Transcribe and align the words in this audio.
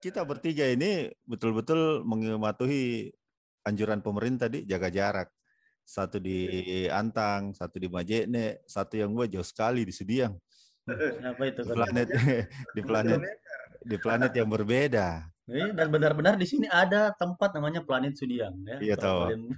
kita 0.00 0.24
bertiga 0.24 0.64
ini 0.64 1.12
betul-betul 1.28 2.00
mematuhi 2.08 3.12
anjuran 3.68 4.00
pemerintah 4.00 4.48
di 4.48 4.64
jaga 4.64 4.88
jarak. 4.88 5.28
Satu 5.84 6.16
di 6.16 6.48
Antang, 6.88 7.52
satu 7.52 7.76
di 7.76 7.90
Majene, 7.90 8.64
satu 8.64 8.96
yang 8.96 9.12
gue 9.12 9.26
jauh 9.28 9.44
sekali 9.44 9.84
di 9.84 9.92
Sudiang. 9.92 10.32
Apa 11.30 11.42
itu? 11.52 11.60
Di 11.66 11.72
planet 11.76 12.08
di 12.76 12.82
planet 12.82 13.20
di 13.84 13.96
planet 14.00 14.32
yang 14.32 14.48
berbeda. 14.48 15.28
Eh, 15.50 15.74
dan 15.74 15.90
benar-benar 15.90 16.38
di 16.38 16.46
sini 16.46 16.70
ada 16.70 17.10
tempat 17.18 17.58
namanya 17.58 17.82
planet 17.82 18.14
Sudiang 18.16 18.54
ya. 18.64 18.76
Iya 18.80 18.96
tahu. 18.96 19.50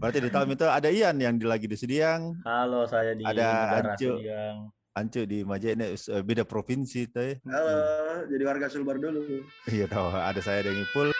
Berarti 0.00 0.18
di 0.22 0.30
tahun 0.30 0.54
itu 0.54 0.66
ada 0.70 0.88
Ian 0.88 1.18
yang 1.18 1.36
lagi 1.44 1.66
di 1.66 1.76
Sudiang. 1.76 2.40
Halo, 2.46 2.86
saya 2.86 3.12
di 3.18 3.26
ada 3.26 3.34
negara 3.34 3.98
Ancu. 3.98 4.16
Sudiang. 4.16 4.56
Ancu 5.00 5.24
di 5.24 5.40
Majene 5.40 5.96
eh, 5.96 6.20
beda 6.20 6.44
provinsi 6.44 7.08
ya. 7.08 7.40
Halo, 7.48 8.28
jadi 8.28 8.42
warga 8.44 8.68
Sulbar 8.68 9.00
dulu. 9.00 9.48
Iya 9.64 9.88
tahu. 9.88 10.12
Ada 10.12 10.40
saya 10.44 10.60
dengan 10.60 10.84
Ipul. 10.84 11.16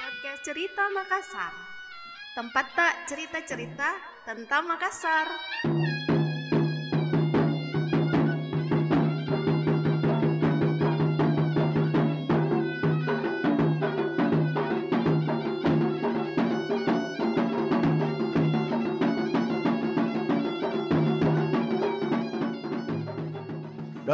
Podcast 0.00 0.40
Cerita 0.40 0.88
Makassar. 0.88 1.52
Tempat 2.32 2.66
tak 2.72 2.94
cerita-cerita 3.04 3.88
tentang 4.24 4.64
Makassar. 4.64 5.28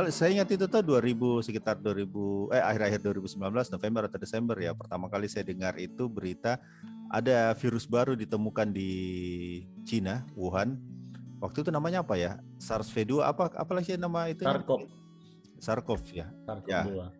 Kalau 0.00 0.16
saya 0.16 0.32
ingat 0.32 0.48
itu 0.48 0.64
tuh 0.64 0.80
2000 0.80 1.44
sekitar 1.44 1.76
2000 1.76 2.56
eh 2.56 2.64
akhir-akhir 2.64 3.04
2019 3.04 3.36
November 3.52 4.08
atau 4.08 4.16
Desember 4.16 4.56
ya 4.56 4.72
pertama 4.72 5.12
kali 5.12 5.28
saya 5.28 5.44
dengar 5.44 5.76
itu 5.76 6.08
berita 6.08 6.56
ada 7.12 7.52
virus 7.60 7.84
baru 7.84 8.16
ditemukan 8.16 8.72
di 8.72 8.88
Cina 9.84 10.24
Wuhan. 10.32 10.80
Waktu 11.44 11.68
itu 11.68 11.68
namanya 11.68 12.00
apa 12.00 12.16
ya? 12.16 12.40
SARS-V2 12.56 13.12
apa 13.20 13.52
apalagi 13.52 14.00
nama 14.00 14.32
itu? 14.32 14.40
Sarkop. 14.40 14.88
Sarkov 15.60 16.00
ya? 16.16 16.32
Sarkop 16.48 16.72
Ya. 16.72 17.12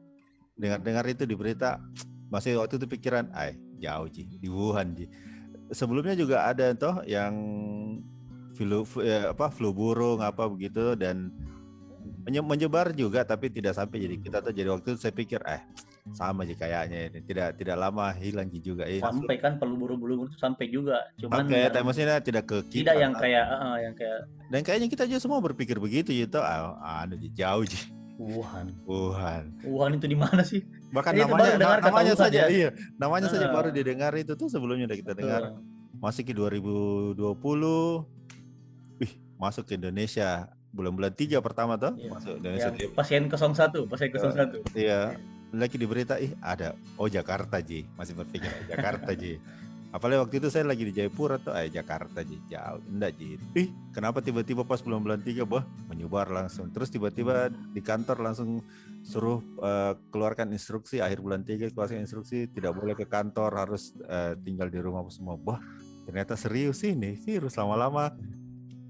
dengar-dengar 0.57 1.05
itu 1.13 1.29
di 1.29 1.37
berita 1.37 1.85
masih 2.33 2.65
waktu 2.65 2.81
itu 2.81 2.89
pikiran 2.89 3.29
ay 3.37 3.61
jauh 3.77 4.09
Ji 4.09 4.25
di 4.41 4.49
Wuhan 4.49 4.97
Ji. 4.97 5.05
Sebelumnya 5.69 6.17
juga 6.17 6.49
ada 6.49 6.73
toh 6.73 7.05
yang 7.05 7.37
flu 8.57 8.89
eh, 9.05 9.29
apa 9.37 9.53
flu 9.53 9.69
burung 9.69 10.25
apa 10.25 10.49
begitu 10.49 10.97
dan 10.97 11.29
menyebar 12.23 12.93
juga 12.93 13.23
tapi 13.23 13.49
tidak 13.49 13.73
sampai 13.73 13.97
jadi 13.99 14.17
kita 14.19 14.39
tuh 14.41 14.53
jadi 14.53 14.69
waktu 14.69 14.93
itu 14.93 15.01
saya 15.01 15.11
pikir 15.11 15.41
eh 15.41 15.63
sama 16.11 16.43
aja 16.43 16.55
kayaknya 16.55 16.99
ini 17.09 17.21
tidak 17.23 17.55
tidak 17.55 17.77
lama 17.77 18.13
hilang 18.13 18.49
juga 18.53 18.85
eh 18.85 18.99
Sampai 18.99 19.37
kan 19.37 19.57
perlu 19.57 19.77
buru-buru 19.77 20.29
sampai 20.37 20.69
juga. 20.69 21.01
Cuman 21.17 21.47
yang- 21.47 21.81
maksudnya 21.81 22.19
tidak 22.19 22.45
ke 22.45 22.57
kita. 22.67 22.77
tidak 22.85 22.97
yang 22.99 23.13
kayak 23.15 23.45
eh, 23.47 23.77
yang 23.81 23.95
kayak 23.95 24.19
dan 24.49 24.61
kayaknya 24.61 24.89
kita 24.89 25.03
aja 25.07 25.17
semua 25.19 25.39
berpikir 25.39 25.77
begitu 25.77 26.11
gitu. 26.11 26.39
Ah, 26.39 26.77
anu 27.01 27.17
Ji, 27.17 27.31
jauh 27.31 27.65
Ji. 27.65 27.79
Wuhan. 28.21 28.69
Wuhan. 28.85 29.45
Wuhan 29.65 29.91
itu 29.97 30.05
di 30.05 30.13
mana 30.15 30.45
sih? 30.45 30.61
Bahkan 30.93 31.13
namanya 31.17 31.57
na- 31.57 31.81
namanya 31.81 32.13
kata 32.13 32.21
Wuhan 32.21 32.21
saja 32.21 32.41
ya? 32.43 32.47
iya, 32.53 32.69
namanya 32.95 33.29
saja 33.29 33.49
Ah. 33.49 33.55
baru 33.55 33.73
didengar 33.73 34.13
itu 34.13 34.37
tuh 34.37 34.53
sebelumnya 34.53 34.85
udah 34.93 34.99
kita 34.99 35.13
dengar. 35.17 35.41
Eh, 35.49 35.53
Masih 35.97 36.25
ke 36.25 36.33
2020. 36.33 38.05
Wih, 38.97 39.13
masuk 39.37 39.65
ke 39.65 39.77
Indonesia 39.77 40.53
bulan-bulan 40.71 41.13
tiga 41.19 41.43
pertama 41.43 41.75
tuh 41.75 41.99
Iya. 41.99 42.11
masuk 42.11 42.35
Indonesia. 42.39 42.71
yang 42.71 42.95
pasien 42.95 43.23
01, 43.27 43.87
pasien 43.91 44.09
01. 44.15 44.63
Iya. 44.75 45.01
Lagi 45.51 45.77
di 45.83 45.87
berita 45.87 46.15
ih 46.23 46.31
ada 46.39 46.79
oh 46.95 47.11
Jakarta 47.11 47.59
Ji, 47.59 47.83
masih 47.99 48.15
berpikir 48.15 48.47
oh, 48.47 48.65
Jakarta 48.71 49.11
Ji. 49.19 49.43
Apalagi 49.91 50.23
waktu 50.23 50.37
itu 50.39 50.49
saya 50.55 50.63
lagi 50.71 50.87
di 50.87 50.95
Jayapura 50.95 51.43
tuh, 51.43 51.51
eh 51.51 51.67
Jakarta 51.67 52.23
Ji, 52.23 52.39
jauh, 52.47 52.79
enggak 52.87 53.19
Ji. 53.19 53.35
Ih, 53.59 53.75
kenapa 53.91 54.23
tiba-tiba 54.23 54.63
pas 54.63 54.79
bulan-bulan 54.79 55.19
tiga, 55.27 55.43
bah, 55.43 55.67
menyebar 55.91 56.31
langsung. 56.31 56.71
Terus 56.71 56.95
tiba-tiba 56.95 57.51
di 57.51 57.83
kantor 57.83 58.23
langsung 58.23 58.63
suruh 59.03 59.43
eh, 59.43 59.99
keluarkan 60.15 60.55
instruksi 60.55 61.03
akhir 61.03 61.19
bulan 61.19 61.43
tiga 61.43 61.67
keluarkan 61.75 62.07
instruksi 62.07 62.47
tidak 62.55 62.71
boleh 62.79 62.95
ke 62.95 63.11
kantor, 63.11 63.51
harus 63.59 63.91
eh, 64.07 64.39
tinggal 64.39 64.71
di 64.71 64.79
rumah 64.79 65.03
semua. 65.11 65.35
Bah, 65.35 65.59
ternyata 66.07 66.39
serius 66.39 66.87
ini 66.87 67.19
virus 67.19 67.59
lama-lama. 67.59 68.15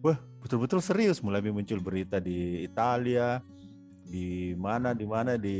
Wah, 0.00 0.18
betul-betul 0.40 0.80
serius. 0.80 1.20
Mulai 1.20 1.44
muncul 1.44 1.80
berita 1.80 2.16
di 2.18 2.64
Italia, 2.64 3.40
di 4.02 4.56
mana 4.56 4.90
di 4.90 5.06
mana 5.06 5.36
di 5.36 5.58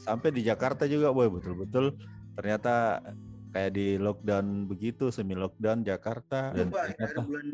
sampai 0.00 0.32
di 0.32 0.42
Jakarta 0.42 0.88
juga, 0.88 1.12
wah 1.12 1.28
betul-betul 1.28 1.94
ternyata 2.34 3.04
kayak 3.50 3.72
di 3.74 3.98
lockdown 3.98 4.64
begitu, 4.64 5.10
semi 5.10 5.34
lockdown 5.34 5.82
Jakarta 5.82 6.54
dan 6.54 6.70
Lupa, 6.70 6.86
ada 6.86 6.94
ternyata 6.94 7.20
bulan 7.26 7.46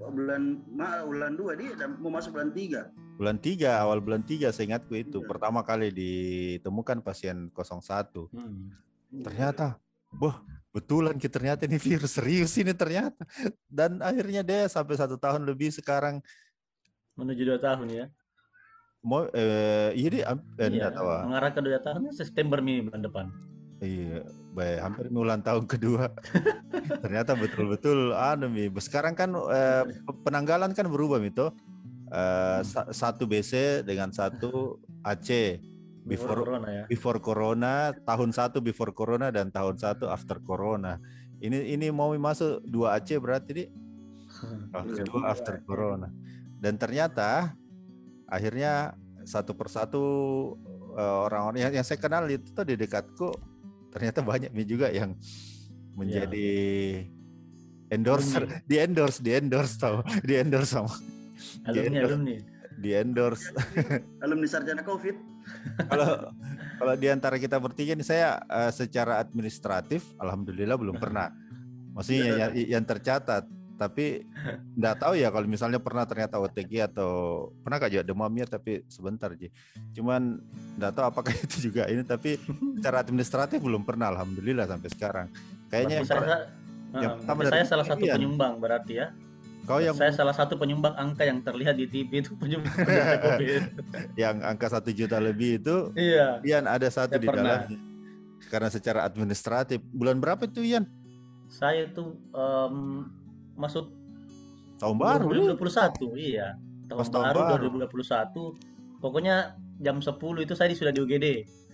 bulan 0.00 0.42
ma, 0.72 0.88
bulan 1.04 1.32
dua 1.36 1.52
dia 1.54 1.72
dan 1.76 2.00
mau 2.00 2.08
masuk 2.10 2.32
bulan 2.34 2.50
tiga. 2.52 2.88
bulan 3.14 3.38
tiga 3.38 3.78
awal 3.78 4.02
bulan 4.02 4.26
tiga 4.26 4.50
seingatku 4.50 4.90
itu 4.98 5.22
Iya. 5.22 5.28
pertama 5.30 5.62
kali 5.62 5.94
ditemukan 5.94 6.98
pasien 6.98 7.46
01 7.54 8.26
Hmm. 8.34 8.74
ternyata 9.22 9.78
wah 10.18 10.42
betulan 10.74 11.14
kita 11.14 11.38
ternyata 11.38 11.62
ini 11.64 11.78
virus 11.78 12.18
serius 12.18 12.50
ini 12.58 12.74
ternyata 12.74 13.22
dan 13.70 14.02
akhirnya 14.02 14.42
dia 14.42 14.66
sampai 14.66 14.98
satu 14.98 15.14
tahun 15.14 15.46
lebih 15.46 15.70
sekarang 15.70 16.18
Menuju 17.14 17.46
dua 17.46 17.60
tahun 17.62 17.86
ya. 17.88 18.06
mau 18.98 19.22
eh 19.30 19.94
iya 19.94 20.08
dia 20.10 20.24
am- 20.26 20.42
eh, 20.58 20.66
Iya, 20.66 20.90
enggak 20.90 20.92
tahu 20.98 21.06
ah. 21.06 21.22
mengarah 21.22 21.50
ke 21.54 21.60
dua 21.62 21.78
tahun 21.78 22.02
September 22.10 22.58
nih 22.58 22.90
bulan 22.90 23.02
depan. 23.04 23.26
Iya, 23.78 24.24
baik 24.50 24.78
hampir 24.80 25.04
ini 25.06 25.18
ulang 25.20 25.42
tahun 25.44 25.64
kedua. 25.68 26.08
Ternyata 27.04 27.36
betul-betul 27.36 28.16
anu 28.16 28.48
Mi. 28.48 28.66
Sekarang 28.80 29.12
kan 29.12 29.30
eh, 29.30 29.84
penanggalan 30.24 30.72
kan 30.72 30.88
berubah 30.88 31.20
itu. 31.20 31.52
Eh, 32.08 32.60
sa- 32.64 32.88
satu 32.90 33.28
BC 33.28 33.84
dengan 33.84 34.08
satu 34.10 34.80
AC 35.04 35.60
before 36.04 36.44
corona 36.44 36.68
ya. 36.68 36.84
before 36.86 37.18
corona, 37.20 37.72
tahun 38.04 38.30
satu 38.30 38.60
before 38.60 38.92
corona 38.92 39.32
dan 39.32 39.48
tahun 39.48 39.80
satu 39.80 40.06
after 40.12 40.38
corona. 40.44 41.00
Ini 41.40 41.74
ini 41.76 41.88
mau 41.90 42.12
masuk 42.14 42.60
dua 42.64 42.96
AC 43.00 43.16
berarti 43.18 43.50
di 43.52 43.64
Iya, 44.74 45.02
dua 45.10 45.32
after 45.32 45.60
corona. 45.64 46.08
Dan 46.60 46.76
ternyata 46.76 47.56
akhirnya 48.28 48.96
satu 49.24 49.56
persatu 49.56 50.04
eh, 50.96 51.16
orang-orang 51.28 51.68
yang, 51.68 51.72
yang 51.80 51.86
saya 51.86 51.96
kenal 52.00 52.28
itu 52.28 52.52
tuh 52.52 52.64
di 52.68 52.76
dekatku 52.76 53.28
ternyata 53.94 54.20
banyak 54.20 54.50
juga 54.66 54.90
yang 54.90 55.14
menjadi 55.94 56.50
endorser, 57.88 58.66
di 58.66 58.76
endorse, 58.82 59.22
di 59.22 59.30
endorse 59.30 59.74
tau, 59.78 60.02
di 60.26 60.34
endorse 60.34 60.74
sama, 60.74 60.90
Alumni 61.70 61.94
Iya. 61.94 62.06
alumni. 62.10 62.36
di 62.74 62.90
endorse. 62.90 63.54
Alumni 64.18 64.46
sarjana 64.50 64.82
COVID. 64.82 65.33
Kalau 65.90 66.30
kalau 66.78 66.94
di 66.98 67.08
antara 67.08 67.36
kita 67.38 67.56
bertiga 67.58 67.94
ini 67.94 68.04
saya 68.04 68.42
eh, 68.46 68.72
secara 68.74 69.22
administratif 69.22 70.04
alhamdulillah 70.18 70.76
belum 70.78 70.96
pernah. 70.98 71.30
Maksudnya 71.94 72.50
yang, 72.50 72.52
yang 72.78 72.84
tercatat 72.84 73.46
tapi 73.74 74.22
nggak 74.78 75.02
tahu 75.02 75.18
ya 75.18 75.34
kalau 75.34 75.46
misalnya 75.50 75.82
pernah 75.82 76.06
ternyata 76.06 76.38
OTG 76.38 76.94
atau 76.94 77.10
pernah 77.66 77.82
kak 77.82 77.90
juga 77.90 78.04
demamnya 78.06 78.46
tapi 78.46 78.86
sebentar 78.86 79.34
Ji. 79.34 79.50
Cuman 79.98 80.38
nggak 80.78 80.92
tahu 80.94 81.04
apakah 81.10 81.34
itu 81.44 81.70
juga 81.70 81.90
ini 81.90 82.06
tapi 82.06 82.38
secara 82.78 83.02
administratif 83.02 83.58
belum 83.58 83.82
pernah 83.82 84.14
alhamdulillah 84.14 84.70
sampai 84.70 84.88
sekarang. 84.94 85.26
Kayaknya 85.70 85.94
yang, 86.00 86.06
saya, 86.06 86.38
yang 86.94 87.12
pertama 87.18 87.40
dari 87.42 87.52
saya 87.58 87.64
salah 87.66 87.86
satu 87.86 88.04
penyumbang 88.06 88.62
berarti 88.62 88.92
ya. 89.02 89.06
Kau 89.64 89.78
yang 89.78 89.92
Saya 89.92 90.12
salah 90.12 90.32
satu 90.32 90.54
penyumbang 90.54 90.92
angka 90.94 91.22
yang 91.22 91.40
terlihat 91.40 91.74
di 91.74 91.86
TV 91.86 92.20
itu 92.20 92.32
penyumbang 92.34 92.70
COVID. 93.24 93.62
yang 94.14 94.40
angka 94.40 94.68
satu 94.70 94.90
juta 94.90 95.18
lebih 95.18 95.58
itu 95.58 95.90
Iya. 95.92 96.40
Ian 96.42 96.64
ada 96.66 96.86
satu 96.86 97.10
Saya 97.10 97.20
di 97.20 97.26
pernah. 97.26 97.64
dalamnya. 97.64 97.78
Karena 98.44 98.68
secara 98.68 99.00
administratif 99.02 99.80
bulan 99.90 100.16
berapa 100.16 100.44
itu 100.44 100.60
Ian? 100.62 100.84
Saya 101.48 101.88
tuh 101.88 102.14
em, 102.30 103.08
masuk 103.54 103.88
Tahun 104.76 104.94
baru 104.94 105.30
lu. 105.30 105.54
2021, 105.56 106.12
iya. 106.14 106.58
Tahun, 106.84 106.98
Pas 106.98 107.08
tahun 107.08 107.24
baru, 107.30 107.40
baru. 107.72 107.88
2021. 107.88 108.58
Pokoknya 108.98 109.36
jam 109.78 109.96
10 109.98 110.12
itu 110.40 110.52
saya 110.52 110.68
sudah 110.70 110.90
di 110.90 111.00
UGD. 111.00 111.26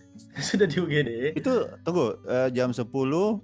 sudah 0.53 0.67
di 0.67 0.77
UGD. 0.77 1.11
Itu 1.35 1.55
tunggu 1.83 2.23
eh, 2.25 2.49
jam 2.53 2.71
10 2.71 2.87
10, 2.87 3.41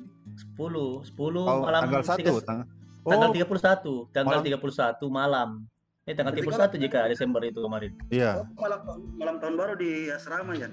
10 0.54 0.58
oh, 0.58 1.64
malam 1.64 1.80
tanggal 1.82 2.02
1 2.04 2.18
tiga- 2.20 2.44
tang 2.44 2.60
tanggal 3.06 3.28
Oh, 3.28 3.34
31, 3.34 4.12
tanggal 4.12 4.38
malam. 4.38 4.44
31 4.44 5.06
malam. 5.08 5.48
Eh 6.02 6.14
tanggal 6.14 6.32
Berarti 6.32 6.76
31 6.76 6.84
jika 6.84 6.98
Desember 7.08 7.42
itu 7.42 7.58
kemarin. 7.58 7.92
iya. 8.08 8.30
Oh, 8.36 8.46
malam 8.56 8.80
malam 9.16 9.36
tahun 9.38 9.54
baru 9.54 9.74
di 9.74 9.90
asrama 10.08 10.54
ya. 10.54 10.70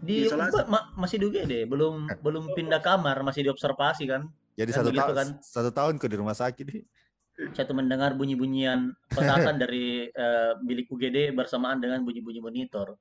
Di 0.00 0.24
Isolasi. 0.24 0.64
ma- 0.66 0.88
masih 0.94 1.16
di 1.16 1.26
UGD, 1.26 1.52
belum 1.66 2.08
belum 2.20 2.54
pindah 2.54 2.80
kamar, 2.80 3.20
masih 3.20 3.44
diobservasi 3.44 4.06
kan. 4.06 4.30
Jadi 4.52 4.70
Kan 4.70 4.78
satu 4.78 4.90
tahun 4.92 5.14
kan? 5.14 5.28
satu 5.40 5.70
tahun 5.70 5.94
ke 5.96 6.06
di 6.06 6.16
rumah 6.16 6.34
sakit 6.34 6.66
nih. 6.66 6.84
saya 7.50 7.64
tuh 7.64 7.72
mendengar 7.72 8.12
bunyi-bunyian 8.12 8.92
petasan 9.08 9.56
dari 9.56 10.04
eh, 10.06 10.52
bilik 10.60 10.86
UGD 10.86 11.32
bersamaan 11.32 11.80
dengan 11.80 12.00
bunyi-bunyi 12.00 12.36
monitor. 12.38 13.00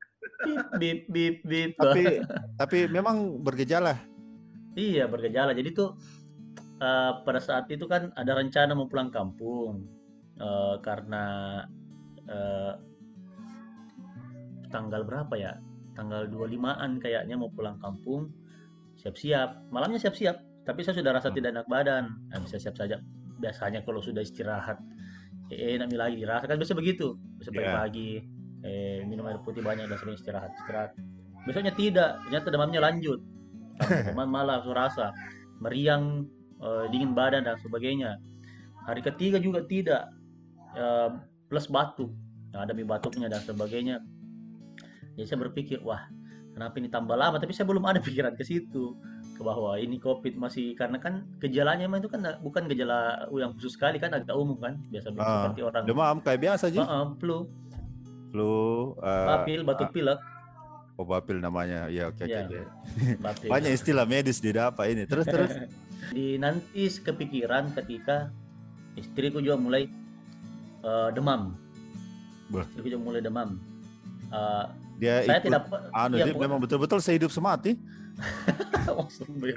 Bip 0.74 1.06
bip 1.06 1.36
bip 1.44 1.44
bip. 1.44 1.75
Tapi 1.75 2.04
tapi 2.56 2.77
memang 2.88 3.36
bergejala. 3.38 4.00
Iya 4.74 5.06
bergejala. 5.06 5.51
Jadi 5.51 5.69
tuh 5.72 5.92
eh, 6.79 7.11
pada 7.23 7.39
saat 7.43 7.67
itu 7.69 7.85
kan 7.85 8.09
ada 8.15 8.33
rencana 8.39 8.71
mau 8.73 8.87
pulang 8.87 9.11
kampung 9.11 9.99
Eh, 10.39 10.75
karena 10.79 11.59
eh, 12.31 12.73
tanggal 14.71 15.03
berapa 15.03 15.35
ya? 15.35 15.59
Tanggal 15.99 16.31
25-an 16.31 17.03
kayaknya 17.03 17.35
mau 17.35 17.51
pulang 17.51 17.75
kampung. 17.83 18.31
Siap-siap. 19.03 19.67
Malamnya 19.67 19.99
siap-siap. 19.99 20.63
Tapi 20.63 20.79
saya 20.87 20.95
sudah 20.95 21.11
rasa 21.11 21.27
Hmm. 21.27 21.35
tidak 21.35 21.49
enak 21.59 21.67
badan. 21.67 22.03
Nah, 22.31 22.39
bisa 22.39 22.55
siap 22.55 22.79
saja. 22.79 23.03
Biasanya 23.35 23.83
kalau 23.83 23.99
sudah 23.99 24.23
istirahat 24.23 24.79
eh 25.49 25.75
enak 25.75 25.89
lagi 25.97 26.21
dirasa 26.23 26.45
kan 26.47 26.55
biasa 26.55 26.77
begitu. 26.77 27.19
Bisa 27.41 27.49
Iya. 27.51 27.57
pagi-pagi 27.59 28.11
eh 28.63 29.01
minum 29.03 29.27
air 29.27 29.43
putih 29.43 29.59
banyak 29.59 29.91
dan 29.91 29.97
sering 29.99 30.15
istirahat 30.15 30.55
istirahat. 30.55 30.95
Besoknya 31.43 31.75
tidak. 31.75 32.23
Ternyata 32.27 32.47
demamnya 32.47 32.79
lanjut. 32.79 33.19
Teman 34.15 34.29
malah 34.31 34.63
rasa 34.63 35.11
meriang, 35.59 36.23
eh, 36.59 36.85
dingin 36.91 37.11
badan 37.15 37.47
dan 37.47 37.57
sebagainya. 37.59 38.19
Hari 38.85 39.01
ketiga 39.03 39.38
juga 39.39 39.63
tidak. 39.65 40.11
Eh, 40.75 41.09
plus 41.50 41.65
batuk. 41.65 42.13
Nah, 42.53 42.65
ada 42.65 42.73
batuknya 42.73 43.29
dan 43.29 43.41
sebagainya. 43.41 44.01
Jadi 45.17 45.25
saya 45.25 45.39
berpikir, 45.50 45.81
wah, 45.81 46.06
kenapa 46.53 46.77
ini 46.77 46.89
tambah 46.89 47.17
lama? 47.17 47.41
Tapi 47.41 47.51
saya 47.53 47.65
belum 47.65 47.83
ada 47.85 48.00
pikiran 48.07 48.38
ke 48.38 48.45
situ 48.45 48.97
ke 49.39 49.41
bahwa 49.47 49.79
ini 49.79 49.95
COVID 50.03 50.35
masih 50.35 50.75
karena 50.75 51.00
kan 51.00 51.23
gejalanya 51.39 51.88
itu 51.95 52.11
kan 52.11 52.19
bukan 52.44 52.67
gejala 52.67 53.23
yang 53.31 53.55
khusus 53.55 53.79
sekali 53.79 53.95
kan 53.95 54.12
agak 54.12 54.35
umum 54.35 54.59
kan 54.59 54.75
biasa 54.91 55.15
biasa 55.15 55.31
Ah, 55.31 55.39
seperti 55.47 55.62
orang 55.63 55.83
Demam 55.88 56.17
kayak 56.19 56.39
biasa 56.44 56.65
Ji. 56.67 56.79
Heeh, 56.83 57.03
flu, 57.23 57.47
Flu, 58.35 58.53
eh, 59.00 59.27
bapil, 59.31 59.59
batuk 59.63 59.89
pilek, 59.95 60.19
oh, 61.00 61.07
bapil 61.07 61.39
namanya. 61.39 61.88
Ya 61.88 62.12
oke 62.12 62.19
oke. 62.19 62.29
Ya. 62.29 62.45
oke. 62.45 62.62
bapil. 63.23 63.47
Banyak 63.47 63.71
istilah 63.73 64.03
medis 64.03 64.44
di 64.44 64.51
apa 64.53 64.91
ini. 64.91 65.07
Terus 65.07 65.25
terus. 65.25 65.55
Di 66.13 66.40
nanti 66.40 66.88
kepikiran 66.90 67.75
ketika 67.75 68.31
istriku 68.96 69.44
juga 69.44 69.60
mulai 69.60 69.88
eh, 70.84 71.10
demam. 71.13 71.56
Bah. 72.50 72.66
Istriku 72.66 72.88
juga 72.98 73.01
mulai 73.04 73.22
demam. 73.22 73.60
Eh, 74.30 74.66
Dia 75.00 75.24
saya 75.24 75.40
ikut 75.40 75.48
tidak 75.48 75.63
anu 75.96 76.19
iya, 76.19 76.25
dia 76.28 76.36
memang 76.36 76.60
betul-betul 76.60 77.00
sehidup 77.00 77.31
semati. 77.31 77.80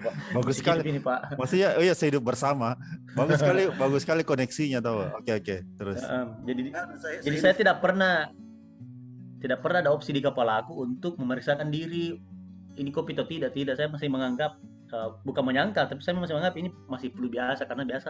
Pak. 0.03 0.15
Bagus 0.39 0.55
sekali. 0.63 0.81
ini, 0.87 1.01
Pak. 1.03 1.35
Maksudnya 1.35 1.75
oh 1.79 1.83
iya 1.83 1.95
sehidup 1.99 2.23
bersama. 2.23 2.79
Bagus 3.19 3.39
sekali, 3.43 3.67
bagus 3.75 4.01
sekali 4.07 4.23
koneksinya 4.23 4.79
tahu. 4.79 5.03
Oke 5.19 5.33
oke. 5.35 5.57
Terus. 5.67 5.99
Heeh, 5.99 6.25
jadi 6.47 6.61
Anu, 6.79 6.95
saya, 7.01 7.17
Jadi 7.25 7.37
saya 7.43 7.55
tidak 7.59 7.77
pernah 7.83 8.31
tidak 9.43 9.59
pernah 9.59 9.83
ada 9.83 9.91
opsi 9.91 10.15
di 10.15 10.23
kepala 10.23 10.63
aku 10.63 10.87
untuk 10.87 11.19
memeriksakan 11.19 11.75
diri 11.75 12.15
ini 12.79 12.91
COVID 12.95 13.19
atau 13.19 13.27
tidak. 13.27 13.51
Tidak, 13.51 13.75
saya 13.75 13.91
masih 13.91 14.09
menganggap 14.09 14.57
eh, 14.93 15.09
bukan 15.25 15.43
menyangkal, 15.43 15.89
tapi 15.89 16.01
saya 16.01 16.15
masih 16.15 16.37
menganggap 16.37 16.57
ini 16.57 16.69
masih 16.87 17.09
flu 17.11 17.27
biasa 17.27 17.65
karena 17.65 17.85
biasa 17.85 18.09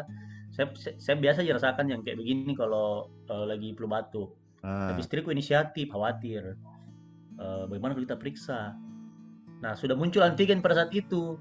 saya 0.52 0.66
saya, 0.98 1.16
biasa 1.16 1.40
aja 1.40 1.52
rasakan 1.56 1.86
yang 1.88 2.00
kayak 2.02 2.18
begini 2.18 2.52
kalau 2.52 3.08
eh, 3.26 3.44
lagi 3.46 3.72
flu 3.72 3.86
batuk. 3.86 4.34
Ah, 4.62 4.94
Tapi 4.94 5.02
istriku 5.02 5.30
inisiatif, 5.30 5.90
khawatir. 5.90 6.54
Eh, 7.38 7.62
bagaimana 7.66 7.94
kalau 7.94 8.06
kita 8.06 8.18
periksa? 8.18 8.76
Nah, 9.58 9.74
sudah 9.74 9.94
muncul 9.94 10.22
antigen 10.22 10.58
pada 10.60 10.82
saat 10.82 10.92
itu. 10.92 11.38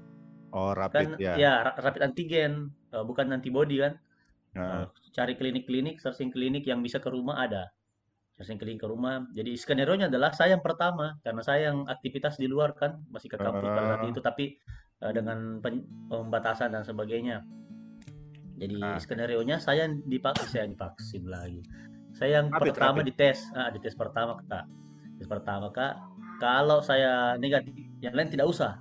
oh 0.52 0.70
Kan 0.74 0.78
rapid 0.78 1.16
ya. 1.16 1.32
ya 1.34 1.52
ra- 1.64 1.78
rapid 1.78 2.02
antigen, 2.02 2.52
eh, 2.90 3.02
bukan 3.02 3.30
antibody 3.30 3.78
kan. 3.78 3.94
Ah, 4.52 4.84
cari 5.12 5.32
klinik-klinik, 5.32 5.96
searching 5.96 6.28
klinik 6.28 6.66
yang 6.68 6.84
bisa 6.84 7.00
ke 7.00 7.08
rumah 7.08 7.40
ada. 7.40 7.72
Searching 8.36 8.60
klinik 8.60 8.80
ke 8.82 8.88
rumah. 8.88 9.24
Jadi 9.32 9.56
skenario-nya 9.56 10.12
adalah 10.12 10.32
saya 10.34 10.56
yang 10.56 10.64
pertama 10.64 11.16
karena 11.24 11.40
saya 11.40 11.72
yang 11.72 11.88
aktivitas 11.88 12.36
di 12.36 12.48
luar 12.48 12.76
kan 12.76 13.00
masih 13.08 13.32
ke 13.32 13.36
kampus 13.38 13.64
pada 13.64 13.86
saat 13.96 14.02
Ah. 14.04 14.10
itu 14.10 14.20
tapi 14.20 14.44
dengan 15.10 15.58
pen- 15.58 15.82
pembatasan 16.06 16.70
dan 16.70 16.86
sebagainya. 16.86 17.42
Jadi 18.54 18.78
Ah. 18.78 18.94
skenario-nya 18.94 19.58
saya 19.58 19.90
yang 19.90 19.98
divaksin, 20.06 20.46
saya 20.46 20.64
divaksin 20.68 21.26
lagi. 21.26 21.62
Saya 22.12 22.38
yang 22.38 22.46
Rapid, 22.46 22.70
pertama 22.70 22.98
rapid. 23.00 23.06
dites, 23.10 23.40
ah, 23.52 23.68
dites 23.72 23.96
pertama 23.96 24.38
kak. 24.46 24.64
Tes 25.18 25.26
pertama 25.26 25.66
kak. 25.72 25.98
Kalau 26.38 26.78
saya 26.78 27.34
negatif, 27.36 27.72
yang 27.98 28.14
lain 28.14 28.28
tidak 28.28 28.46
usah. 28.46 28.78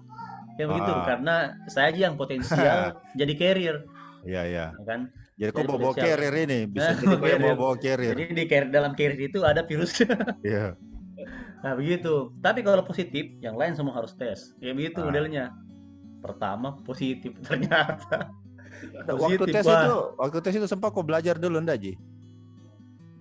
Kayak 0.53 0.67
begitu 0.69 0.91
Ah. 0.91 1.03
karena 1.07 1.35
saya 1.65 1.89
aja 1.89 1.99
yang 2.05 2.15
potensial 2.15 2.77
jadi 3.17 3.33
carrier, 3.33 3.77
Iya 4.21 4.41
iya. 4.45 4.65
ya 4.77 4.85
kan? 4.85 5.09
Jadi 5.33 5.49
kok 5.49 5.65
bawa 5.65 5.95
carrier 5.95 6.35
ini 6.37 6.59
bisa 6.69 6.93
Nah, 6.93 6.93
jadi 7.01 7.15
kok 7.17 7.25
yang 7.25 7.41
bawa 7.41 7.55
bawa 7.57 7.75
carrier. 7.79 8.13
Jadi 8.13 8.23
di 8.29 8.45
carrier, 8.45 8.69
dalam 8.69 8.91
carrier 8.93 9.21
itu 9.25 9.39
ada 9.41 9.65
virus. 9.65 9.97
Iya. 10.45 10.77
nah 11.61 11.73
begitu. 11.73 12.33
Tapi 12.37 12.61
kalau 12.61 12.81
positif, 12.81 13.37
yang 13.39 13.53
lain 13.53 13.73
semua 13.73 13.93
harus 13.95 14.13
tes. 14.13 14.53
Ya 14.59 14.73
begitu 14.73 15.01
Ah. 15.01 15.09
modelnya. 15.09 15.45
Pertama 16.21 16.77
positif 16.81 17.33
ternyata. 17.47 18.29
Waktu 19.05 19.45
tes 19.51 19.65
Wah. 19.65 19.81
itu, 19.81 19.97
waktu 20.17 20.37
tes 20.39 20.53
itu 20.55 20.65
sempat 20.65 20.89
kok 20.89 21.03
belajar 21.03 21.35
dulu 21.35 21.57
enggak 21.57 21.77
Ji? 21.77 21.93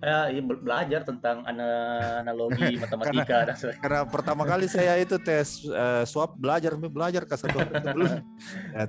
Ya, 0.01 0.33
ya, 0.33 0.41
be- 0.41 0.57
belajar 0.57 1.05
tentang 1.05 1.45
ana- 1.45 2.25
analogi 2.25 2.73
matematika 2.81 3.45
dan 3.45 3.53
sebagainya. 3.53 3.81
Karena 3.85 4.01
pertama 4.09 4.43
kali 4.43 4.65
saya 4.65 4.97
itu 4.97 5.21
tes 5.21 5.61
eh, 5.61 6.03
swab 6.05 6.33
belajar, 6.33 6.73
belajar 6.73 7.21
ke 7.21 7.35
satu 7.37 7.61
Ini 7.69 7.85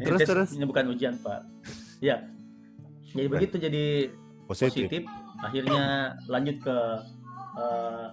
terus 0.00 0.20
tes- 0.24 0.28
terus 0.28 0.48
Ini 0.56 0.64
bukan 0.64 0.84
ujian 0.88 1.20
pak. 1.20 1.44
Ya. 2.00 2.24
Jadi 3.12 3.28
Baik. 3.28 3.32
begitu 3.36 3.56
jadi 3.60 3.84
positif, 4.48 4.88
positif. 4.88 5.02
Akhirnya 5.44 5.84
lanjut 6.24 6.56
ke 6.64 6.76
eh, 7.60 8.06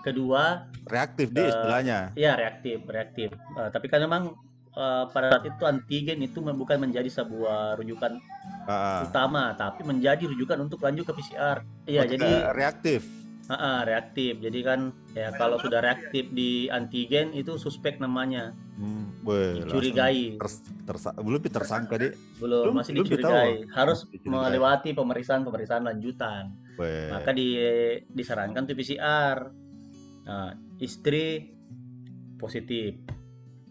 kedua 0.00 0.72
reaktif 0.88 1.28
di 1.28 1.44
Eh, 1.44 1.52
istilahnya. 1.52 1.98
Ya 2.16 2.40
reaktif, 2.40 2.80
reaktif. 2.88 3.36
Eh, 3.36 3.68
tapi 3.68 3.92
kan 3.92 4.00
memang 4.00 4.32
eh, 4.76 5.04
pada 5.08 5.26
saat 5.32 5.44
itu 5.46 5.62
antigen 5.64 6.20
itu 6.20 6.38
bukan 6.38 6.76
menjadi 6.78 7.08
sebuah 7.08 7.74
rujukan 7.76 8.20
ah. 8.64 9.02
utama, 9.02 9.52
tapi 9.52 9.82
menjadi 9.82 10.28
rujukan 10.28 10.60
untuk 10.60 10.84
lanjut 10.84 11.02
ke 11.02 11.12
PCR. 11.12 11.64
Iya, 11.84 12.02
Oh, 12.02 12.06
jadi 12.06 12.30
reaktif. 12.52 13.00
ah, 13.46 13.54
ah, 13.54 13.78
reaktif. 13.82 14.36
Jadi 14.38 14.60
kan 14.60 14.80
ya 15.12 15.32
kalau 15.32 15.56
sudah 15.56 15.80
reaktif 15.80 16.28
di 16.28 16.68
antigen 16.68 17.32
itu 17.32 17.56
suspek 17.56 17.96
namanya, 17.96 18.52
Hmm, 18.76 19.08
weh, 19.24 19.64
dicurigai. 19.64 20.36
ters- 20.36 20.60
tersa- 20.84 21.16
belum 21.16 21.40
tersangka 21.40 21.96
deh. 21.96 22.12
Belum 22.36 22.68
belum- 22.68 22.76
masih 22.76 22.92
belum 22.92 23.06
dicurigai. 23.06 23.52
Harus 23.72 24.04
Dicurigai. 24.04 24.52
melewati 24.52 24.90
pemeriksaan-pemeriksaan 24.92 25.82
lanjutan. 25.82 26.52
Weh. 26.76 27.08
Maka 27.08 27.32
di, 27.32 27.56
disarankan 28.04 28.68
tuh 28.68 28.76
PCR. 28.76 29.38
Nah, 30.26 30.50
istri 30.76 31.48
positif. 32.36 33.15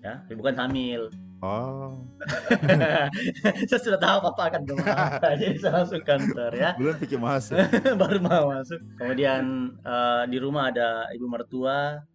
Ya, 0.05 0.21
tapi 0.21 0.37
bukan 0.37 0.53
hamil. 0.53 1.09
Oh, 1.41 1.97
saya 3.69 3.79
sudah 3.81 3.97
tahu 3.97 4.17
apa 4.21 4.41
akan 4.53 4.61
ke 4.69 4.73
mana 4.77 5.17
jadi 5.41 5.57
saya 5.57 5.81
langsung 5.81 6.05
kantor 6.05 6.51
ya. 6.53 6.77
Belum 6.77 6.93
pikir 7.01 7.17
masuk. 7.17 7.57
baru 8.01 8.21
mau 8.21 8.53
masuk. 8.53 8.77
Kemudian 9.01 9.73
eh, 9.81 10.23
di 10.29 10.37
rumah 10.37 10.69
ada 10.69 11.09
ibu 11.09 11.25
mertua 11.25 12.05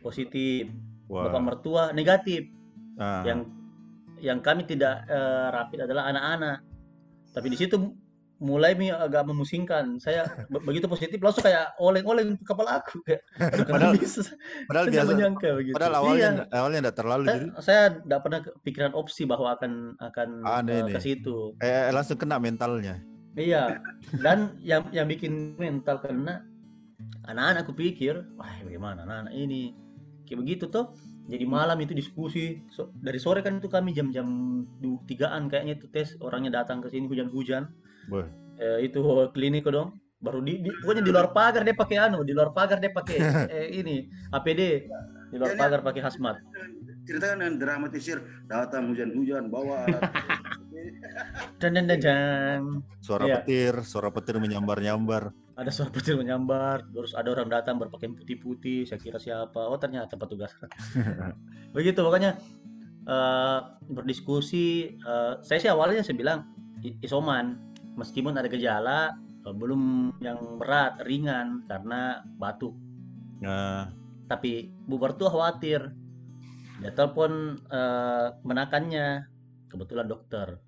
positif. 0.00 0.72
Wah. 1.12 1.28
bapak 1.28 1.42
mertua 1.44 1.82
negatif. 1.92 2.48
Ah, 2.96 3.20
yang 3.22 3.44
yang 4.18 4.40
kami 4.40 4.64
tidak 4.64 5.04
eh, 5.04 5.48
rapid 5.52 5.84
adalah 5.84 6.08
anak-anak. 6.08 6.58
Tapi 7.36 7.46
di 7.52 7.56
situ 7.60 7.76
mulai 8.36 8.76
agak 8.92 9.24
memusingkan 9.24 9.96
saya 9.96 10.28
be- 10.46 10.60
begitu 10.60 10.84
positif 10.84 11.16
langsung 11.18 11.40
kayak 11.40 11.72
oleng-oleng 11.76 12.36
ke 12.36 12.44
kepala 12.44 12.78
aku 12.78 13.00
kayak 13.00 13.24
Padahal- 13.64 13.96
bisa 13.96 14.28
padahal 14.68 14.86
biasa. 14.86 15.08
menyangka 15.08 15.48
begitu 15.56 15.72
Padahal 15.72 15.92
Iya. 15.92 15.98
awalnya 15.98 16.28
awalnya 16.50 16.78
enggak 16.84 16.96
terlalu 16.96 17.22
saya, 17.24 17.32
jadi 17.32 17.46
saya 17.58 17.82
tidak 17.96 18.20
pernah 18.20 18.40
kepikiran 18.42 18.92
opsi 18.92 19.22
bahwa 19.24 19.48
akan 19.52 19.72
akan 19.98 20.28
eh, 20.44 20.62
nih. 20.84 20.92
ke 20.92 21.00
situ 21.00 21.36
eh, 21.58 21.88
langsung 21.88 22.16
kena 22.16 22.36
mentalnya. 22.36 23.00
Iya, 23.32 23.80
dan 24.20 24.56
yang 24.60 24.88
yang 24.90 25.04
bikin 25.06 25.56
mental 25.56 26.00
karena 26.00 26.40
anak-anak 27.24 27.64
aku 27.64 27.72
pikir, 27.74 28.24
wah 28.34 28.48
bagaimana 28.60 29.04
anak-anak 29.04 29.32
ini 29.32 29.72
kayak 30.24 30.40
begitu 30.40 30.64
tuh. 30.68 30.92
Jadi 31.26 31.42
malam 31.42 31.74
itu 31.76 31.90
diskusi 31.90 32.62
So- 32.70 32.94
dari 32.94 33.18
sore 33.18 33.42
kan 33.42 33.58
itu 33.58 33.66
kami 33.66 33.90
jam-jam 33.90 34.24
tigaan 35.04 35.50
kayaknya 35.50 35.74
itu 35.74 35.86
tes 35.90 36.14
orangnya 36.20 36.62
datang 36.62 36.78
ke 36.78 36.88
sini 36.88 37.10
hujan-hujan. 37.10 37.66
Wah. 38.08 38.26
Eh, 38.56 38.86
itu 38.86 38.98
klinik 39.30 39.66
dong. 39.66 39.96
Baru 40.16 40.40
di, 40.40 40.58
di 40.58 40.72
pokoknya 40.80 41.02
di 41.04 41.12
luar 41.12 41.28
pagar 41.30 41.60
dia 41.60 41.76
pakai 41.76 41.96
anu, 42.00 42.24
di 42.24 42.32
luar 42.32 42.50
pagar 42.50 42.80
dia 42.80 42.88
pakai 42.88 43.18
eh, 43.52 43.68
ini 43.74 44.08
APD, 44.32 44.88
di 45.28 45.36
luar 45.36 45.52
Ya, 45.52 45.58
pagar 45.58 45.80
pakai 45.82 46.00
hazmat. 46.00 46.40
ceritakan 47.06 47.38
dengan 47.38 47.54
dramatisir 47.56 48.18
datang 48.50 48.90
hujan-hujan 48.90 49.46
bawa 49.46 49.86
Dan 51.56 51.72
dan 51.78 51.86
dan 51.86 52.00
dan. 52.00 52.60
Suara 52.98 53.24
Iya. 53.24 53.36
petir, 53.40 53.74
suara 53.82 54.08
petir 54.10 54.36
menyambar-nyambar. 54.36 55.30
ada 55.56 55.72
suara 55.72 55.88
petir 55.88 56.20
menyambar 56.20 56.84
terus 56.92 57.16
ada 57.16 57.32
orang 57.32 57.48
datang 57.48 57.80
berpakaian 57.80 58.12
putih-putih 58.12 58.84
saya 58.84 59.00
kira 59.00 59.16
siapa 59.16 59.56
oh 59.56 59.80
ternyata 59.80 60.12
petugas 60.12 60.52
begitu 61.76 62.04
pokoknya 62.04 62.36
eh, 63.02 63.58
berdiskusi 63.88 64.66
eh, 65.00 65.32
saya 65.40 65.56
sih 65.56 65.70
awalnya 65.72 66.04
saya 66.04 66.12
bilang 66.12 66.44
isoman 67.00 67.56
meskipun 67.96 68.36
ada 68.36 68.46
gejala 68.46 69.16
Eh, 69.46 69.54
belum 69.54 70.10
yang 70.18 70.58
berat 70.58 70.98
ringan 71.06 71.62
karena 71.70 72.26
batuk 72.34 72.74
Nah, 73.38 73.86
tapi 74.26 74.74
Bu 74.88 74.98
Mertua 74.98 75.30
khawatir 75.30 75.86
dia 76.82 76.90
telepon 76.92 77.54
eh, 77.70 78.26
menakannya 78.42 79.22
kebetulan 79.70 80.10
dokter 80.10 80.58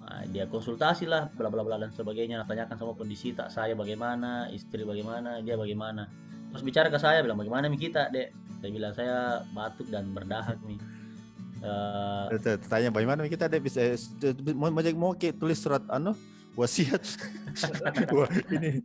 Nah, 0.00 0.24
dia 0.32 0.48
konsultasi 0.48 1.04
lah 1.06 1.28
bla 1.36 1.52
bla 1.52 1.60
bla 1.60 1.76
dan 1.76 1.92
sebagainya 1.92 2.48
tanyakan 2.48 2.80
sama 2.80 2.92
kondisi 2.96 3.36
tak 3.36 3.52
saya 3.52 3.76
bagaimana 3.76 4.48
istri 4.48 4.82
bagaimana 4.82 5.44
dia 5.44 5.60
bagaimana 5.60 6.08
terus 6.50 6.64
bicara 6.64 6.88
ke 6.88 6.98
saya 6.98 7.20
bilang 7.20 7.38
bagaimana 7.38 7.68
mi 7.68 7.76
kita 7.76 8.08
dek 8.10 8.32
saya 8.58 8.70
bilang 8.72 8.94
saya 8.96 9.44
batuk 9.52 9.92
dan 9.92 10.08
berdahak 10.16 10.56
nih 10.64 10.80
Eh, 11.60 12.40
t- 12.40 12.56
tanya 12.72 12.88
bagaimana 12.88 13.28
kita 13.28 13.44
ada 13.52 13.60
bisa 13.60 13.92
mau 14.56 14.72
mau 14.96 15.12
tulis 15.12 15.60
surat 15.60 15.84
anu 15.92 16.16
wasiat. 16.58 17.02
Wah, 18.14 18.30
ini 18.56 18.82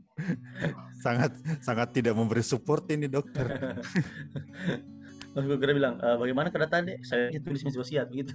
sangat 1.01 1.31
sangat 1.61 1.93
tidak 1.93 2.13
memberi 2.17 2.41
support 2.45 2.85
ini 2.89 3.09
dokter. 3.09 3.45
terus 5.35 5.51
gue 5.51 5.59
kira 5.59 5.75
bilang 5.75 5.99
"Eh, 5.99 6.15
bagaimana 6.15 6.47
kedatangan 6.47 6.87
dek 6.87 6.99
saya 7.03 7.27
tulis 7.43 7.59
misi 7.67 7.75
wasiat 7.75 8.07
begitu 8.07 8.31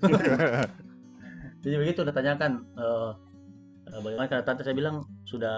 jadi 1.64 1.80
begitu 1.80 2.04
udah 2.04 2.12
tanyakan 2.12 2.60
eh, 2.76 3.12
eh, 3.88 4.00
bagaimana 4.04 4.28
kedatangan? 4.28 4.64
Saya 4.64 4.76
bilang 4.76 4.96
sudah 5.26 5.56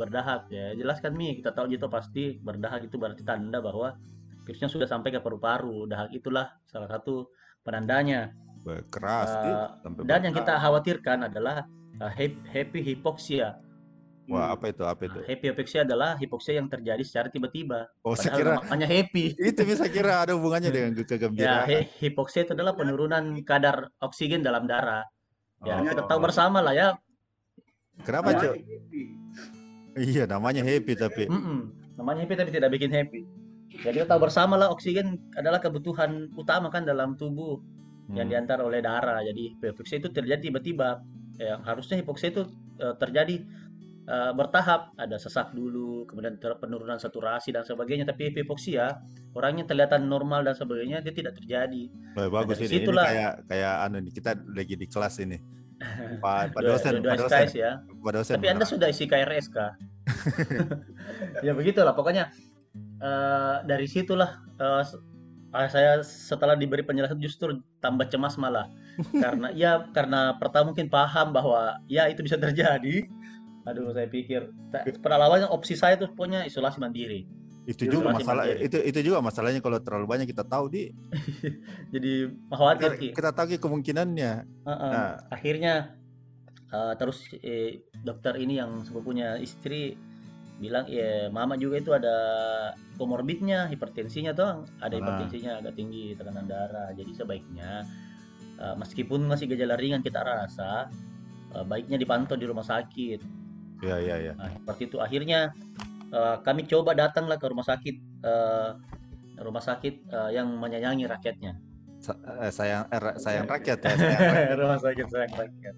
berdahak 0.00 0.50
ya. 0.50 0.74
Jelaskan 0.74 1.14
mi? 1.14 1.38
Kita 1.38 1.54
tahu 1.54 1.70
gitu 1.70 1.86
pasti 1.86 2.40
berdahak 2.40 2.88
itu 2.88 2.96
berarti 2.98 3.22
tanda 3.22 3.62
bahwa 3.62 3.94
virusnya 4.48 4.68
sudah 4.72 4.88
sampai 4.88 5.12
ke 5.12 5.20
paru-paru. 5.20 5.86
Dahak 5.86 6.10
itulah 6.10 6.56
salah 6.66 6.88
satu 6.90 7.30
penandanya. 7.62 8.32
Keras 8.92 9.32
sampai 9.80 10.04
dan 10.04 10.28
yang 10.28 10.34
kita 10.36 10.60
khawatirkan 10.60 11.30
adalah 11.30 11.64
hep- 12.06 12.46
happy 12.46 12.80
hypoxia 12.80 13.58
Wah, 14.28 14.52
apa 14.52 14.68
itu? 14.68 14.84
Apa 14.84 15.08
itu? 15.08 15.18
Nah, 15.18 15.26
happy 15.26 15.44
hypoxia 15.48 15.88
adalah 15.88 16.12
hipoksia 16.14 16.60
yang 16.60 16.68
terjadi 16.68 17.00
secara 17.00 17.32
tiba-tiba 17.32 17.88
Oh, 18.04 18.12
saya 18.12 18.36
kira 18.36 18.60
namanya 18.60 18.84
happy 18.84 19.32
itu 19.50 19.60
bisa 19.64 19.88
kira 19.88 20.20
ada 20.20 20.36
hubungannya 20.36 20.68
dengan 20.68 20.92
Ya, 20.92 21.02
kegembiraan. 21.02 21.64
he- 21.64 21.88
hipoksia 21.98 22.44
itu 22.44 22.52
adalah 22.52 22.76
penurunan 22.76 23.24
kadar 23.42 23.88
oksigen 23.98 24.44
dalam 24.44 24.68
darah. 24.68 25.08
Ya, 25.64 25.80
Oh. 25.80 25.82
kita 25.82 26.02
tahu 26.04 26.20
bersama 26.22 26.60
lah 26.60 26.76
ya. 26.76 26.88
Kenapa, 28.04 28.30
Namanya 28.30 28.52
Cok? 28.52 28.54
Iya, 29.98 30.22
namanya 30.30 30.62
happy 30.62 30.92
tapi 30.94 31.24
Mm-mm. 31.26 31.58
Namanya 31.98 32.22
happy 32.22 32.34
tapi 32.36 32.50
tidak 32.54 32.70
bikin 32.70 32.92
happy. 32.92 33.24
Jadi 33.80 33.96
kita 33.96 34.06
tahu 34.06 34.28
bersama 34.28 34.54
lah 34.54 34.68
oksigen 34.70 35.18
adalah 35.34 35.58
kebutuhan 35.58 36.30
utama 36.36 36.68
kan 36.68 36.84
dalam 36.84 37.16
tubuh 37.16 37.58
yang 38.12 38.28
Hmm. 38.28 38.32
diantar 38.44 38.60
oleh 38.60 38.78
darah. 38.78 39.24
Jadi 39.24 39.56
hipoksia 39.58 39.98
itu 39.98 40.12
terjadi 40.12 40.52
tiba-tiba. 40.52 41.00
Yang 41.38 41.60
harusnya 41.64 41.96
hipoksia 42.02 42.28
itu 42.34 42.42
eh, 42.82 42.94
terjadi 42.98 43.36
eh, 44.06 44.32
bertahap. 44.34 44.92
Ada 44.98 45.16
sesak 45.22 45.54
dulu, 45.54 46.04
kemudian 46.10 46.36
penurunan 46.38 46.98
saturasi 46.98 47.54
dan 47.54 47.62
sebagainya. 47.62 48.04
Tapi 48.06 48.34
hipoksia 48.34 48.98
orangnya 49.32 49.64
kelihatan 49.64 50.10
normal 50.10 50.42
dan 50.42 50.58
sebagainya 50.58 50.98
dia 51.00 51.14
tidak 51.14 51.38
terjadi. 51.38 51.90
Wah, 52.18 52.28
bagus 52.42 52.58
dari 52.58 52.66
ini. 52.66 52.74
Ini 52.74 52.78
situlah- 52.82 53.06
kayak 53.06 53.32
kayak 53.46 53.74
anu 53.86 53.96
kita 54.10 54.30
lagi 54.50 54.74
di 54.74 54.86
kelas 54.90 55.14
ini. 55.22 55.38
Pak 56.24 56.58
Pak 56.58 56.60
Dua- 56.60 56.74
dosen, 56.74 56.92
Pak 57.06 57.16
dosen, 57.22 57.46
ya. 57.54 57.72
Pak 57.86 58.12
dosen. 58.18 58.34
Tapi 58.34 58.46
Anda 58.50 58.66
sudah 58.66 58.90
isi 58.90 59.06
KRS 59.06 59.46
kah? 59.54 59.78
ya 61.46 61.52
begitulah 61.54 61.94
pokoknya 61.94 62.32
eh, 62.98 63.56
dari 63.68 63.86
situlah 63.86 64.40
ah, 64.58 64.82
saya 65.68 66.00
setelah 66.04 66.56
diberi 66.56 66.84
penjelasan 66.84 67.20
justru 67.20 67.60
tambah 67.80 68.08
cemas 68.08 68.36
malah 68.36 68.68
karena 69.14 69.48
ya 69.54 69.86
karena 69.90 70.34
pertama 70.36 70.74
mungkin 70.74 70.88
paham 70.88 71.30
bahwa 71.30 71.78
ya 71.86 72.10
itu 72.10 72.22
bisa 72.22 72.34
terjadi. 72.36 73.06
Aduh 73.64 73.92
saya 73.92 74.08
pikir 74.08 74.48
awalnya 75.04 75.46
opsi 75.48 75.76
saya 75.76 75.94
tuh 75.94 76.08
pokoknya 76.12 76.44
isolasi 76.44 76.80
mandiri. 76.80 77.28
itu 77.68 77.84
Isolasi 77.84 77.94
juga 78.00 78.16
masalah 78.16 78.44
mandiri. 78.48 78.64
itu 78.64 78.78
itu 78.80 78.98
juga 79.12 79.18
masalahnya 79.20 79.60
kalau 79.60 79.76
terlalu 79.76 80.06
banyak 80.08 80.26
kita 80.26 80.40
tahu 80.40 80.72
di 80.72 80.88
Jadi 81.94 82.12
kita, 82.32 82.54
khawatir 82.56 82.90
Ki. 82.96 83.08
kita 83.12 83.30
tahu 83.30 83.46
Ki, 83.52 83.56
kemungkinannya. 83.60 84.32
Heeh. 84.64 84.90
Nah, 84.90 85.20
akhirnya 85.28 85.74
eh, 86.68 86.94
terus 86.96 87.28
eh, 87.38 87.84
dokter 88.00 88.40
ini 88.40 88.56
yang 88.56 88.88
sepupunya 88.88 89.36
istri 89.36 90.00
bilang 90.58 90.88
ya 90.90 91.28
mama 91.30 91.54
juga 91.54 91.78
itu 91.78 91.92
ada 91.94 92.16
komorbidnya 92.96 93.70
hipertensinya 93.70 94.34
tuh 94.34 94.66
ada 94.82 94.90
Ah. 94.90 94.98
hipertensinya 94.98 95.62
agak 95.62 95.78
tinggi 95.78 96.18
tekanan 96.18 96.50
darah 96.50 96.90
jadi 96.98 97.14
sebaiknya 97.14 97.86
meskipun 98.74 99.24
masih 99.24 99.46
gejala 99.46 99.78
ringan 99.78 100.02
kita 100.02 100.18
rasa 100.20 100.90
eh, 101.54 101.64
baiknya 101.64 101.96
dipantau 101.96 102.34
di 102.34 102.46
rumah 102.46 102.66
sakit. 102.66 103.20
Ya 103.78 103.94
ya 104.02 104.18
ya. 104.18 104.32
nah 104.34 104.50
seperti 104.50 104.90
itu. 104.90 104.96
Akhirnya 104.98 105.54
eh, 106.10 106.36
kami 106.42 106.66
coba 106.66 106.94
datanglah 106.98 107.38
ke 107.38 107.46
rumah 107.46 107.62
sakit 107.62 107.96
eh, 108.26 108.70
rumah 109.38 109.62
sakit 109.62 109.94
eh, 110.10 110.30
yang 110.34 110.50
menyayangi 110.58 111.06
rakyatnya. 111.06 111.54
Sa- 111.98 112.18
eh, 112.42 112.50
sayang 112.50 112.90
eh, 112.90 112.98
ra- 112.98 113.18
sayang 113.18 113.46
rakyat 113.54 113.78
ya. 113.78 113.90
sayang 113.94 114.20
rakyat. 114.34 114.56
rumah 114.58 114.78
sakit 114.82 115.06
sayang 115.06 115.34
rakyat. 115.38 115.74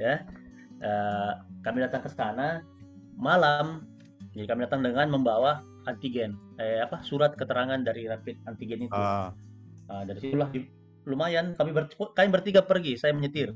Ya. 0.00 0.14
Eh, 0.82 1.32
kami 1.60 1.78
datang 1.84 2.02
ke 2.02 2.10
sana 2.10 2.64
malam. 3.14 3.84
Jadi 4.32 4.48
kami 4.48 4.64
datang 4.64 4.80
dengan 4.80 5.12
membawa 5.12 5.60
antigen. 5.84 6.32
Eh 6.56 6.80
apa? 6.80 7.04
Surat 7.04 7.36
keterangan 7.36 7.76
dari 7.84 8.08
rapid 8.08 8.48
antigen 8.48 8.88
itu. 8.88 8.96
Ah, 8.96 9.30
Nah, 9.92 10.08
dari 10.08 10.24
situlah 10.24 10.48
lumayan 11.04 11.54
kami 11.58 11.70
ber, 11.74 11.90
kami 11.90 12.28
bertiga 12.30 12.62
pergi 12.62 12.98
saya 12.98 13.12
menyetir. 13.14 13.54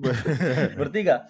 Bertiga. 0.80 1.28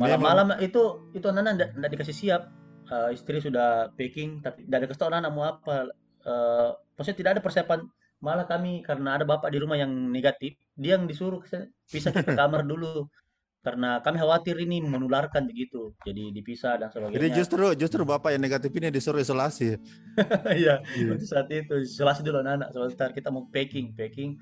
Malam-malam 0.00 0.56
itu 0.64 1.12
itu 1.12 1.26
anak-anak 1.28 1.76
tidak 1.76 1.90
dikasih 1.92 2.16
siap. 2.16 2.42
Eh, 2.86 3.18
istri 3.18 3.42
sudah 3.42 3.90
packing 3.98 4.40
tapi 4.40 4.64
tidak 4.64 4.78
ada 4.78 4.88
kasih 4.88 5.28
mau 5.28 5.44
apa. 5.44 5.90
Eh, 6.24 6.70
maksudnya 6.96 7.18
tidak 7.18 7.30
ada 7.38 7.42
persiapan. 7.44 7.80
Malah 8.24 8.48
kami 8.48 8.80
karena 8.80 9.20
ada 9.20 9.28
bapak 9.28 9.52
di 9.52 9.60
rumah 9.60 9.76
yang 9.76 9.92
negatif 9.92 10.56
dia 10.72 10.96
yang 10.96 11.04
disuruh 11.04 11.44
pisah 11.92 12.12
ke 12.12 12.32
kamar 12.32 12.64
dulu. 12.64 13.04
Karena 13.60 13.98
kami 13.98 14.22
khawatir 14.22 14.56
ini 14.62 14.78
menularkan 14.78 15.44
begitu. 15.50 15.90
Jadi 16.06 16.30
dipisah 16.30 16.78
dan 16.78 16.88
jadi 16.88 17.10
sebagainya 17.10 17.34
justru 17.34 17.64
justru 17.74 18.00
bapak 18.06 18.38
yang 18.38 18.42
negatif 18.46 18.70
ini 18.78 18.94
disuruh 18.94 19.18
isolasi. 19.18 19.74
iya 20.62 20.80
untuk 21.10 21.26
saat 21.26 21.50
itu. 21.50 21.82
Isolasi 21.82 22.22
dulu 22.22 22.40
anak-anak 22.46 22.70
sebentar 22.72 23.10
kita 23.10 23.28
mau 23.34 23.50
packing 23.50 23.92
packing 23.92 24.38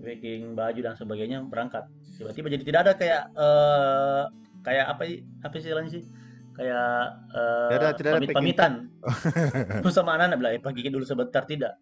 packing 0.00 0.52
baju 0.52 0.80
dan 0.80 0.94
sebagainya 0.94 1.38
berangkat. 1.42 1.84
Tiba-tiba 2.16 2.48
jadi 2.50 2.64
tidak 2.64 2.80
ada 2.82 2.92
kayak 2.94 3.22
eh 3.32 4.22
kayak 4.60 4.86
apa 4.88 5.02
apa 5.40 5.54
sih 5.54 5.64
istilahnya 5.64 5.90
sih? 5.90 6.04
Kayak 6.52 6.88
eh 7.30 7.68
Tidak 7.70 7.78
ada- 7.78 7.96
tidak 7.96 8.10
ada 8.10 8.18
packing. 8.18 8.34
pamit-pamitan 8.34 8.72
terus 9.80 9.94
sama 9.94 10.12
anak-anak 10.12 10.36
bilang 10.36 10.52
eh 10.52 10.62
pergi 10.62 10.88
dulu 10.88 11.04
sebentar. 11.04 11.44
Tidak. 11.44 11.72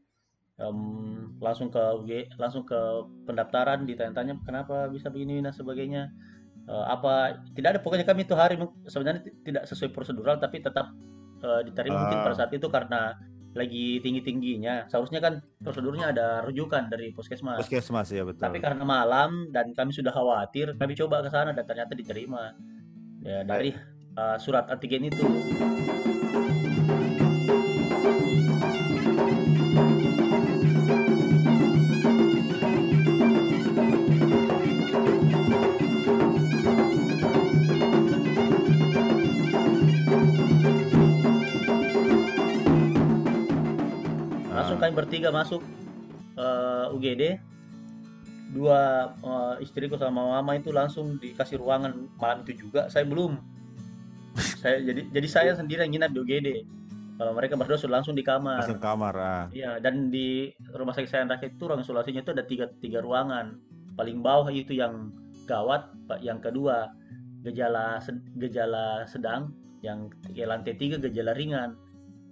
Em, 0.59 0.79
langsung 1.39 1.71
ke 1.71 1.79
UG, 1.79 2.11
langsung 2.35 2.63
ke 2.63 2.79
pendaftaran 3.25 3.87
ditanya-tanya 3.87 4.43
kenapa 4.43 4.87
bisa 4.87 5.07
begini 5.07 5.39
dan 5.39 5.55
sebagainya? 5.55 6.11
Eh, 6.67 6.85
apa 6.85 7.39
tidak 7.55 7.69
ada. 7.73 7.81
Pokoknya 7.81 8.03
kami 8.03 8.23
itu 8.23 8.35
hari 8.35 8.59
sebenarnya 8.85 9.23
ti- 9.23 9.39
tidak 9.43 9.65
sesuai 9.65 9.91
prosedural 9.91 10.37
tapi 10.37 10.59
tetap 10.59 10.91
eh, 11.39 11.63
diterima 11.65 11.95
mungkin 11.97 12.19
Ah. 12.19 12.25
pada 12.25 12.37
saat 12.37 12.51
itu 12.51 12.67
karena 12.67 13.15
lagi 13.59 13.99
tinggi-tingginya 13.99 14.87
seharusnya 14.87 15.19
kan 15.19 15.43
prosedurnya 15.59 16.15
ada 16.15 16.47
rujukan 16.47 16.87
dari 16.87 17.11
puskesmas. 17.11 17.59
Puskesmas 17.59 18.09
ya 18.15 18.23
betul. 18.23 18.47
tapi 18.47 18.63
karena 18.63 18.87
malam 18.87 19.51
dan 19.51 19.75
kami 19.75 19.91
sudah 19.91 20.15
khawatir 20.15 20.79
kami 20.79 20.95
coba 20.95 21.27
ke 21.27 21.29
sana 21.35 21.51
dan 21.51 21.67
ternyata 21.67 21.99
diterima. 21.99 22.55
Ya 23.27 23.43
dari 23.43 23.75
eh, 24.15 24.37
surat 24.39 24.71
antigen 24.71 25.11
itu 25.11 25.27
bertiga 44.99 45.31
masuk 45.31 45.63
eh, 46.35 46.95
UGD 46.95 47.23
dua 48.51 49.13
eh, 49.15 49.55
istriku 49.63 49.95
sama 49.95 50.41
mama 50.41 50.59
itu 50.59 50.75
langsung 50.75 51.21
dikasih 51.23 51.63
ruangan 51.63 52.11
malam 52.19 52.43
itu 52.43 52.67
juga 52.67 52.91
saya 52.91 53.07
belum 53.07 53.39
saya 54.59 54.83
jadi 54.83 55.07
jadi 55.15 55.29
saya 55.29 55.51
sendiri 55.55 55.87
yang 55.87 55.93
nginap 55.95 56.11
di 56.11 56.19
UGD 56.19 56.49
kalau 57.19 57.35
mereka 57.35 57.59
berdua 57.59 57.75
sudah 57.75 57.99
langsung 57.99 58.15
di 58.15 58.23
kamar 58.23 58.63
langsung 58.63 58.79
kamar 58.79 59.15
ah. 59.19 59.45
Iya, 59.51 59.83
dan 59.83 60.15
di 60.15 60.55
rumah 60.71 60.95
sakit 60.95 61.11
sayang 61.11 61.27
rakyat 61.35 61.59
itu 61.59 61.65
ruang 61.67 61.83
isolasinya 61.83 62.23
itu 62.23 62.31
ada 62.31 62.47
tiga, 62.47 62.71
tiga 62.79 63.03
ruangan. 63.03 63.59
Paling 63.99 64.23
bawah 64.23 64.47
itu 64.55 64.79
yang 64.79 65.11
gawat, 65.51 65.91
Pak. 66.07 66.23
Yang 66.23 66.47
kedua 66.47 66.95
gejala 67.43 67.99
gejala 68.39 69.03
sedang, 69.11 69.51
yang 69.83 70.07
ke 70.31 70.47
lantai 70.47 70.79
tiga 70.79 70.95
gejala 71.03 71.35
ringan. 71.35 71.75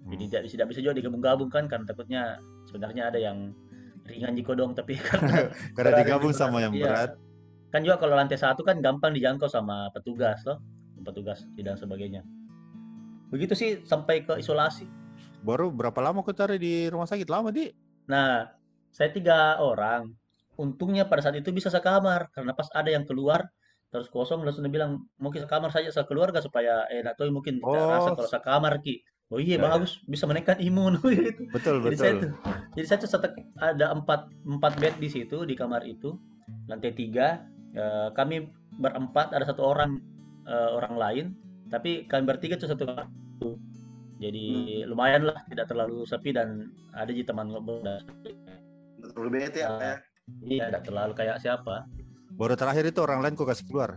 Jadi 0.06 0.22
Hmm. 0.22 0.30
tidak 0.30 0.40
tidak 0.54 0.66
bisa 0.70 0.80
juga 0.86 0.94
digabung-gabung 1.02 1.50
kan, 1.50 1.66
karena 1.66 1.82
takutnya 1.82 2.38
sebenarnya 2.76 3.08
ada 3.08 3.18
yang 3.18 3.56
ringan 4.04 4.36
jikodong, 4.36 4.70
tapi 4.70 5.00
karena 5.08 5.48
Karena 5.72 5.90
digabung 5.96 6.30
di 6.30 6.36
sama 6.36 6.60
yang 6.60 6.70
Iya. 6.70 6.84
berat. 6.84 7.10
kan 7.66 7.80
juga 7.80 7.96
kalau 7.98 8.14
lantai 8.14 8.36
satu 8.36 8.60
kan 8.62 8.78
gampang 8.78 9.10
dijangkau 9.10 9.48
sama 9.48 9.88
petugas 9.90 10.44
loh, 10.44 10.60
petugas 11.02 11.48
dan 11.56 11.74
sebagainya. 11.74 12.20
begitu 13.26 13.52
sih 13.52 13.82
sampai 13.82 14.22
ke 14.22 14.38
isolasi 14.38 14.86
Baru 15.42 15.68
berapa 15.68 15.98
lama 15.98 16.22
kau 16.22 16.30
taruh 16.30 16.54
di 16.54 16.86
rumah 16.86 17.06
sakit? 17.06 17.26
Lama, 17.26 17.50
Di? 17.50 17.74
nah 18.06 18.46
saya 18.88 19.10
tiga 19.10 19.58
orang 19.58 20.14
untungnya 20.54 21.04
pada 21.04 21.20
saat 21.20 21.36
itu 21.36 21.50
bisa 21.50 21.66
sekamar 21.68 22.30
karena 22.30 22.54
pas 22.54 22.70
ada 22.70 22.86
yang 22.86 23.02
keluar 23.02 23.44
terus 23.86 24.06
kosong 24.06 24.40
langsung 24.40 24.62
dia 24.62 24.72
bilang 24.72 25.04
mungkin 25.16 25.42
sekamar 25.42 25.68
saja 25.68 25.90
sekeluarga 25.90 26.38
supaya 26.38 26.86
enak 26.86 27.14
tuh 27.14 27.28
mungkin 27.28 27.58
tidak 27.58 27.82
Oh. 27.82 27.90
rasa 27.90 28.08
kalau 28.14 28.30
sekamar 28.30 28.78
ki 28.78 29.02
oh 29.28 29.38
iya 29.38 29.56
Ya, 29.56 29.62
ya. 29.62 29.66
bagus 29.74 29.98
bisa 30.06 30.24
menaikkan 30.24 30.58
imun 30.58 30.98
gitu 31.04 31.42
Betul, 31.50 31.82
Jadi 31.82 31.96
saya 31.96 32.12
betul. 32.12 32.22
tuh, 32.22 32.32
jadi 32.74 32.86
saya 32.86 32.98
tuh 33.00 33.10
setek- 33.10 33.38
ada 33.58 33.86
empat 33.90 34.20
empat 34.44 34.72
bed 34.78 34.94
di 34.96 35.08
situ 35.08 35.42
di 35.42 35.54
kamar 35.54 35.82
itu 35.82 36.14
lantai 36.66 36.92
tiga 36.92 37.42
eh, 37.72 38.08
kami 38.12 38.46
berempat 38.76 39.32
ada 39.32 39.42
satu 39.42 39.62
orang 39.64 39.98
eh, 40.44 40.70
orang 40.72 40.94
lain 40.94 41.26
tapi 41.66 42.06
kami 42.06 42.22
bertiga 42.24 42.54
tuh 42.54 42.70
satu 42.70 42.86
kamar 42.86 43.06
itu. 43.36 43.58
jadi 44.16 44.46
lumayan 44.86 45.26
lah 45.26 45.42
tidak 45.46 45.66
terlalu 45.66 46.06
sepi 46.06 46.30
dan 46.30 46.70
ada 46.92 47.10
di 47.10 47.20
teman 47.20 47.50
ngobrol 47.50 47.82
dan 47.82 48.00
Terlalu 48.96 49.28
bete 49.30 49.60
ya? 49.60 50.00
iya 50.42 50.64
tidak 50.68 50.82
terlalu 50.84 51.12
kayak 51.14 51.36
siapa 51.38 51.86
Baru 52.36 52.52
terakhir 52.52 52.84
itu 52.84 53.00
orang 53.00 53.24
lain 53.24 53.32
kau 53.32 53.48
kasih 53.48 53.64
keluar. 53.64 53.96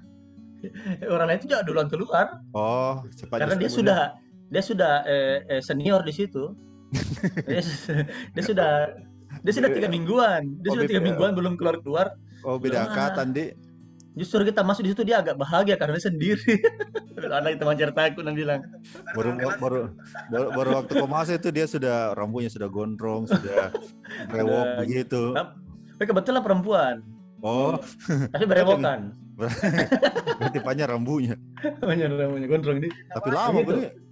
Eh, 0.64 1.08
orang 1.14 1.28
lain 1.28 1.40
itu 1.40 1.48
juga 1.52 1.60
duluan 1.62 1.88
keluar 1.88 2.40
Oh, 2.52 3.04
cepat 3.12 3.44
karena 3.44 3.56
dia 3.56 3.68
sudah 3.68 4.02
dia 4.50 4.62
sudah 4.62 4.94
eh, 5.04 5.38
eh, 5.48 5.62
senior 5.62 6.02
di 6.02 6.12
situ. 6.12 6.54
Dia, 7.46 7.62
dia 8.34 8.44
sudah 8.44 8.72
dia 9.40 9.54
sudah 9.54 9.70
tiga 9.70 9.86
mingguan. 9.86 10.42
Dia 10.60 10.70
Oh, 10.70 10.74
sudah 10.74 10.88
tiga 10.88 10.98
mingguan 11.00 11.32
belum 11.32 11.54
keluar 11.54 11.78
keluar. 11.80 12.08
Oh, 12.42 12.58
beda 12.58 12.78
Ah. 12.78 12.86
angkatan, 12.88 13.30
Di. 13.30 13.54
justru 14.12 14.42
kita 14.42 14.66
masuk 14.66 14.84
di 14.84 14.92
situ 14.92 15.06
dia 15.06 15.22
agak 15.22 15.38
bahagia 15.38 15.78
karena 15.78 15.96
dia 15.96 16.10
sendiri. 16.10 16.54
Ada 17.30 17.54
teman 17.54 17.78
ceritaku 17.78 18.20
dan 18.20 18.34
bilang. 18.34 18.62
Baru 19.14 19.38
baru 19.38 19.82
baru, 20.32 20.48
baru 20.50 20.70
waktu 20.76 20.92
kau 20.94 21.06
masuk 21.06 21.38
itu 21.38 21.50
dia 21.52 21.66
sudah 21.66 22.18
rambutnya 22.18 22.50
sudah 22.50 22.68
gondrong, 22.68 23.30
sudah 23.30 23.70
rewok 24.34 24.66
begitu. 24.82 25.38
tapi 25.94 26.04
kebetulan 26.06 26.42
perempuan. 26.42 26.96
Oh, 27.40 27.78
tapi 28.34 28.44
berewokan. 28.44 29.14
Berarti 29.38 30.60
panjang 30.60 30.90
rambutnya. 30.90 31.36
banyak 31.80 32.08
namanya 32.10 32.48
gondrong 32.50 32.82
nih 32.82 32.92
Tapi 33.10 33.30
lama, 33.30 33.60
Gitu. 33.62 34.09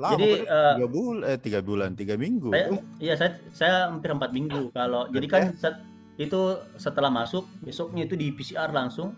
Lama, 0.00 0.16
Jadi, 0.16 0.30
eh, 0.40 0.72
tiga 0.72 0.88
bulan, 0.88 1.20
eh 1.22 1.38
tiga 1.38 1.60
bulan, 1.60 1.90
tiga 1.92 2.14
minggu. 2.16 2.48
saya 2.48 2.66
iya 2.96 3.14
saya 3.14 3.30
saya 3.52 3.72
hampir 3.86 4.08
empat 4.08 4.32
minggu. 4.32 4.72
Kalau 4.72 5.04
jadi 5.08 5.26
kan 5.28 5.42
set- 5.54 5.84
itu 6.16 6.40
setelah 6.76 7.08
masuk 7.08 7.44
besoknya 7.60 8.04
itu 8.04 8.16
di 8.16 8.32
PCR 8.32 8.68
langsung 8.70 9.12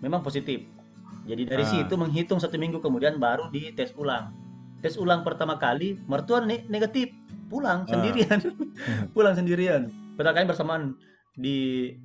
memang 0.00 0.20
positif. 0.20 0.64
Jadi 1.24 1.44
dari 1.44 1.60
Ah. 1.60 1.68
situ 1.70 1.94
menghitung 1.94 2.36
satu 2.36 2.56
minggu 2.56 2.80
kemudian 2.80 3.16
baru 3.16 3.48
di 3.48 3.72
tes 3.72 3.92
ulang. 3.94 4.32
Tes 4.80 4.96
ulang 4.96 5.20
pertama 5.20 5.56
kali 5.56 6.00
mertua 6.02 6.40
ne- 6.40 6.64
negatif. 6.66 7.12
Pulang 7.46 7.84
Ah. 7.84 7.88
sendirian. 7.90 8.40
Pulang 9.14 9.32
sendirian. 9.32 9.88
Pertama 10.16 10.34
kali 10.34 10.46
bersamaan 10.46 10.82
di 11.34 11.56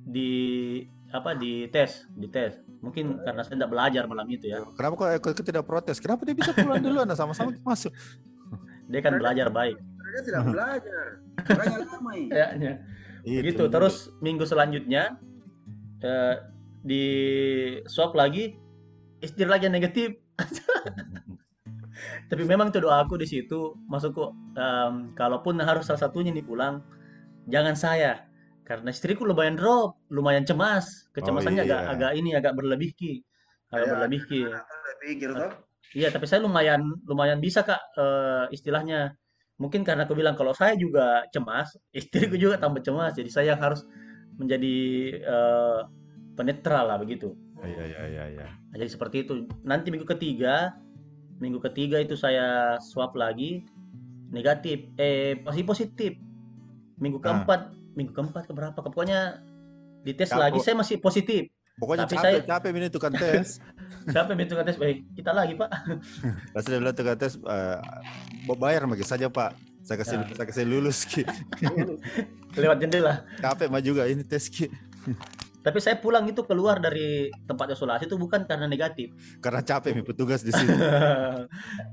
di 0.02 0.30
apa 1.08 1.32
di 1.32 1.64
tes 1.68 2.04
di 2.10 2.28
tes 2.28 2.60
mungkin 2.80 3.20
karena 3.20 3.40
saya 3.44 3.60
tidak 3.60 3.70
belajar 3.70 4.02
malam 4.08 4.26
itu 4.32 4.48
ya 4.48 4.64
Kenapa 4.72 4.94
kok 4.96 5.08
kok 5.20 5.44
tidak 5.44 5.64
protes? 5.68 6.00
Kenapa 6.00 6.24
dia 6.24 6.32
bisa 6.32 6.56
pulang 6.56 6.80
duluan? 6.80 7.04
Nah, 7.04 7.16
sama-sama 7.16 7.52
masuk. 7.60 7.92
dia 8.90 9.00
kan 9.04 9.14
belajar 9.20 9.52
baik 9.52 9.78
Dia 10.10 10.22
tidak 10.26 10.42
belajar. 10.50 11.06
Makanya 11.46 11.78
lama 11.86 12.12
ini. 12.18 12.28
kayaknya 12.34 12.72
Itu. 13.22 13.38
Begitu. 13.46 13.64
Terus 13.70 13.94
minggu 14.18 14.42
selanjutnya 14.42 15.20
eh, 16.02 16.34
di 16.82 17.04
swab 17.86 18.16
lagi 18.16 18.56
istri 19.20 19.44
lagi 19.44 19.68
yang 19.68 19.76
negatif. 19.76 20.16
Tapi 22.32 22.42
memang 22.48 22.72
itu 22.72 22.80
doa 22.80 23.04
aku 23.04 23.20
di 23.20 23.28
situ 23.28 23.76
masukku 23.84 24.32
em, 24.56 25.12
kalaupun 25.12 25.60
harus 25.60 25.84
salah 25.84 26.00
satunya 26.00 26.32
nih 26.32 26.40
pulang 26.40 26.80
jangan 27.44 27.76
saya 27.76 28.24
karena 28.70 28.94
istriku 28.94 29.26
lumayan 29.26 29.58
drop, 29.58 29.98
lumayan 30.14 30.46
cemas. 30.46 31.10
Kecemasannya 31.10 31.66
agak 31.66 31.80
iya. 31.82 31.90
agak 31.90 32.12
ini 32.14 32.30
agak 32.38 32.54
berlebih 32.54 32.94
ki. 32.94 33.18
Agak 33.74 33.74
Kayak 33.74 33.90
berlebih 33.90 34.20
ki. 34.30 34.42
Pikir 35.02 35.30
tuh? 35.34 35.50
Iya, 35.90 36.08
tapi 36.14 36.30
saya 36.30 36.46
lumayan 36.46 36.86
lumayan 37.02 37.42
bisa 37.42 37.66
Kak 37.66 37.82
eh, 37.98 38.44
istilahnya. 38.54 39.10
Mungkin 39.58 39.82
karena 39.82 40.06
aku 40.06 40.14
bilang 40.14 40.38
kalau 40.38 40.54
saya 40.54 40.78
juga 40.78 41.26
cemas, 41.34 41.74
istriku 41.98 42.38
juga 42.38 42.62
tambah 42.62 42.78
cemas. 42.78 43.18
Jadi 43.18 43.26
saya 43.34 43.58
harus 43.58 43.82
menjadi 44.38 44.78
eh, 45.18 45.80
penetral 46.38 46.94
lah 46.94 46.98
begitu. 47.02 47.34
Iya, 47.66 47.84
iya, 47.90 48.02
iya, 48.06 48.24
iya. 48.38 48.46
Nah, 48.70 48.78
jadi 48.78 48.86
seperti 48.94 49.26
itu. 49.26 49.50
Nanti 49.66 49.90
minggu 49.90 50.06
ketiga, 50.06 50.78
minggu 51.42 51.58
ketiga 51.58 51.98
itu 51.98 52.14
saya 52.14 52.78
swab 52.78 53.18
lagi 53.18 53.66
negatif, 54.30 54.86
eh 54.94 55.42
masih 55.42 55.66
positif. 55.66 56.14
Minggu 57.02 57.18
Ah. 57.18 57.34
keempat, 57.34 57.79
minggu 57.92 58.12
keempat 58.12 58.46
ke 58.46 58.52
berapa? 58.52 58.76
Pokoknya 58.76 59.42
dites 60.00 60.30
lagi 60.30 60.58
saya 60.58 60.74
masih 60.74 60.98
positif. 60.98 61.50
Pokoknya 61.76 62.04
Tapi 62.04 62.14
capek, 62.14 62.24
saya- 62.26 62.44
capek 62.44 62.70
ini 62.74 62.88
tukang 62.88 63.14
tes. 63.14 63.56
Siapa 64.04 64.32
yang 64.32 64.38
minta 64.38 64.60
tes? 64.60 64.76
Baik, 64.76 65.00
kita 65.16 65.32
lagi 65.32 65.56
Pak. 65.56 65.70
Lalu 66.52 66.64
dia 66.66 66.78
bilang 66.78 66.92
tukang 66.94 67.16
tes, 67.16 67.32
eh, 67.36 67.78
mau 68.44 68.52
bayar 68.54 68.84
lagi 68.84 69.00
saja 69.00 69.26
Pak. 69.26 69.56
Saya 69.80 69.96
kasih, 69.96 70.16
Ya. 70.20 70.28
saya 70.34 70.46
kasih 70.46 70.64
lulus 70.68 71.08
Ki. 71.08 71.24
Lewat 72.60 72.78
jendela. 72.78 73.24
Capek 73.38 73.66
mah 73.66 73.80
juga 73.80 74.04
ini 74.04 74.20
tes 74.20 74.46
Ki. 74.46 74.68
Tapi 75.60 75.76
saya 75.76 75.96
pulang 75.96 76.24
itu 76.24 76.40
keluar 76.42 76.80
dari 76.80 77.28
tempat 77.44 77.68
isolasi 77.70 78.04
itu 78.04 78.16
bukan 78.16 78.44
karena 78.44 78.64
negatif, 78.64 79.12
Karena 79.38 79.60
capek 79.60 79.92
nih 79.92 80.04
petugas 80.04 80.40
di 80.40 80.48
sini. 80.50 80.72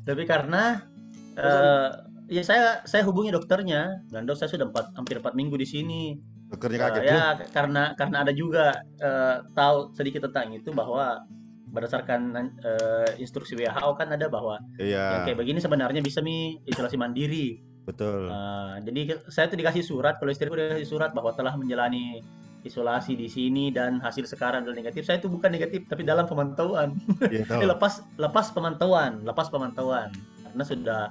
tapi 0.04 0.24
karena 0.24 0.88
eh, 1.36 1.90
ya 2.28 2.44
saya 2.44 2.64
saya 2.84 3.04
hubungi 3.04 3.32
dokternya 3.32 4.04
dan 4.08 4.24
dok 4.24 4.36
saya 4.36 4.52
sudah 4.52 4.68
empat, 4.68 4.92
hampir 4.94 5.18
empat 5.18 5.34
minggu 5.34 5.56
di 5.56 5.66
sini. 5.66 6.04
Dokternya 6.48 6.78
Eh, 6.78 6.84
kaget. 6.86 7.04
ya 7.04 7.16
"Loh, 7.16 7.32
karena 7.52 7.84
karena 7.94 8.18
ada 8.24 8.32
juga 8.32 8.66
eh, 9.00 9.36
tahu 9.52 9.92
sedikit 9.94 10.28
tentang 10.28 10.52
itu 10.54 10.72
bahwa 10.72 11.24
berdasarkan 11.68 12.32
eh, 12.64 13.10
instruksi 13.20 13.54
WHO 13.54 13.90
kan 13.94 14.08
ada 14.10 14.28
bahwa 14.28 14.56
yang 14.80 14.88
Iya, 14.88 15.26
kayak 15.26 15.38
begini 15.38 15.60
sebenarnya 15.60 16.00
bisa 16.00 16.24
mi 16.24 16.56
isolasi 16.64 16.96
mandiri. 16.96 17.60
betul. 17.84 18.28
Eh, 18.28 18.74
jadi 18.84 19.00
saya 19.28 19.48
tuh 19.48 19.56
dikasih 19.56 19.80
surat 19.82 20.20
kalau 20.20 20.28
istriku 20.28 20.56
dikasih 20.56 20.88
surat 20.88 21.12
bahwa 21.12 21.32
telah 21.32 21.56
menjalani 21.56 22.20
isolasi 22.64 23.16
di 23.16 23.28
sini 23.28 23.72
dan 23.72 24.04
hasil 24.04 24.28
sekarang 24.28 24.64
adalah 24.64 24.76
negatif. 24.76 25.08
Saya 25.08 25.20
itu 25.20 25.32
bukan 25.32 25.48
negatif 25.48 25.88
tapi 25.88 26.04
dalam 26.04 26.28
pemantauan. 26.28 27.00
Iya. 27.24 27.48
Ini 27.48 27.64
lepas 27.76 28.04
lepas 28.16 28.52
pemantauan, 28.52 29.24
lepas 29.24 29.48
pemantauan 29.48 30.12
karena 30.44 30.64
sudah 30.64 31.02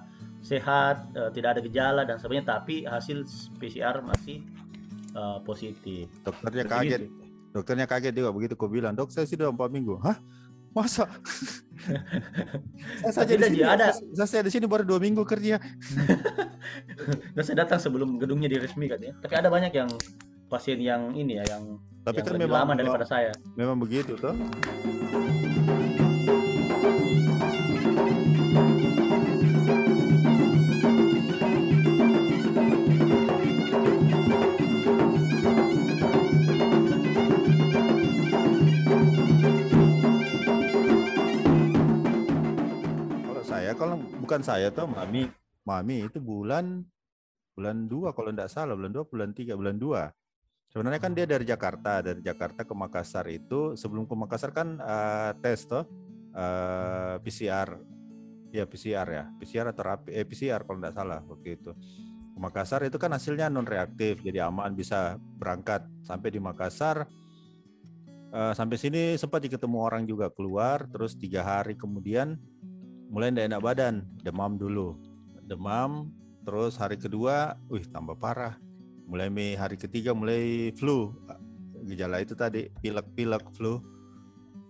sehat, 0.47 1.11
eh, 1.13 1.31
tidak 1.33 1.49
ada 1.53 1.61
gejala 1.61 2.03
dan 2.03 2.17
sebagainya 2.17 2.47
tapi 2.53 2.87
hasil 2.87 3.27
PCR 3.59 3.99
masih 4.01 4.47
eh, 5.13 5.39
positif. 5.43 6.07
Dokternya 6.23 6.63
Seperti 6.63 6.87
kaget. 6.87 7.01
itu. 7.03 7.09
Dokternya 7.51 7.87
kaget 7.87 8.13
juga 8.15 8.31
begitu 8.31 8.53
kau 8.53 8.69
bilang, 8.69 8.93
dok 8.93 9.09
saya 9.09 9.25
sudah 9.25 9.49
empat 9.49 9.73
minggu. 9.73 9.99
Hah? 9.99 10.21
Masa? 10.71 11.09
saya 13.01 13.13
saja 13.15 13.33
di 13.33 13.45
sini, 13.49 13.65
ada- 13.65 13.97
saya, 14.13 14.29
saya 14.29 14.43
di 14.45 14.53
sini 14.53 14.69
baru 14.69 14.85
dua 14.85 15.01
minggu 15.01 15.25
kerja. 15.25 15.57
Dan 17.35 17.43
saya 17.43 17.65
datang 17.65 17.81
sebelum 17.81 18.21
gedungnya 18.21 18.47
diresmikan 18.47 19.01
ya. 19.01 19.17
Tapi 19.17 19.35
ada 19.35 19.49
banyak 19.49 19.73
yang 19.73 19.89
pasien 20.47 20.79
yang 20.79 21.17
ini 21.17 21.41
ya 21.41 21.45
yang, 21.49 21.81
Tapi 22.05 22.21
yang 22.21 22.27
kan 22.29 22.33
lebih 22.37 22.47
memang 22.47 22.61
lama 22.61 22.73
daripada 22.77 23.07
saya. 23.09 23.33
memang 23.57 23.81
begitu 23.81 24.15
toh. 24.15 24.37
Bukan 44.27 44.43
saya 44.43 44.75
tuh 44.75 44.91
mami 44.91 45.31
mami 45.63 46.11
itu 46.11 46.19
bulan 46.19 46.83
bulan 47.55 47.87
dua 47.87 48.11
kalau 48.11 48.35
tidak 48.35 48.51
salah 48.51 48.75
bulan 48.75 48.91
dua 48.91 49.07
bulan 49.07 49.31
tiga 49.31 49.55
bulan 49.55 49.79
dua. 49.79 50.11
Sebenarnya 50.67 50.99
kan 50.99 51.15
dia 51.15 51.31
dari 51.31 51.47
Jakarta 51.47 52.03
dari 52.03 52.19
Jakarta 52.27 52.67
ke 52.67 52.75
Makassar 52.75 53.31
itu 53.31 53.79
sebelum 53.79 54.03
ke 54.11 54.19
Makassar 54.19 54.51
kan 54.51 54.83
eh, 54.83 55.31
tes 55.39 55.63
toh 55.71 55.87
eh, 56.35 57.23
PCR 57.23 57.79
ya 58.51 58.67
PCR 58.67 59.07
ya 59.07 59.25
PCR 59.39 59.71
atau 59.71 59.83
rapi 59.95 60.11
eh, 60.11 60.27
PCR 60.27 60.67
kalau 60.67 60.83
tidak 60.83 60.95
salah 60.99 61.23
waktu 61.23 61.63
itu. 61.63 61.71
Ke 62.35 62.39
Makassar 62.43 62.83
itu 62.83 62.99
kan 62.99 63.15
hasilnya 63.15 63.47
non 63.47 63.63
reaktif 63.63 64.27
jadi 64.27 64.51
aman 64.51 64.75
bisa 64.75 65.23
berangkat. 65.39 65.87
Sampai 66.03 66.35
di 66.35 66.43
Makassar 66.43 67.07
eh, 68.35 68.53
sampai 68.59 68.75
sini 68.75 69.15
sempat 69.15 69.39
ketemu 69.47 69.79
orang 69.79 70.03
juga 70.03 70.35
keluar 70.35 70.91
terus 70.91 71.15
tiga 71.15 71.47
hari 71.47 71.79
kemudian 71.79 72.37
mulai 73.09 73.31
tidak 73.31 73.47
enak 73.53 73.63
badan 73.63 73.95
demam 74.23 74.59
dulu 74.59 74.99
demam 75.47 76.11
terus 76.43 76.75
hari 76.79 76.99
kedua 76.99 77.55
wih 77.71 77.87
tambah 77.91 78.19
parah 78.19 78.59
mulai 79.07 79.31
Mei 79.31 79.55
hari 79.55 79.79
ketiga 79.79 80.11
mulai 80.11 80.75
flu 80.75 81.15
gejala 81.87 82.19
itu 82.23 82.35
tadi 82.35 82.71
pilek-pilek 82.83 83.47
flu 83.55 83.83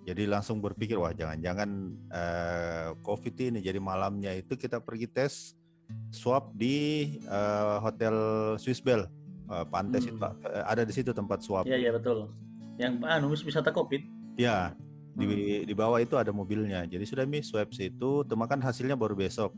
Jadi 0.06 0.22
langsung 0.22 0.62
berpikir 0.62 0.94
wah 0.94 1.10
jangan-jangan 1.10 1.70
eh, 2.14 2.94
COVID 3.02 3.34
ini 3.42 3.58
jadi 3.58 3.82
malamnya 3.82 4.38
itu 4.38 4.54
kita 4.54 4.78
pergi 4.78 5.10
tes 5.10 5.58
swab 6.14 6.54
di 6.54 7.18
eh, 7.26 7.76
hotel 7.82 8.14
Swiss 8.54 8.78
Bell 8.78 9.10
Eh, 9.46 9.64
pantai 9.70 10.02
Hmm. 10.02 10.06
situ 10.10 10.18
eh, 10.50 10.64
ada 10.66 10.82
di 10.82 10.92
situ 10.92 11.10
tempat 11.14 11.38
swab. 11.38 11.64
Iya 11.70 11.78
iya 11.78 11.90
betul. 11.94 12.34
Yang 12.82 12.92
anu 13.06 13.26
wisata 13.30 13.70
covid. 13.70 14.02
Ya, 14.34 14.74
di 15.16 15.24
Hmm. 15.24 15.64
di 15.64 15.74
bawah 15.74 15.96
itu 15.96 16.14
ada 16.14 16.28
mobilnya. 16.28 16.84
Jadi 16.84 17.02
sudah 17.02 17.24
mi 17.24 17.40
swab 17.40 17.72
situ, 17.72 18.22
cuma 18.22 18.44
kan 18.44 18.60
hasilnya 18.60 18.94
baru 18.94 19.16
besok. 19.16 19.56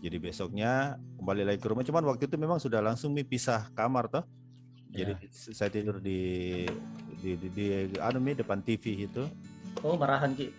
Jadi 0.00 0.16
besoknya 0.16 0.96
kembali 1.16 1.42
lagi 1.44 1.58
ke 1.58 1.66
rumah. 1.66 1.80
Cuman 1.80 2.04
waktu 2.06 2.24
itu 2.24 2.36
memang 2.36 2.56
sudah 2.56 2.80
langsung 2.80 3.10
mi 3.10 3.20
pisah 3.20 3.68
kamar 3.72 4.08
toh. 4.08 4.24
Jadi 4.90 5.12
Ya. 5.16 5.28
saya 5.30 5.70
tidur 5.70 5.98
di 5.98 6.64
di 7.16 7.36
di, 7.36 7.48
di 7.48 7.64
anu 7.96 8.18
mi 8.18 8.32
depan 8.32 8.60
TV 8.60 9.06
itu. 9.06 9.24
Oh 9.80 9.96
marahan 9.96 10.32
ki. 10.32 10.52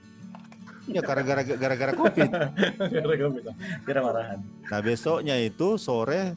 Ya 0.90 1.00
gara-gara 1.00 1.46
gara-gara 1.46 1.94
Covid. 1.94 2.30
Gara 2.98 3.16
covid. 3.16 3.44
Kira 3.86 4.02
marahan. 4.02 4.42
Nah, 4.42 4.82
besoknya 4.82 5.38
itu 5.38 5.78
sore 5.78 6.34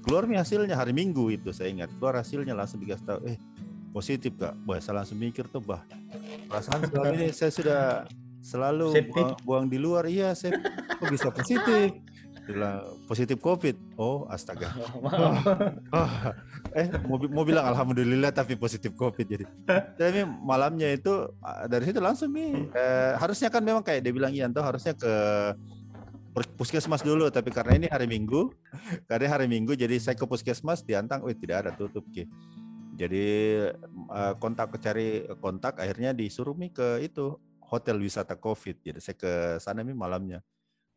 keluar 0.00 0.24
mi 0.24 0.38
hasilnya 0.38 0.78
hari 0.78 0.94
Minggu 0.94 1.26
itu 1.28 1.50
saya 1.50 1.68
ingat. 1.68 1.90
Keluar 1.98 2.14
hasilnya 2.16 2.54
langsung 2.54 2.78
dikasih 2.78 3.02
tahu, 3.04 3.20
eh 3.26 3.38
positif 3.90 4.38
kak. 4.38 4.54
Wah, 4.62 4.78
saya 4.78 5.02
langsung 5.02 5.18
mikir 5.18 5.46
tuh, 5.46 5.58
bah. 5.58 5.82
Perasaan 6.50 6.82
selama 6.82 7.14
ini 7.14 7.30
saya 7.30 7.52
sudah 7.54 7.82
selalu 8.42 8.90
buang, 9.14 9.30
buang 9.46 9.66
di 9.70 9.78
luar. 9.78 10.10
Iya, 10.10 10.34
saya 10.34 10.58
kok 10.98 11.06
bisa 11.06 11.30
positif. 11.30 11.94
Bilang 12.42 13.06
positif 13.06 13.38
COVID. 13.38 13.94
Oh, 13.94 14.26
astaga. 14.26 14.74
Maaf. 14.98 15.38
Oh, 15.94 16.10
eh 16.74 16.86
mau, 17.06 17.18
mau 17.30 17.44
bilang 17.46 17.66
alhamdulillah 17.70 18.34
tapi 18.34 18.58
positif 18.58 18.94
COVID 18.98 19.26
jadi. 19.26 19.44
Tapi 19.94 20.26
malamnya 20.26 20.90
itu 20.90 21.30
ah, 21.38 21.70
dari 21.70 21.86
situ 21.86 22.02
langsung 22.02 22.34
nih 22.34 22.70
eh, 22.74 23.12
harusnya 23.18 23.50
kan 23.50 23.62
memang 23.62 23.86
kayak 23.86 24.02
dia 24.02 24.10
bilang 24.14 24.34
Ian 24.34 24.50
tuh 24.50 24.62
harusnya 24.62 24.94
ke 24.94 25.12
pus- 26.30 26.50
puskesmas 26.54 27.02
dulu 27.02 27.26
tapi 27.30 27.50
karena 27.50 27.74
ini 27.74 27.86
hari 27.90 28.06
Minggu 28.06 28.54
karena 29.10 29.26
hari 29.34 29.50
Minggu 29.50 29.74
jadi 29.74 29.98
saya 29.98 30.14
ke 30.14 30.26
puskesmas 30.26 30.86
diantang 30.86 31.26
oh 31.26 31.30
tidak 31.34 31.66
ada 31.66 31.70
tutup 31.74 32.06
Ki. 32.14 32.26
Jadi 33.00 33.26
eh, 34.12 34.34
kontak 34.36 34.76
cari 34.76 35.08
kontak 35.40 35.80
akhirnya 35.80 36.12
disuruh 36.12 36.52
nih 36.52 36.68
ke 36.68 36.88
itu 37.00 37.32
hotel 37.64 37.96
wisata 37.96 38.36
COVID. 38.36 38.76
Jadi 38.82 38.98
saya 39.00 39.16
ke 39.16 39.32
sana 39.56 39.80
nih 39.80 39.96
malamnya. 39.96 40.44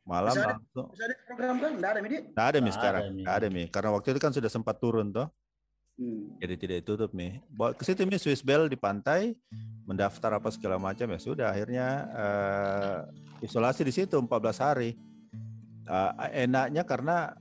Malam 0.04 0.36
Bisa 0.36 0.44
ada- 0.44 0.52
langsung 0.60 0.86
Bisa 0.92 1.04
ada 1.08 1.16
program 1.24 1.56
kan? 1.58 1.72
Nggak 1.80 1.92
ada 1.96 2.00
Mi? 2.04 2.08
Nggak 2.28 2.48
ada 2.52 2.58
mi 2.60 2.72
sekarang, 2.72 3.02
ada, 3.02 3.10
Mi. 3.10 3.22
nggak 3.24 3.36
ada 3.40 3.48
mi. 3.48 3.64
Karena 3.72 3.90
waktu 3.96 4.08
itu 4.12 4.20
kan 4.20 4.32
sudah 4.36 4.52
sempat 4.52 4.76
turun 4.76 5.08
toh, 5.10 5.32
Hmm. 5.94 6.36
jadi 6.42 6.54
tidak 6.58 6.76
ditutup 6.84 7.14
mi. 7.14 7.40
Bawa 7.48 7.72
ke 7.72 7.86
situ 7.86 8.04
mi 8.04 8.18
Swiss 8.18 8.42
Bell 8.42 8.66
di 8.66 8.76
pantai, 8.76 9.38
mendaftar 9.86 10.36
apa 10.36 10.50
segala 10.50 10.76
macam 10.76 11.08
ya 11.08 11.20
sudah. 11.22 11.48
Akhirnya 11.56 11.88
eh, 12.12 12.98
isolasi 13.42 13.88
di 13.88 13.94
situ 13.94 14.18
14 14.18 14.60
hari. 14.60 14.98
Eh, 15.84 16.12
enaknya 16.44 16.84
karena 16.84 17.32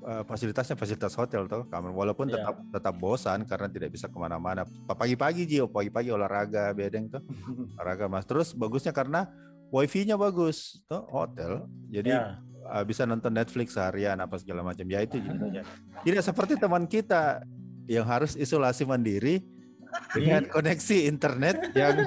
eh, 0.00 0.22
fasilitasnya 0.24 0.74
fasilitas 0.74 1.12
hotel 1.14 1.44
toh, 1.44 1.64
kamar. 1.66 1.92
Walaupun 1.92 2.28
Iya. 2.28 2.40
tetap 2.40 2.56
tetap 2.72 2.94
bosan 2.96 3.44
karena 3.44 3.68
tidak 3.68 3.90
bisa 3.90 4.06
ke 4.06 4.16
mana-mana. 4.16 4.64
Pagi-pagi 4.86 5.44
Jio, 5.44 5.66
pagi-pagi 5.66 6.08
olahraga 6.08 6.72
bedeng 6.72 7.08
tuh, 7.08 7.20
olahraga 7.76 8.06
mas. 8.06 8.24
Terus 8.24 8.52
bagusnya 8.52 8.90
karena 8.90 9.28
wifi-nya 9.68 10.16
bagus 10.16 10.80
toh 10.84 11.04
hotel. 11.08 11.68
Jadi 11.88 12.10
Ya. 12.10 12.40
uh, 12.66 12.82
bisa 12.82 13.04
nonton 13.04 13.30
Netflix 13.30 13.74
seharian 13.74 14.18
apa 14.18 14.36
segala 14.36 14.62
macam 14.62 14.84
ya 14.84 15.00
itu 15.00 15.18
jadinya 15.18 15.62
tidak 16.06 16.22
seperti 16.22 16.54
teman 16.54 16.84
kita 16.86 17.42
yang 17.90 18.06
harus 18.06 18.34
isolasi 18.34 18.86
mandiri 18.86 19.42
dengan 20.14 20.46
koneksi 20.46 21.06
internet 21.06 21.74
yang 21.74 22.06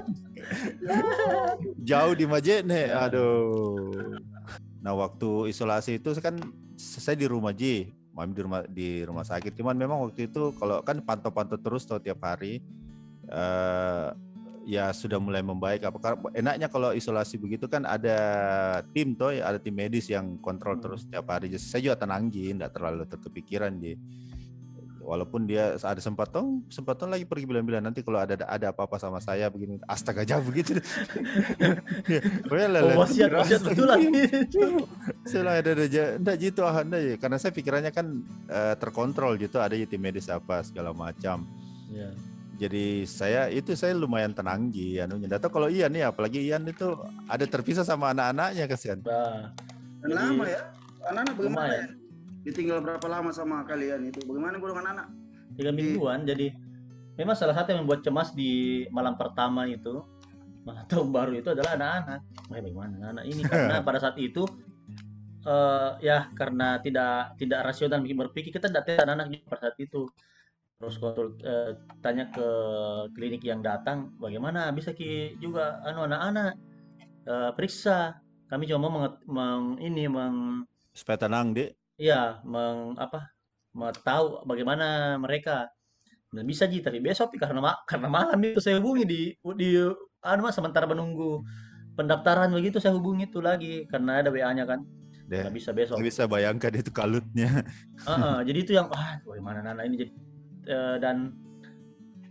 jauh 1.79 2.13
di 2.15 2.23
Majene 2.23 2.91
aduh 2.91 3.91
nah 4.79 4.91
waktu 4.95 5.47
isolasi 5.47 5.99
itu 5.99 6.11
kan 6.19 6.39
saya 6.83 7.15
di 7.15 7.27
rumah 7.31 7.55
Ji 7.55 7.87
mami 8.13 8.31
di 8.37 8.41
rumah 8.45 8.61
di 8.69 8.89
rumah 9.01 9.25
sakit. 9.25 9.57
Cuman 9.57 9.73
memang 9.73 10.05
waktu 10.05 10.29
itu 10.29 10.53
kalau 10.61 10.85
kan 10.85 11.01
pantau-pantau 11.01 11.57
terus 11.57 11.83
tuh 11.83 11.97
tiap 11.97 12.21
hari 12.21 12.61
eh 13.27 14.07
ya 14.63 14.93
sudah 14.95 15.19
mulai 15.19 15.43
membaik. 15.43 15.83
Apa 15.83 15.97
karena 15.99 16.19
enaknya 16.31 16.67
kalau 16.71 16.95
isolasi 16.95 17.35
begitu 17.41 17.67
kan 17.67 17.83
ada 17.83 18.17
tim 18.95 19.17
toh 19.17 19.33
ada 19.33 19.59
tim 19.59 19.75
medis 19.75 20.07
yang 20.07 20.39
kontrol 20.39 20.77
Hmm. 20.77 20.83
terus 20.85 21.01
tiap 21.09 21.27
hari. 21.27 21.51
Saya 21.57 21.91
juga 21.91 21.97
tenang 21.99 22.29
ji 22.29 22.53
tidak 22.53 22.71
terlalu 22.71 23.03
terkepikiran 23.09 23.73
ji 23.81 23.97
walaupun 25.03 25.43
dia 25.43 25.75
ada 25.75 25.99
sempat 25.99 26.31
toh 26.31 26.63
sempat 26.71 26.95
toh 26.95 27.11
lagi 27.11 27.27
pergi 27.27 27.43
bilang-bilang 27.43 27.83
nanti 27.83 27.99
kalau 28.01 28.23
ada 28.23 28.39
ada 28.47 28.71
apa-apa 28.71 28.95
sama 28.95 29.19
saya 29.19 29.51
begini 29.51 29.77
astaga 29.85 30.23
jauh 30.23 30.41
begitu 30.41 30.79
Oh, 32.83 33.03
wasiat 33.03 33.31
wasiat 33.33 33.61
betul 33.65 33.87
lah. 33.87 33.99
Setelah 35.29 35.59
ada 35.59 35.71
aja, 35.75 36.03
enggak 36.19 36.35
gitu 36.39 36.61
ah, 36.63 36.83
ya. 36.85 37.15
Karena 37.17 37.37
saya 37.39 37.51
pikirannya 37.55 37.91
kan 37.91 38.07
eh, 38.47 38.75
terkontrol 38.77 39.35
gitu, 39.39 39.59
ada 39.59 39.73
ya 39.73 39.87
tim 39.87 39.99
medis 40.01 40.29
apa 40.29 40.61
segala 40.63 40.93
macam. 40.93 41.47
Ya. 41.89 42.11
Jadi 42.53 43.09
saya 43.09 43.49
itu 43.49 43.73
saya 43.73 43.97
lumayan 43.97 44.31
tenang 44.31 44.69
ji 44.69 45.01
anunya. 45.01 45.25
Data 45.25 45.49
kalau 45.49 45.67
Ian 45.67 45.91
nih, 45.91 46.05
apalagi 46.05 46.39
Ian 46.45 46.63
itu 46.69 46.95
ada 47.25 47.45
terpisah 47.49 47.83
sama 47.83 48.13
anak-anaknya 48.13 48.63
kasihan. 48.69 48.99
Nah, 49.03 49.51
lama 50.05 50.45
ya. 50.45 50.61
Anak-anak 51.03 51.33
bagaimana 51.35 51.67
Lumayan. 51.67 51.87
ya? 51.89 52.02
Ditinggal 52.43 52.83
berapa 52.83 53.07
lama 53.07 53.31
sama 53.31 53.63
kalian 53.63 54.11
itu? 54.11 54.19
Bagaimana 54.27 54.59
gue 54.59 54.69
dengan 54.69 54.87
anak? 54.95 55.07
tiga 55.53 55.71
mingguan 55.71 56.25
jadi 56.25 56.49
memang 57.13 57.35
salah 57.37 57.53
satu 57.53 57.73
yang 57.73 57.85
membuat 57.85 58.01
cemas 58.01 58.33
di 58.33 58.83
malam 58.89 59.13
pertama 59.13 59.69
itu 59.69 60.01
malam 60.65 60.83
tahun 60.91 61.13
baru 61.13 61.33
itu 61.37 61.49
adalah 61.53 61.77
anak-anak 61.77 62.19
Wah, 62.49 62.59
bagaimana 62.59 62.95
anak 63.17 63.25
ini 63.29 63.41
karena 63.45 63.75
pada 63.87 63.99
saat 64.01 64.17
itu 64.17 64.43
eh, 65.45 65.91
ya 66.01 66.29
karena 66.33 66.81
tidak 66.81 67.37
tidak 67.37 67.59
rasional 67.69 68.01
bikin 68.01 68.17
berpikir 68.17 68.51
kita 68.53 68.67
tidak 68.69 68.83
tes 68.87 68.97
anak-anak 68.97 69.27
juga 69.29 69.45
pada 69.53 69.61
saat 69.69 69.77
itu 69.77 70.01
terus 70.81 70.95
kontrol 70.99 71.37
eh, 71.45 71.71
tanya 72.01 72.27
ke 72.33 72.47
klinik 73.15 73.45
yang 73.45 73.61
datang 73.63 74.11
bagaimana 74.19 74.73
bisa 74.73 74.91
ki 74.91 75.37
juga 75.37 75.79
anu 75.85 76.09
anak-anak 76.09 76.57
eh, 77.29 77.51
periksa 77.55 78.17
kami 78.49 78.69
cuma 78.69 78.85
mau 78.85 78.91
menget- 79.01 79.21
meng, 79.25 79.63
ini 79.81 80.05
meng 80.05 80.65
Supaya 80.93 81.25
tenang, 81.25 81.57
Dek. 81.57 81.73
Iya, 81.99 82.41
meng 82.43 82.97
apa? 82.97 83.29
Mau 83.77 83.89
tahu 83.93 84.45
bagaimana 84.49 85.17
mereka. 85.21 85.69
Nah, 86.33 86.41
bisa 86.41 86.65
Ji, 86.65 86.81
tapi 86.81 86.97
besok 86.97 87.37
karena 87.37 87.61
ma- 87.61 87.81
karena 87.85 88.09
malam 88.09 88.37
itu 88.41 88.57
saya 88.57 88.81
hubungi 88.81 89.03
di 89.05 89.21
di 89.53 89.69
anu 90.25 90.41
Mas, 90.45 90.57
sementara 90.57 90.89
menunggu 90.89 91.45
pendaftaran 91.93 92.49
begitu 92.49 92.81
saya 92.81 92.97
hubungi 92.97 93.29
itu 93.29 93.37
lagi 93.37 93.85
karena 93.85 94.25
ada 94.25 94.33
WA-nya 94.33 94.65
kan. 94.65 94.81
Deh. 95.29 95.45
Nggak 95.45 95.55
bisa 95.55 95.69
besok. 95.71 95.97
Saya 96.01 96.09
bisa 96.09 96.23
bayangkan 96.25 96.73
itu 96.73 96.89
kalutnya. 96.89 97.61
Heeh, 98.09 98.37
jadi 98.49 98.57
itu 98.65 98.71
yang 98.73 98.89
wah 98.89 99.21
bagaimana 99.21 99.61
Nana 99.61 99.85
ini 99.85 99.95
jadi 100.01 100.11
eh, 100.67 100.95
dan 100.97 101.37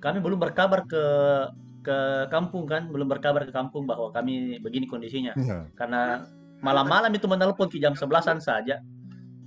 kami 0.03 0.19
belum 0.19 0.43
berkabar 0.43 0.83
ke 0.91 1.05
ke 1.83 1.99
kampung 2.31 2.67
kan, 2.67 2.91
belum 2.91 3.07
berkabar 3.11 3.43
ke 3.47 3.55
kampung 3.55 3.87
bahwa 3.87 4.11
kami 4.11 4.59
begini 4.63 4.87
kondisinya. 4.91 5.35
Karena 5.79 6.23
malam-malam 6.63 7.11
itu 7.15 7.27
menelpon 7.31 7.71
ke 7.71 7.79
jam 7.79 7.95
11-an 7.95 8.39
saja. 8.43 8.79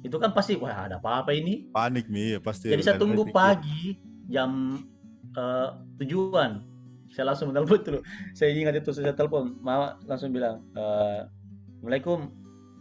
Itu 0.05 0.21
kan 0.21 0.29
pasti 0.31 0.53
wah 0.55 0.85
ada 0.85 1.01
apa-apa 1.01 1.33
ini. 1.33 1.65
Panik 1.73 2.05
nih, 2.05 2.37
ya, 2.37 2.39
pasti. 2.39 2.69
Jadi 2.69 2.83
saya 2.85 3.01
tunggu 3.01 3.25
pikir. 3.25 3.33
pagi 3.33 3.97
jam 4.29 4.77
eh, 5.33 5.69
tujuan. 5.97 6.61
Saya 7.09 7.33
langsung 7.33 7.49
menelpon 7.49 7.81
dulu. 7.81 7.99
Saya 8.37 8.53
ingat 8.53 8.77
itu 8.77 8.93
saya 8.93 9.11
telepon, 9.11 9.57
mama 9.59 9.97
langsung 10.05 10.29
bilang, 10.29 10.61
eh, 10.73 11.25
Assalamualaikum. 11.75 12.19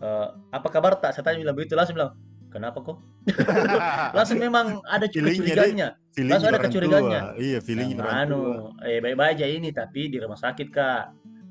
eh, 0.00 0.28
apa 0.52 0.68
kabar 0.68 1.00
tak? 1.00 1.16
Saya 1.16 1.24
tanya 1.24 1.40
bilang 1.40 1.56
begitu 1.56 1.72
langsung 1.74 1.96
bilang, 1.96 2.12
kenapa 2.50 2.78
kok? 2.78 2.98
langsung 4.16 4.36
memang 4.36 4.84
ada 4.84 5.08
kecurigaannya. 5.08 5.88
Langsung 6.28 6.50
ada 6.50 6.60
kecurigaannya. 6.60 7.20
tua. 7.32 7.40
Iya, 7.40 7.58
feeling 7.58 7.96
orang 7.96 8.18
anu, 8.28 8.40
eh 8.84 9.00
baik-baik 9.00 9.30
aja 9.34 9.46
ini 9.48 9.72
tapi 9.72 10.12
di 10.12 10.20
rumah 10.20 10.36
sakit 10.36 10.68
kak. 10.68 11.04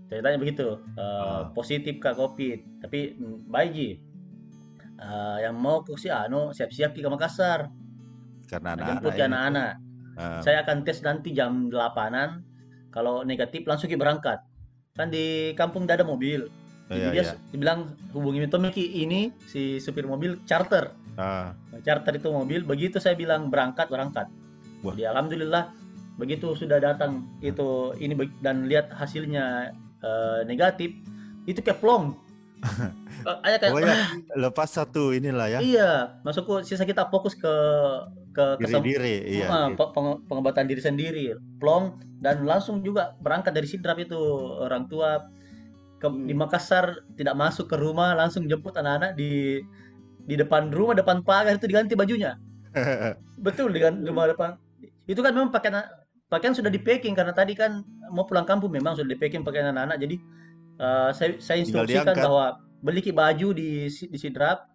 Ceritanya 0.06 0.38
begitu, 0.38 0.78
eh, 0.94 1.02
Ah. 1.02 1.50
positif 1.52 1.98
kak 1.98 2.14
covid. 2.14 2.62
Tapi 2.80 3.18
mm, 3.18 3.50
baik 3.50 3.70
ji. 3.74 3.90
Eh, 5.04 5.38
yang 5.44 5.60
mau 5.60 5.84
ke 5.84 6.00
si 6.00 6.08
anu 6.08 6.56
siap-siap 6.56 6.96
ke 6.96 7.10
Makassar. 7.12 7.68
Karena 8.48 8.76
anak-anak. 8.76 8.88
jemput 8.88 9.12
ke 9.20 9.24
anak-anak. 9.24 9.72
Ah, 10.14 10.40
Saya 10.46 10.64
akan 10.64 10.88
tes 10.88 11.04
nanti 11.04 11.36
jam 11.36 11.68
8-an. 11.68 12.40
Kalau 12.94 13.28
negatif 13.28 13.68
langsung 13.68 13.92
ki 13.92 14.00
berangkat. 14.00 14.40
Kan 14.96 15.12
di 15.12 15.52
kampung 15.60 15.84
tidak 15.84 16.04
ada 16.04 16.08
mobil. 16.08 16.48
Jadi 16.88 17.00
iya, 17.00 17.10
dia 17.10 17.24
iya. 17.26 17.58
bilang 17.58 17.98
hubungi 18.14 18.46
Tommy 18.48 18.70
ini 18.76 19.34
si 19.50 19.82
supir 19.82 20.06
mobil 20.08 20.40
charter. 20.48 20.94
Ah, 21.20 21.52
Nah, 21.74 21.82
charter 21.84 22.16
itu 22.16 22.30
mobil. 22.32 22.64
Begitu 22.64 23.02
saya 23.02 23.18
bilang 23.18 23.52
berangkat 23.52 23.90
berangkat. 23.92 24.30
Wah. 24.86 24.94
Jadi 24.96 25.04
alhamdulillah 25.10 25.74
begitu 26.16 26.54
sudah 26.54 26.78
datang 26.78 27.26
itu 27.42 27.98
ini 27.98 28.14
dan 28.46 28.70
lihat 28.70 28.94
hasilnya 28.94 29.74
eh, 30.06 30.40
negatif 30.46 30.94
itu 31.50 31.60
kayak 31.60 31.82
kayak 33.62 33.72
"Ah, 33.84 34.08
lepas 34.44 34.70
satu 34.70 35.12
inilah 35.12 35.48
ya. 35.48 35.60
iya 35.60 35.92
masukku 36.22 36.64
sisa 36.64 36.84
kita 36.84 37.08
fokus 37.08 37.36
ke 37.36 37.54
ke 38.34 38.58
Diri 38.58 38.66
kesem- 38.66 38.82
diri, 38.84 39.16
iya. 39.30 39.46
Ah, 39.46 39.68
gitu. 39.70 39.78
pe- 39.78 39.92
penge- 39.94 40.22
pengobatan 40.26 40.66
diri 40.66 40.82
sendiri, 40.82 41.26
plong 41.58 41.96
dan 42.18 42.42
langsung 42.44 42.82
juga 42.82 43.14
berangkat 43.22 43.54
dari 43.54 43.70
sidrap 43.70 44.02
itu 44.02 44.18
orang 44.60 44.90
tua 44.90 45.30
ke, 46.02 46.08
Hmm. 46.10 46.26
di 46.26 46.34
Makassar 46.34 47.06
tidak 47.14 47.38
masuk 47.38 47.70
ke 47.70 47.78
rumah 47.78 48.12
langsung 48.12 48.50
jemput 48.50 48.74
anak-anak 48.74 49.14
di 49.14 49.62
di 50.24 50.36
depan 50.36 50.72
rumah 50.72 50.96
depan 50.96 51.22
pagar 51.22 51.56
itu 51.56 51.68
diganti 51.68 51.94
bajunya 51.94 52.40
betul 53.46 53.70
dengan 53.70 54.02
rumah 54.02 54.28
depan 54.28 54.56
itu 55.06 55.20
kan 55.20 55.32
memang 55.32 55.52
pakaian 55.52 55.84
pakaian 56.28 56.56
sudah 56.56 56.68
di 56.68 56.80
packing 56.80 57.14
karena 57.14 57.32
tadi 57.32 57.54
kan 57.54 57.84
mau 58.10 58.24
pulang 58.24 58.44
kampung 58.44 58.72
memang 58.72 58.96
sudah 58.96 59.08
di 59.08 59.16
packing 59.16 59.44
pakaian 59.44 59.70
anak-anak 59.70 60.00
jadi 60.00 60.16
eh, 60.76 61.10
saya 61.12 61.30
saya 61.38 61.58
instruksikan 61.60 62.16
bahwa 62.18 62.46
beli 62.80 63.00
ki 63.00 63.12
baju 63.12 63.52
di 63.52 63.70
di 63.88 64.18
sidrap 64.18 64.68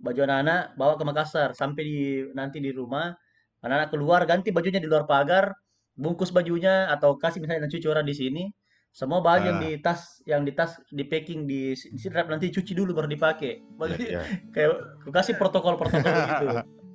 baju 0.00 0.20
anak-anak 0.24 0.74
bawa 0.74 0.96
ke 0.96 1.04
Makassar 1.04 1.52
sampai 1.52 1.82
di 1.82 1.98
nanti 2.32 2.56
di 2.56 2.72
rumah 2.72 3.12
anak-anak 3.60 3.88
keluar 3.92 4.24
ganti 4.24 4.48
bajunya 4.48 4.80
di 4.80 4.88
luar 4.88 5.04
pagar 5.04 5.52
bungkus 5.92 6.32
bajunya 6.32 6.88
atau 6.88 7.20
kasih 7.20 7.44
misalnya 7.44 7.68
cuci 7.68 7.84
orang 7.84 8.08
di 8.08 8.16
sini 8.16 8.44
semua 8.90 9.20
baju 9.20 9.44
yang 9.44 9.58
Ah. 9.60 9.62
di 9.62 9.70
tas 9.78 10.00
yang 10.24 10.42
di 10.42 10.50
tas 10.50 10.80
di 10.88 11.04
packing 11.04 11.44
di, 11.44 11.76
di 11.76 11.98
sidrap 12.00 12.26
nanti 12.26 12.48
cuci 12.48 12.72
dulu 12.72 12.90
baru 12.90 13.06
dipakai 13.06 13.60
Baju- 13.76 14.00
Iya, 14.00 14.08
iya. 14.08 14.22
kayak 14.56 14.68
aku 15.04 15.10
kasih 15.12 15.36
protokol-protokol 15.36 16.10
gitu 16.26 16.46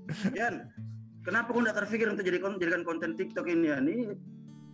Yan, 0.38 0.70
kenapa 1.22 1.50
kau 1.50 1.62
tidak 1.62 1.78
terpikir 1.82 2.10
untuk 2.10 2.26
jadi 2.26 2.38
jadikan 2.38 2.84
konten 2.84 3.14
TikTok 3.16 3.46
ini 3.48 3.70
ya? 3.70 3.78
Ini 3.82 3.96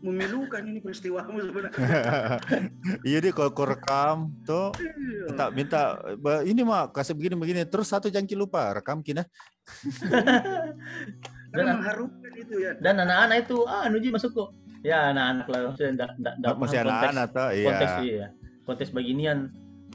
memilukan 0.02 0.62
ini 0.66 0.80
peristiwamu 0.82 1.38
sebenarnya. 1.46 1.78
Iya 3.08 3.18
deh 3.22 3.32
kalau 3.34 3.54
kau 3.54 3.70
rekam 3.70 4.34
tuh 4.44 4.74
Iya. 4.78 5.30
minta 5.30 5.46
minta 5.54 5.82
"Ba, 6.18 6.42
ini 6.42 6.62
mah 6.66 6.90
kasih 6.90 7.14
begini 7.14 7.38
begini. 7.38 7.62
Terus 7.70 7.90
satu 7.90 8.10
jangki 8.10 8.34
lupa 8.34 8.74
rekam 8.74 9.06
kina. 9.06 9.26
Karena 11.52 11.78
mengharukan 11.78 12.32
itu 12.34 12.56
ya. 12.64 12.72
dan 12.80 13.04
anak-anak 13.04 13.46
itu 13.46 13.58
ah 13.70 13.86
Nuji 13.88 14.10
masuk 14.10 14.32
kok. 14.34 14.50
Ya 14.82 15.14
anak-anak 15.14 15.46
lah 15.46 15.60
maksudnya 15.70 15.92
ndak 15.94 16.10
ndak 16.18 16.34
ndak 16.42 16.54
masih 16.58 16.78
anak-anak 16.82 17.28
tuh 17.30 17.50
iya. 17.54 17.68
konteks 17.70 17.94
iya. 18.02 18.28
Konteks 18.66 18.90
beginian. 18.96 19.40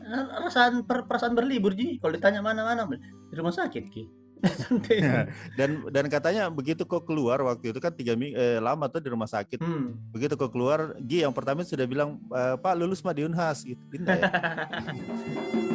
Perasaan 0.07 0.87
per- 0.87 1.11
perasaan 1.11 1.35
berlibur 1.35 1.75
ji. 1.75 1.99
Kalau 1.99 2.15
ditanya 2.15 2.39
mana-mana 2.39 2.87
di 2.87 3.35
rumah 3.35 3.51
sakit 3.51 3.85
ki 3.91 4.26
dan 5.59 5.71
dan 5.89 6.05
katanya 6.13 6.53
begitu 6.53 6.85
kau 6.85 7.01
keluar 7.01 7.41
waktu 7.41 7.73
itu 7.73 7.81
kan 7.81 7.93
tiga 7.93 8.13
minggu 8.13 8.37
eh, 8.37 8.59
lama 8.61 8.87
tuh 8.87 9.01
di 9.01 9.09
rumah 9.09 9.29
sakit 9.29 9.59
hmm. 9.61 10.13
begitu 10.13 10.37
kau 10.37 10.53
keluar 10.53 10.93
Gi 11.01 11.25
yang 11.25 11.33
pertama 11.33 11.65
sudah 11.65 11.89
bilang 11.89 12.21
"Eh, 12.31 12.57
Pak 12.61 12.75
lulus 12.77 13.01
mah 13.01 13.17
di 13.17 13.25
Unhas 13.25 13.65
gitu 13.65 13.81
ya? 13.97 14.05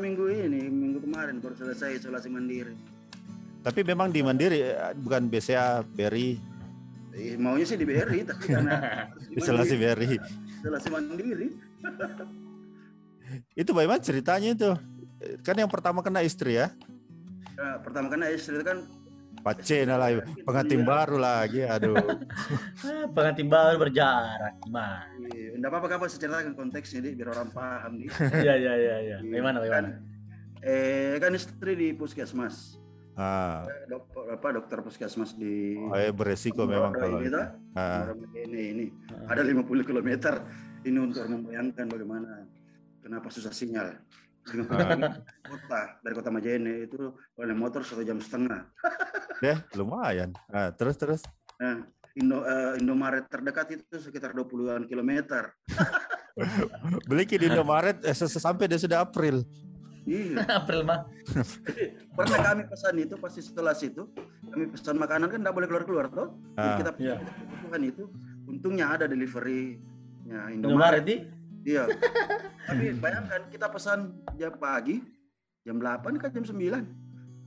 Minggu 0.00 0.24
ini, 0.32 0.64
minggu 0.72 1.04
kemarin 1.04 1.38
baru 1.44 1.54
selesai 1.60 2.00
isolasi 2.00 2.32
mandiri. 2.32 2.72
tapi 3.60 3.84
memang 3.84 4.08
di 4.08 4.24
Mandiri 4.24 4.64
eh, 4.64 4.96
bukan 4.96 5.28
BCA 5.28 5.84
Beri 5.84 6.40
Eh, 7.12 7.36
maunya 7.36 7.66
sih 7.66 7.76
di 7.76 7.84
BRI, 7.84 8.22
tapi 8.24 8.54
karena 8.54 9.04
isolasi 9.38 9.76
Beri 9.76 10.16
isolasi 10.62 10.88
mandiri. 10.88 11.48
itu 13.60 13.70
bagaimana 13.76 14.00
ceritanya 14.00 14.48
itu? 14.56 14.70
Kan 15.44 15.60
yang 15.60 15.68
pertama 15.68 16.00
kena 16.00 16.24
istri 16.24 16.56
ya? 16.56 16.72
Nah, 17.60 17.76
pertama 17.84 18.08
kan 18.08 18.24
istri 18.32 18.56
itu 18.56 18.64
kan 18.64 18.88
Pace 19.40 19.88
lah 19.88 20.08
pengantin 20.44 20.84
baru 20.84 21.16
lagi 21.16 21.64
aduh. 21.64 21.96
Ah, 22.84 23.08
pengantin 23.08 23.48
baru 23.48 23.80
berjarak 23.80 24.60
gimana? 24.60 25.08
Enggak 25.56 25.70
apa-apa 25.72 25.86
kapan 25.96 26.06
saya 26.12 26.20
ceritakan 26.20 26.54
konteksnya 26.56 27.00
biar 27.16 27.28
orang 27.32 27.48
paham 27.52 27.92
di. 27.96 28.04
ya 28.46 28.54
ya 28.56 28.74
ya 28.76 28.96
ya 29.00 29.16
gimana 29.24 29.60
bagaimana 29.60 30.10
Eh 30.60 31.16
kan 31.16 31.32
istri 31.32 31.72
di 31.72 31.88
puskesmas. 31.96 32.76
ah. 33.16 33.64
Dok, 33.88 34.28
apa 34.28 34.60
dokter 34.60 34.84
puskesmas 34.84 35.32
di 35.32 35.76
oh, 35.76 35.96
eh, 35.96 36.12
beresiko 36.12 36.68
memang 36.68 36.92
kalau 36.92 37.20
ini, 37.20 37.32
toh. 37.32 37.46
Ah, 37.76 38.12
ini 38.36 38.60
ini. 38.76 38.86
Ada 39.24 39.40
50 39.40 39.88
km 39.88 40.10
ini 40.84 40.98
untuk 41.00 41.24
membayangkan 41.28 41.84
bagaimana 41.88 42.44
kenapa 43.00 43.32
susah 43.32 43.52
sinyal. 43.56 43.96
50 44.42 44.66
km 44.66 44.72
kota 45.50 45.80
dari 46.00 46.14
kota 46.14 46.28
Majene 46.28 46.84
itu 46.84 47.00
oleh 47.34 47.52
motor 47.52 47.80
satu 47.80 48.00
jam 48.00 48.16
setengah. 48.16 48.66
deh 49.38 49.58
lumayan 49.78 50.32
ah, 50.48 50.70
terus 50.70 50.96
terus 50.96 51.22
Nah, 51.56 51.84
Indo, 52.12 52.40
eh, 52.40 52.80
Indomaret 52.80 53.28
terdekat 53.28 53.68
itu 53.70 53.84
sekitar 53.94 54.32
20-an 54.32 54.84
kilometer. 54.84 55.52
beli 57.04 57.22
ke 57.22 57.36
di 57.36 57.46
Indomaret 57.46 58.00
eh, 58.00 58.10
ses- 58.10 58.32
sampai 58.34 58.64
dia 58.64 58.76
sudah 58.76 59.00
April 59.00 59.44
Iya. 60.02 60.40
April 60.56 60.80
mah 60.82 61.04
Pernah 62.10 62.38
kami 62.42 62.62
pesan 62.64 62.96
itu 62.96 63.14
pasti 63.14 63.40
setelah 63.40 63.76
situ 63.76 64.08
kami 64.42 64.66
pesan 64.66 64.96
makanan 64.96 65.28
kan 65.28 65.38
tidak 65.38 65.52
boleh 65.52 65.68
keluar 65.68 65.84
keluar 65.84 66.06
toh. 66.08 66.32
Jadi 66.50 66.64
Ah, 66.64 66.76
kita 66.78 66.90
iya. 66.96 67.14
pesan 67.20 67.28
kebutuhan 67.36 67.82
itu 67.84 68.04
untungnya 68.46 68.86
ada 68.90 69.04
delivery-nya 69.04 70.38
Indomaret 70.50 71.04
Indomaret. 71.04 71.20
Iya. 71.62 71.84
Tapi 72.68 72.96
bayangkan 72.96 73.48
kita 73.48 73.66
pesan 73.66 73.98
jam 74.34 74.52
pagi 74.54 75.00
jam 75.60 75.76
8 75.76 76.16
kan 76.16 76.30
jam 76.30 76.44
9. 76.44 76.56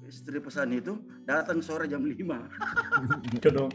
Istri 0.03 0.37
pesan 0.37 0.69
itu 0.69 0.93
datang 1.23 1.59
sore 1.59 1.87
jam 1.87 1.99
5. 1.99 2.13
itu 3.37 3.49
dong 3.49 3.71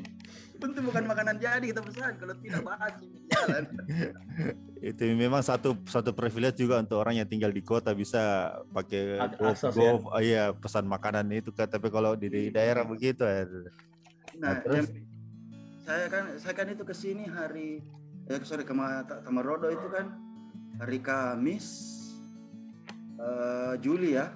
Tentu 0.58 0.82
bukan 0.82 1.06
makanan 1.06 1.38
jadi 1.38 1.62
kita 1.64 1.78
pesan 1.80 2.18
kalau 2.18 2.34
tidak 2.36 2.60
basi 2.60 3.06
jalan. 3.30 3.62
itu 4.90 5.02
memang 5.14 5.38
satu 5.38 5.78
satu 5.84 6.10
privilege 6.10 6.58
juga 6.58 6.78
untuk 6.78 6.98
orang 6.98 7.14
yang 7.16 7.26
tinggal 7.26 7.48
di 7.48 7.62
kota 7.62 7.94
bisa 7.94 8.50
pakai 8.68 9.18
Ak- 9.18 9.38
Go, 9.38 9.54
Go- 9.70 10.10
oh 10.10 10.18
iya 10.18 10.50
pesan 10.50 10.84
makanan 10.84 11.30
itu 11.30 11.50
kan 11.50 11.66
tapi 11.66 11.86
kalau 11.88 12.14
di, 12.14 12.26
di 12.26 12.42
daerah 12.50 12.82
begitu 12.82 13.22
ya 13.22 13.46
Nah, 13.46 13.62
Nah, 14.38 14.54
terus? 14.60 14.86
saya 15.80 16.06
kan 16.06 16.24
saya 16.36 16.54
kan 16.54 16.66
itu 16.68 16.82
ke 16.82 16.92
sini 16.92 17.24
hari 17.24 17.78
eh 18.26 18.38
sorry 18.42 18.62
ke 18.62 18.70
Ma- 18.70 19.02
Ta- 19.02 19.22
Tamarodo 19.22 19.66
itu 19.66 19.86
kan 19.88 20.10
hari 20.78 20.98
Kamis 21.02 21.66
eh, 23.18 23.74
Juli 23.82 24.14
ya. 24.14 24.30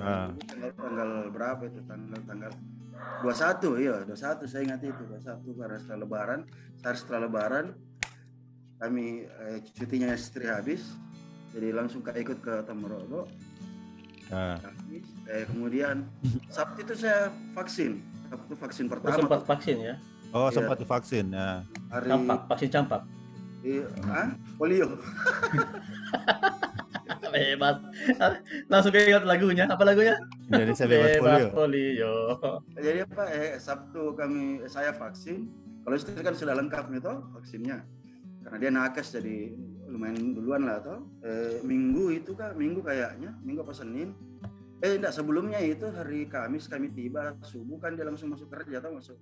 Ah. 0.00 0.32
Tanggal, 0.48 0.70
tanggal 0.76 1.08
berapa 1.32 1.62
itu? 1.68 1.80
Tanggal 1.84 2.20
tanggal 2.24 2.52
21 3.24 3.82
iya, 3.82 3.96
21 4.06 4.46
saya 4.48 4.62
ingat 4.62 4.80
itu 4.84 5.02
21 5.04 5.58
karena 5.58 5.78
setelah 5.80 6.00
lebaran, 6.06 6.40
sehari 6.80 6.96
setelah 6.96 7.20
lebaran 7.28 7.66
kami 8.80 9.26
eh, 9.26 9.58
cutinya 9.76 10.12
istri 10.12 10.48
habis. 10.48 10.84
Jadi 11.52 11.68
langsung 11.68 12.00
ke 12.00 12.16
ikut 12.16 12.40
ke 12.40 12.64
Tamarodo. 12.64 13.28
Nah, 14.32 14.56
Kamis, 14.60 15.06
eh, 15.28 15.44
kemudian 15.44 16.08
Sabtu 16.48 16.84
itu 16.84 16.94
saya 16.96 17.28
vaksin. 17.52 18.00
Sabtu 18.32 18.52
vaksin 18.56 18.86
pertama 18.88 19.16
sempat 19.20 19.40
tuh, 19.44 19.48
vaksin 19.52 19.76
ya 19.76 19.96
oh 20.32 20.48
Iya. 20.48 20.56
sempat 20.56 20.76
divaksin 20.80 21.26
nah. 21.30 21.60
hari 21.92 22.08
campak 22.08 22.40
vaksin 22.48 22.70
campak 22.72 23.00
Iya, 23.62 23.86
ah, 24.10 24.28
polio. 24.58 24.98
bebas 27.32 27.80
langsung 28.68 28.92
ingat 28.92 29.24
lagunya 29.24 29.64
apa 29.64 29.80
lagunya 29.88 30.20
Indonesia 30.52 30.84
bebas 30.84 31.16
polio 31.16 31.46
polio 31.54 32.14
Jadi 32.76 32.98
apa? 33.08 33.24
Eh, 33.32 33.56
Sabtu 33.56 34.12
kami 34.12 34.60
saya 34.68 34.92
vaksin. 34.92 35.48
Kalau 35.82 35.96
istri 35.96 36.20
kan 36.20 36.36
sudah 36.36 36.54
lengkap 36.58 36.92
nih 36.92 37.00
toh 37.00 37.24
vaksinnya. 37.32 37.82
Karena 38.44 38.56
dia 38.58 38.70
nakes 38.70 39.16
jadi 39.16 39.54
lumayan 39.88 40.36
duluan 40.36 40.68
lah 40.68 40.82
toh. 40.84 41.08
Eh, 41.24 41.64
minggu 41.64 42.20
itu 42.20 42.36
kak, 42.36 42.52
minggu 42.58 42.84
kayaknya, 42.84 43.32
minggu 43.40 43.64
apa 43.64 43.74
Senin. 43.74 44.12
Eh 44.82 44.98
enggak 44.98 45.14
sebelumnya 45.14 45.62
itu 45.62 45.86
hari 45.94 46.26
Kamis 46.26 46.66
kami 46.66 46.90
tiba 46.90 47.38
subuh 47.46 47.78
kan 47.78 47.94
dia 47.94 48.04
langsung 48.04 48.34
masuk 48.34 48.50
kerja 48.50 48.82
atau 48.82 48.92
masuk. 48.92 49.18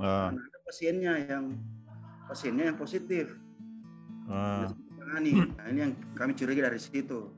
Ah, 0.00 0.32
Nah, 0.32 0.42
ada 0.42 0.58
pasiennya 0.64 1.12
yang 1.28 1.44
pasiennya 2.26 2.64
yang 2.72 2.78
positif. 2.78 3.36
Ah. 4.28 4.68
Nah 4.98 5.18
ini 5.18 5.40
yang 5.74 5.92
kami 6.12 6.32
curiga 6.32 6.68
dari 6.68 6.78
situ. 6.78 7.32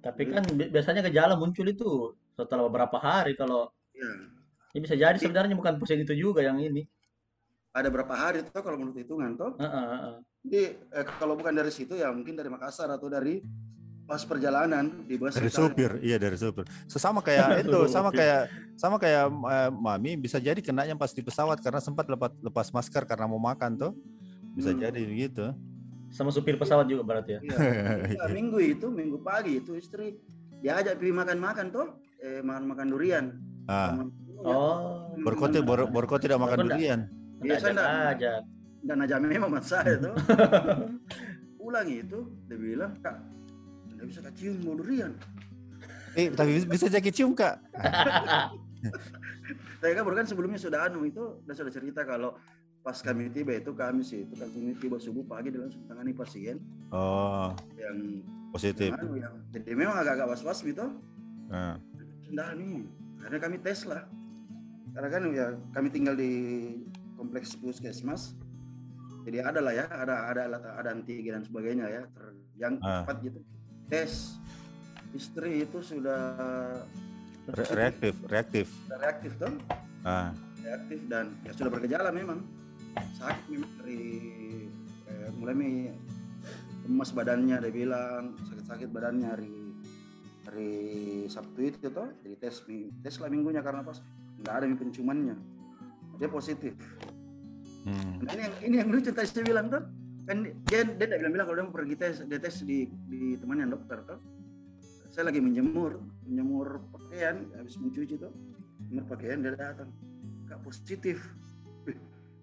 tapi 0.00 0.32
kan 0.32 0.40
bi- 0.48 0.72
biasanya 0.72 1.04
gejala 1.04 1.36
muncul 1.36 1.60
itu 1.62 2.16
setelah 2.32 2.64
beberapa 2.66 2.96
hari 2.96 3.36
kalau 3.36 3.68
Ya. 3.92 4.08
ini 4.72 4.80
bisa 4.80 4.96
jadi 4.96 5.12
sebenarnya 5.14 5.52
bukan 5.52 5.76
pasien 5.76 6.00
itu 6.00 6.16
juga 6.16 6.40
yang 6.40 6.56
ini 6.56 6.88
Ada 7.70 7.92
berapa 7.92 8.10
hari 8.10 8.40
toh 8.42 8.64
kalau 8.64 8.80
menurut 8.80 8.96
hitungan 8.96 9.36
toh? 9.36 9.52
Heeh, 9.60 9.84
heeh. 9.92 10.14
Jadi 10.40 10.62
eh, 10.88 11.04
kalau 11.20 11.36
bukan 11.36 11.52
dari 11.52 11.68
situ 11.68 11.94
ya 11.94 12.08
mungkin 12.10 12.32
dari 12.32 12.48
Makassar 12.48 12.88
atau 12.88 13.06
dari 13.06 13.44
pas 14.08 14.24
perjalanan 14.24 14.88
di 15.04 15.14
bus 15.14 15.36
dari 15.36 15.52
supir 15.52 16.00
iya 16.02 16.18
dari 16.18 16.34
supir 16.34 16.64
sesama 16.88 17.20
kayak 17.20 17.46
itu 17.62 17.78
sama 17.86 18.10
kayak 18.10 18.48
sama 18.74 18.96
kayak 18.96 19.28
eh, 19.30 19.70
mami 19.70 20.16
bisa 20.16 20.40
jadi 20.40 20.58
kenanya 20.58 20.96
pas 20.96 21.12
di 21.12 21.20
pesawat 21.20 21.60
karena 21.60 21.78
sempat 21.78 22.08
lepas 22.08 22.32
lepas 22.40 22.66
masker 22.72 23.04
karena 23.06 23.28
mau 23.28 23.38
makan 23.38 23.76
tuh 23.78 23.92
bisa 24.52 24.70
Hmm. 24.70 24.80
jadi 24.80 25.00
begitu 25.00 25.44
sama 26.08 26.28
supir 26.28 26.54
pesawat 26.54 26.84
juga 26.84 27.02
berarti 27.02 27.36
ya 27.36 27.40
Iya. 27.40 27.56
Iya, 28.12 28.24
minggu 28.28 28.58
itu 28.58 28.86
minggu 28.88 29.18
pagi 29.20 29.58
itu 29.58 29.74
istri 29.74 30.16
dia 30.58 30.76
ajak 30.76 30.96
pergi 30.96 31.12
makan-makan 31.14 31.66
tuh, 31.70 31.86
eh, 32.18 32.40
makan-makan 32.40 32.86
durian. 32.88 33.24
Ah, 33.64 33.94
Sama- 33.94 34.10
Oh, 34.40 35.12
Borko, 35.16 35.48
bor, 35.62 35.84
Borko 35.86 36.16
tidak 36.16 36.36
makan 36.36 36.56
Borko 36.56 36.64
enggak. 36.64 36.76
durian. 36.76 37.00
Biasa 37.38 37.66
ajak 37.66 37.72
enggak? 37.72 38.10
aja. 38.10 38.32
dan 38.80 38.96
aja 38.98 39.14
memang 39.20 39.50
mas 39.50 39.66
saya 39.66 39.98
tuh 40.00 40.14
pulang 41.54 41.84
itu 41.84 42.18
dia 42.46 42.56
bilang 42.56 42.92
kak 42.98 43.14
tidak 43.90 44.04
bisa 44.06 44.18
kak 44.20 44.32
cium 44.34 44.56
bau 44.60 44.74
durian 44.74 45.12
Eh, 46.10 46.26
tapi 46.30 46.56
bis- 46.56 46.66
bisa 46.66 46.86
jadi 46.88 47.10
cium 47.10 47.32
kak. 47.32 47.60
saya 49.80 49.92
kan 49.94 50.02
kan 50.06 50.24
sebelumnya 50.24 50.56
sudah 50.56 50.86
anu 50.86 51.04
itu 51.04 51.20
udah 51.44 51.54
sudah 51.54 51.68
cerita 51.68 52.02
kalau 52.02 52.32
pas 52.80 52.96
kami 52.96 53.28
tiba 53.28 53.52
itu 53.54 53.70
kami 53.76 54.00
sih 54.00 54.24
itu 54.24 54.34
kami 54.34 54.72
tiba 54.80 54.96
subuh 54.96 55.20
pagi 55.22 55.52
dia 55.52 55.60
langsung 55.60 55.84
tangani 55.84 56.16
pasien. 56.16 56.56
Oh, 56.90 57.52
yang 57.76 58.24
positif. 58.50 58.90
yang, 58.90 59.00
anu, 59.04 59.14
yang 59.20 59.34
jadi 59.52 59.72
memang 59.76 59.96
agak-agak 60.00 60.32
was-was 60.32 60.64
gitu. 60.64 60.88
Ah, 61.52 61.76
sudah 62.24 62.56
nih 62.56 62.88
karena 63.20 63.36
kami 63.38 63.56
tes 63.60 63.84
lah. 63.84 64.08
Karena 64.90 65.08
kan 65.12 65.22
ya 65.30 65.46
kami 65.70 65.88
tinggal 65.92 66.16
di 66.16 66.32
kompleks 67.14 67.54
puskesmas. 67.54 68.32
Jadi 69.28 69.38
ada 69.38 69.60
lah 69.60 69.76
ya 69.76 69.84
ada 69.86 70.32
ada 70.32 70.40
alat 70.48 70.62
ada 70.64 70.88
antigen 70.90 71.36
dan 71.36 71.44
sebagainya 71.44 71.86
ya 71.86 72.02
ter, 72.08 72.24
yang 72.56 72.74
Ah. 72.80 73.04
cepat 73.04 73.16
gitu. 73.22 73.38
Tes. 73.92 74.40
Istri 75.10 75.66
itu 75.66 75.82
sudah 75.82 76.22
re- 77.50 77.72
reaktif, 77.74 78.14
reaktif. 78.24 78.66
reaktif 78.88 79.34
tuh 79.36 79.52
Ah, 80.00 80.30
reaktif 80.64 81.02
dan 81.10 81.34
ya 81.44 81.52
sudah 81.52 81.68
bergejala 81.68 82.08
memang 82.08 82.40
sakit 82.96 83.46
memang 83.52 83.72
dari 83.82 84.02
eh, 85.06 85.28
mulai 85.36 85.54
mi- 85.54 85.94
lemas 86.88 87.10
badannya 87.14 87.56
dia 87.62 87.72
bilang 87.72 88.34
sakit-sakit 88.50 88.88
badannya 88.90 89.28
hari 89.30 89.54
hari 90.48 90.72
Sabtu 91.30 91.70
itu 91.70 91.88
tuh 91.92 92.10
jadi 92.24 92.34
tes 92.40 92.64
tes 93.04 93.14
lah 93.20 93.30
minggunya 93.30 93.62
karena 93.62 93.86
pas 93.86 94.00
nggak 94.40 94.54
ada 94.56 94.64
penciumannya 94.72 95.36
dia 96.20 96.28
positif. 96.28 96.76
Hmm. 97.80 98.20
nah, 98.20 98.36
ini 98.36 98.42
yang 98.44 98.54
ini 98.60 98.74
yang 98.84 98.88
lucu 98.92 99.08
tadi 99.08 99.24
saya 99.24 99.40
bilang 99.40 99.72
tuh 99.72 99.80
kan 100.28 100.44
dia 100.68 100.84
dia 100.84 101.06
tidak 101.08 101.24
bilang-bilang 101.24 101.46
kalau 101.48 101.56
dia 101.56 101.64
mau 101.64 101.74
pergi 101.74 101.94
tes 101.96 102.14
dia 102.28 102.36
tes 102.36 102.60
di 102.60 102.84
di 103.08 103.40
temannya 103.40 103.72
dokter 103.72 104.04
tuh 104.04 104.20
saya 105.08 105.32
lagi 105.32 105.40
menjemur 105.40 105.96
menjemur 106.28 106.84
pakaian 106.92 107.48
habis 107.56 107.80
mencuci 107.80 108.20
tuh 108.20 108.32
menjemur 108.84 109.04
pakaian 109.08 109.40
dia 109.40 109.56
datang. 109.56 109.88
Kak 110.44 110.60
positif 110.60 111.22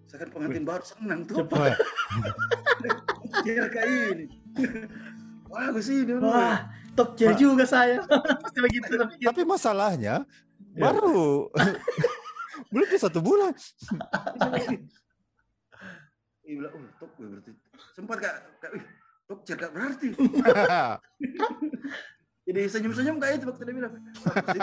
saya 0.08 0.24
kan 0.24 0.28
pengantin 0.32 0.64
baru 0.64 0.84
senang 0.84 1.20
tuh 1.28 1.44
Wah, 1.52 1.76
dia 3.44 3.68
kayak 3.68 3.88
ini 4.16 4.26
bagus 5.48 5.84
sih 5.84 6.08
dia 6.08 6.16
Wah, 6.16 6.64
top 6.96 7.12
chair 7.14 7.36
juga 7.36 7.64
saya. 7.64 8.00
Pasti 8.44 8.58
begitu 8.60 8.88
tapi 8.96 9.14
gitu. 9.20 9.28
tapi 9.28 9.40
masalahnya 9.44 10.24
Ya. 10.76 10.84
baru 10.94 11.48
belum 12.72 12.86
tuh 12.92 13.00
satu 13.00 13.18
bulan. 13.24 13.50
Dia 16.44 16.54
bilang, 16.54 16.72
oh 16.76 16.82
tok 17.00 17.10
gue 17.16 17.26
berarti 17.28 17.50
sempat 17.96 18.16
kak, 18.20 18.34
kak 18.60 18.70
tok 19.26 19.40
cer 19.48 19.56
kak 19.56 19.72
berarti. 19.72 20.12
Jadi 22.48 22.60
senyum-senyum 22.68 23.16
kayak 23.20 23.34
itu 23.40 23.44
waktu 23.48 23.62
dia 23.68 23.74
bilang. 23.76 23.92
"Ah, 23.96 24.00
positif." 24.40 24.62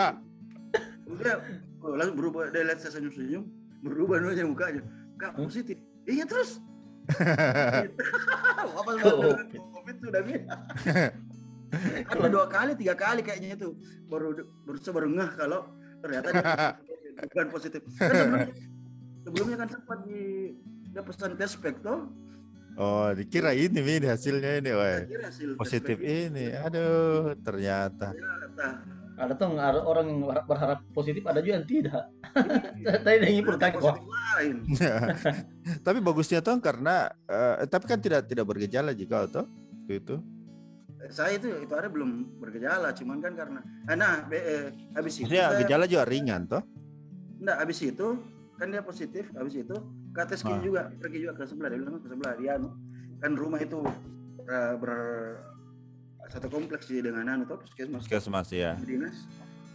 Dia 1.22 1.34
oh, 1.82 1.94
langsung 1.94 2.16
berubah, 2.18 2.50
dia 2.50 2.62
lihat 2.66 2.78
saya 2.82 2.98
senyum-senyum, 2.98 3.42
berubah 3.86 4.16
namanya 4.18 4.46
mukanya. 4.46 4.82
Hmm? 5.16 5.46
positif. 5.48 5.76
Iya 6.06 6.24
terus. 6.28 6.60
Apa 8.80 8.90
Oh. 9.04 9.34
COVID 9.52 9.96
sudah. 10.02 10.22
Ada 12.10 12.28
dua 12.30 12.46
kali, 12.46 12.78
tiga 12.78 12.94
kali 12.94 13.20
kayaknya 13.26 13.58
itu 13.58 13.74
baru 14.06 14.38
baru 14.62 14.76
saya 14.78 14.94
baru 14.94 15.08
ngeh 15.10 15.30
kalau 15.34 15.60
ternyata 15.98 16.28
bukan 17.26 17.48
positif. 17.50 17.80
Kan 17.98 18.06
sebelumnya, 18.06 18.46
sebelumnya 19.26 19.56
kan 19.58 19.68
sempat 19.74 19.98
di 20.06 20.54
dia 20.94 21.02
pesan 21.02 21.34
tes 21.36 21.52
pack 21.58 21.82
tuh. 21.82 22.08
oh, 22.76 23.08
dikira 23.16 23.56
ini 23.56 23.80
ini 23.80 24.06
hasilnya 24.06 24.60
ini, 24.62 24.70
hasil 24.72 25.56
tes 25.56 25.58
Positif 25.58 25.98
ini. 26.00 26.54
Aduh, 26.54 27.34
ternyata. 27.40 28.14
ternyata. 28.14 28.66
Ada 29.16 29.32
tuh 29.32 29.56
ada 29.56 29.80
orang 29.80 30.12
yang 30.12 30.20
berharap- 30.44 30.84
positif, 30.92 31.24
ada 31.24 31.40
juga 31.40 31.56
yang 31.56 31.64
tidak. 31.64 32.04
Tadi 33.06 33.40
wah, 33.40 33.72
positif 33.72 34.04
lain. 34.36 34.56
tapi 35.86 35.98
bagusnya 36.04 36.44
tuh 36.44 36.60
karena 36.60 37.08
eh, 37.24 37.64
tapi 37.64 37.88
kan 37.88 37.96
tidak 37.96 38.28
tidak 38.28 38.44
bergejala 38.44 38.92
jika 38.92 39.24
waktu 39.24 39.48
itu. 39.88 40.20
Saya 41.08 41.38
itu 41.38 41.48
itu 41.48 41.72
hari 41.72 41.88
belum 41.88 42.40
bergejala, 42.40 42.92
cuman 42.92 43.24
kan 43.24 43.32
karena 43.32 43.60
eh, 43.88 43.96
nah 43.96 44.20
be, 44.26 44.36
eh, 44.36 44.66
habis 44.92 45.16
itu 45.16 45.32
saya, 45.32 45.56
gejala 45.60 45.88
juga 45.88 46.04
ringan 46.04 46.44
toh. 46.44 46.62
enggak, 47.36 47.56
habis 47.56 47.78
itu 47.80 48.06
kan 48.56 48.68
dia 48.68 48.80
positif, 48.80 49.28
habis 49.32 49.54
itu 49.54 49.76
ke 50.12 50.22
tes 50.24 50.40
Ah. 50.42 50.56
juga 50.58 50.88
pergi 50.96 51.18
juga 51.20 51.32
ke 51.36 51.44
sebelah 51.44 51.68
dia 51.68 51.78
bilang 51.78 52.00
ke 52.00 52.08
sebelah 52.08 52.32
dia 52.36 52.50
anu, 52.56 52.68
kan 53.20 53.32
rumah 53.32 53.60
itu 53.60 53.80
eh, 54.44 54.72
ber 54.76 54.92
satu 56.28 56.46
kompleks 56.48 56.86
di 56.86 56.98
dengan 56.98 57.26
anu 57.26 57.44
tuh 57.44 57.58
puskesmas 57.58 58.00
Puskesmas 58.02 58.48
ya. 58.50 58.74
dinas 58.78 59.16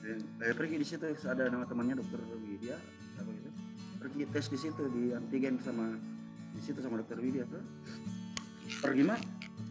dan 0.01 0.17
saya 0.35 0.53
pergi 0.53 0.75
di 0.75 0.85
situ 0.85 1.05
ada 1.23 1.43
nama 1.45 1.63
temannya 1.63 1.95
dokter 1.95 2.17
Widya 2.39 2.75
apa 3.15 3.29
gitu 3.29 3.49
pergi 3.97 4.23
tes 4.27 4.45
di 4.47 4.57
situ 4.57 4.83
di 4.89 5.03
antigen 5.11 5.55
sama 5.57 5.93
di 6.51 6.59
situ 6.59 6.79
sama 6.79 6.97
dokter 6.97 7.17
Widya 7.17 7.45
tuh 7.45 7.61
pergi 8.79 9.03
mah 9.03 9.19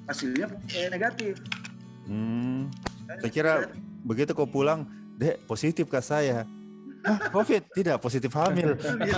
hasilnya 0.07 0.47
eh, 0.71 0.88
negatif 0.88 1.37
Hmm, 2.03 2.66
Saya 3.07 3.31
kira- 3.31 3.71
begitu 4.03 4.33
kau 4.33 4.43
pulang, 4.45 4.83
dek 5.14 5.47
positif 5.47 5.87
kah 5.87 6.03
saya? 6.03 6.43
Hah, 7.01 7.31
COVID 7.31 7.71
tidak 7.71 7.97
positif 7.97 8.35
hamil. 8.35 8.75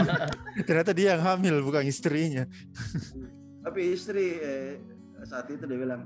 Ternyata 0.68 0.92
dia 0.92 1.16
yang 1.16 1.24
hamil 1.24 1.64
bukan 1.64 1.80
istrinya. 1.82 2.44
tapi 3.64 3.96
istri 3.96 4.36
eh, 4.36 4.76
saat 5.22 5.48
itu 5.48 5.64
dia 5.64 5.78
bilang 5.78 6.04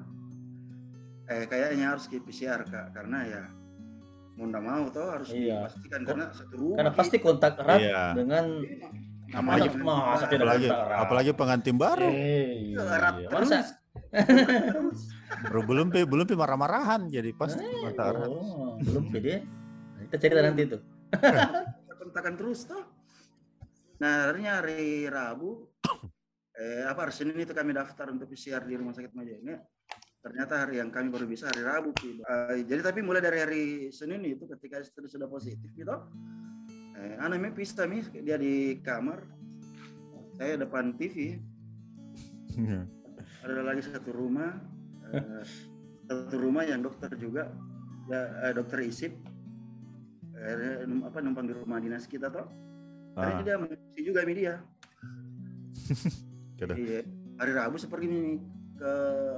eh 1.27 1.45
kayaknya 1.45 1.87
harus 1.93 2.07
ke 2.07 2.19
PCR 2.19 2.63
kak 2.63 2.95
karena 2.95 3.19
ya 3.23 3.43
mau 4.37 4.47
nggak 4.47 4.63
mau 4.63 4.85
tuh 4.89 5.07
harus 5.11 5.29
Iya. 5.33 5.65
dipastikan 5.67 6.01
karena 6.05 6.25
satu 6.31 6.55
rumah 6.55 6.77
karena 6.79 6.93
pasti 6.93 7.17
kontak 7.19 7.53
erat 7.57 7.81
Iya. 7.81 8.03
dengan 8.15 8.45
Apalagi- 9.27 9.83
masa 9.83 10.31
tidak 10.31 10.47
Apalagi 10.47 10.67
kontak 10.69 10.87
erat. 10.87 10.99
apalagi 11.03 11.31
pengantin 11.35 11.77
baru. 11.77 12.09
Eh, 12.09 12.79
erat 12.79 13.15
iya. 13.19 13.29
terus 13.29 13.51
belum 15.67 15.87
pe 15.91 16.05
belum 16.05 16.25
pe 16.25 16.37
marah-marahan 16.37 17.09
jadi 17.09 17.31
pasti 17.35 17.65
kontak 17.65 18.07
erat. 18.13 18.29
Oh, 18.29 18.79
belum 18.79 19.11
pede. 19.11 19.43
Kita 20.07 20.17
cerita 20.21 20.41
nanti 20.41 20.63
itu. 20.65 20.79
kontakan 21.99 22.35
terus 22.39 22.63
tuh 22.65 22.83
nah 23.97 24.29
akhirnya 24.29 24.61
hari 24.61 25.09
Rabu 25.09 25.73
eh 26.61 26.85
apa 26.85 27.09
hari 27.09 27.13
Senin 27.13 27.35
itu 27.35 27.51
kami 27.51 27.73
daftar 27.73 28.13
untuk 28.13 28.29
PCR 28.29 28.63
di 28.63 28.77
rumah 28.77 28.93
sakit 28.93 29.11
Majene 29.11 29.76
ternyata 30.27 30.67
hari 30.67 30.83
yang 30.83 30.91
kami 30.91 31.07
baru 31.07 31.23
bisa 31.31 31.47
hari 31.47 31.63
Rabu 31.63 31.95
Pi. 31.95 32.19
Eh, 32.19 32.67
jadi 32.67 32.83
tapi 32.83 32.99
mulai 32.99 33.23
dari 33.23 33.39
hari 33.39 33.65
Senin 33.95 34.27
itu 34.27 34.43
ketika 34.51 34.83
istri 34.83 35.07
sudah 35.07 35.31
positif 35.31 35.71
gitu. 35.71 35.95
Eh 36.99 37.15
anaknya 37.23 37.55
mi. 37.87 38.03
Dia 38.27 38.35
di 38.35 38.83
kamar. 38.83 39.23
Saya 40.35 40.59
depan 40.59 40.99
TV 40.99 41.39
ada 43.47 43.63
lagi 43.63 43.87
satu 43.87 44.11
rumah. 44.11 44.59
Eh, 45.15 45.47
satu 46.11 46.37
rumah 46.43 46.67
yang 46.67 46.83
dokter 46.83 47.15
juga. 47.15 47.47
Ya, 48.11 48.51
eh, 48.51 48.53
dokter 48.59 48.83
isip. 48.83 49.15
Apa 51.07 51.23
numpang 51.23 51.47
di 51.47 51.55
rumah 51.55 51.79
dinas 51.79 52.11
kita 52.11 52.35
toh. 52.35 52.51
Hari 53.15 53.31
Ah, 53.31 53.35
ini 53.39 53.43
dia 53.47 53.57
mengisi 53.57 54.01
juga 54.03 54.27
mi 54.27 54.35
dia 54.37 54.61
Gitu. 56.57 56.73
Iya. 56.73 57.01
hari 57.37 57.53
Rabu 57.53 57.77
saya 57.77 57.93
pergi 57.93 58.09
nih 58.09 58.56
ke 58.77 58.93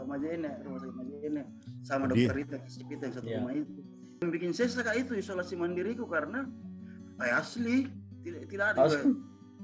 Majene 0.05 0.51
rumah 0.61 0.79
sakit 0.79 0.94
Majene 0.94 1.42
sama 1.81 2.05
Di- 2.07 2.27
dokter 2.27 2.37
itu 2.42 2.55
itu 2.85 3.01
yang 3.01 3.14
satu 3.14 3.27
Iya. 3.27 3.38
rumah 3.38 3.53
itu. 3.55 3.79
Yang 4.18 4.31
bikin 4.35 4.51
saya 4.51 4.68
suka 4.68 4.92
itu 4.92 5.12
isolasi 5.14 5.55
mandiriku 5.55 6.05
karena 6.05 6.44
eh, 7.18 7.33
asli. 7.33 7.87
Tidak 8.18 8.44
tidak 8.46 8.66
ada 8.74 8.79
Asli. 8.85 9.14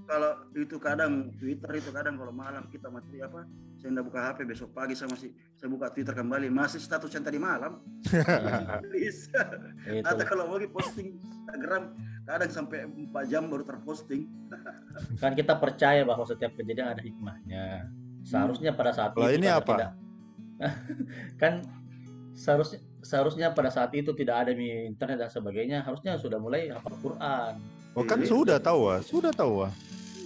kalau 0.05 0.31
itu 0.53 0.77
kadang 0.79 1.33
Twitter 1.35 1.71
itu 1.75 1.91
kadang 1.91 2.15
kalau 2.15 2.31
malam 2.31 2.63
kita 2.69 2.87
mati 2.87 3.19
apa 3.19 3.43
saya 3.75 3.91
nggak 3.91 4.05
buka 4.07 4.19
HP 4.23 4.39
besok 4.45 4.69
pagi 4.73 4.93
sama 4.93 5.13
si 5.13 5.33
saya 5.57 5.67
buka 5.67 5.91
Twitter 5.91 6.13
kembali 6.13 6.49
masih 6.49 6.79
status 6.79 7.11
yang 7.11 7.21
tadi 7.21 7.37
malam? 7.37 7.83
Atau 10.09 10.25
kalau 10.25 10.45
mau 10.49 10.59
posting 10.71 11.19
Instagram 11.19 11.95
kadang 12.25 12.51
sampai 12.51 12.87
4 12.87 13.11
jam 13.27 13.49
baru 13.49 13.65
terposting. 13.65 14.29
Kan 15.21 15.33
kita 15.35 15.59
percaya 15.59 16.05
bahwa 16.05 16.25
setiap 16.25 16.55
kejadian 16.55 16.95
ada 16.95 17.03
hikmahnya. 17.03 17.89
Seharusnya 18.25 18.73
pada 18.73 18.91
saat 18.97 19.13
Kalau 19.13 19.29
itu 19.29 19.37
ini 19.39 19.49
apa? 19.53 19.75
tidak 19.77 19.93
kan 21.43 21.67
seharusnya 22.35 22.79
seharusnya 23.03 23.51
pada 23.53 23.69
saat 23.75 23.91
itu 23.95 24.15
tidak 24.15 24.47
ada 24.47 24.51
mi 24.55 24.87
internet 24.87 25.27
dan 25.27 25.31
sebagainya 25.31 25.83
harusnya 25.83 26.17
sudah 26.17 26.39
mulai 26.39 26.71
hafal 26.71 26.95
Quran 27.03 27.59
Oh 27.95 28.03
kan 28.03 28.23
sudah 28.27 28.59
tahu 28.59 28.91
ah, 28.91 29.03
sudah 29.03 29.31
tahu 29.35 29.67
ah. 29.67 29.73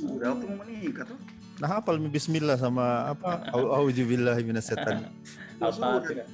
udah 0.04 0.36
waktu 0.36 0.44
mau 0.48 0.56
menikah 0.64 1.04
tuh 1.04 1.18
Nah 1.58 1.66
hafal 1.66 1.98
mi 1.98 2.06
bismillah 2.06 2.54
sama 2.54 3.10
apa? 3.10 3.42
Au 3.54 3.82
auzubillahi 3.82 4.46
minasyaitan. 4.46 5.10
apa 5.58 6.06
tidak 6.06 6.26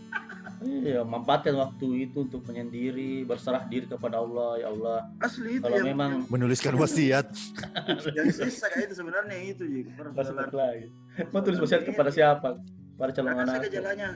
Iya, 0.65 1.01
manfaatkan 1.05 1.55
waktu 1.61 2.09
itu 2.09 2.25
untuk 2.25 2.41
menyendiri, 2.49 3.29
berserah 3.29 3.69
diri 3.69 3.85
kepada 3.85 4.25
Allah, 4.25 4.57
ya 4.57 4.69
Allah. 4.73 4.99
Asli 5.21 5.61
itu 5.61 5.65
Kalau 5.65 5.77
yang, 5.77 5.87
memang 5.93 6.11
Menuliskan 6.33 6.73
wasiat. 6.81 7.29
yang, 8.17 8.33
sisa 8.33 8.73
kayak 8.73 8.89
itu 8.89 8.95
sebenarnya 8.97 9.37
itu 9.45 9.62
Ji. 9.69 9.81
Persoalan- 9.93 10.49
lagi. 10.49 10.89
Mau 11.31 11.45
tulis 11.45 11.61
wasiat 11.61 11.85
kepada 11.85 12.09
siapa? 12.09 12.57
Pada 12.97 13.11
calon 13.12 13.29
Karena 13.37 13.45
saya 13.45 13.61
anak. 13.61 13.69
gejalanya 13.69 14.09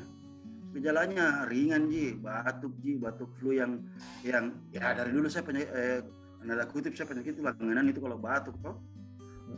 gejalanya 0.68 1.24
ringan 1.49 1.88
ji 1.88 2.12
batuk 2.20 2.76
ji 2.84 3.01
batuk 3.01 3.32
flu 3.40 3.57
yang 3.57 3.80
yang 4.20 4.53
ya 4.68 4.92
dari 4.92 5.11
dulu 5.11 5.26
saya 5.26 5.40
penyakit 5.42 5.72
eh, 5.72 6.01
nada 6.44 6.68
kutip 6.68 6.92
saya 6.92 7.09
penyakit 7.09 7.40
itu 7.40 7.42
langganan 7.42 7.88
itu 7.88 7.99
kalau 7.99 8.20
batuk 8.20 8.53
toh 8.61 8.76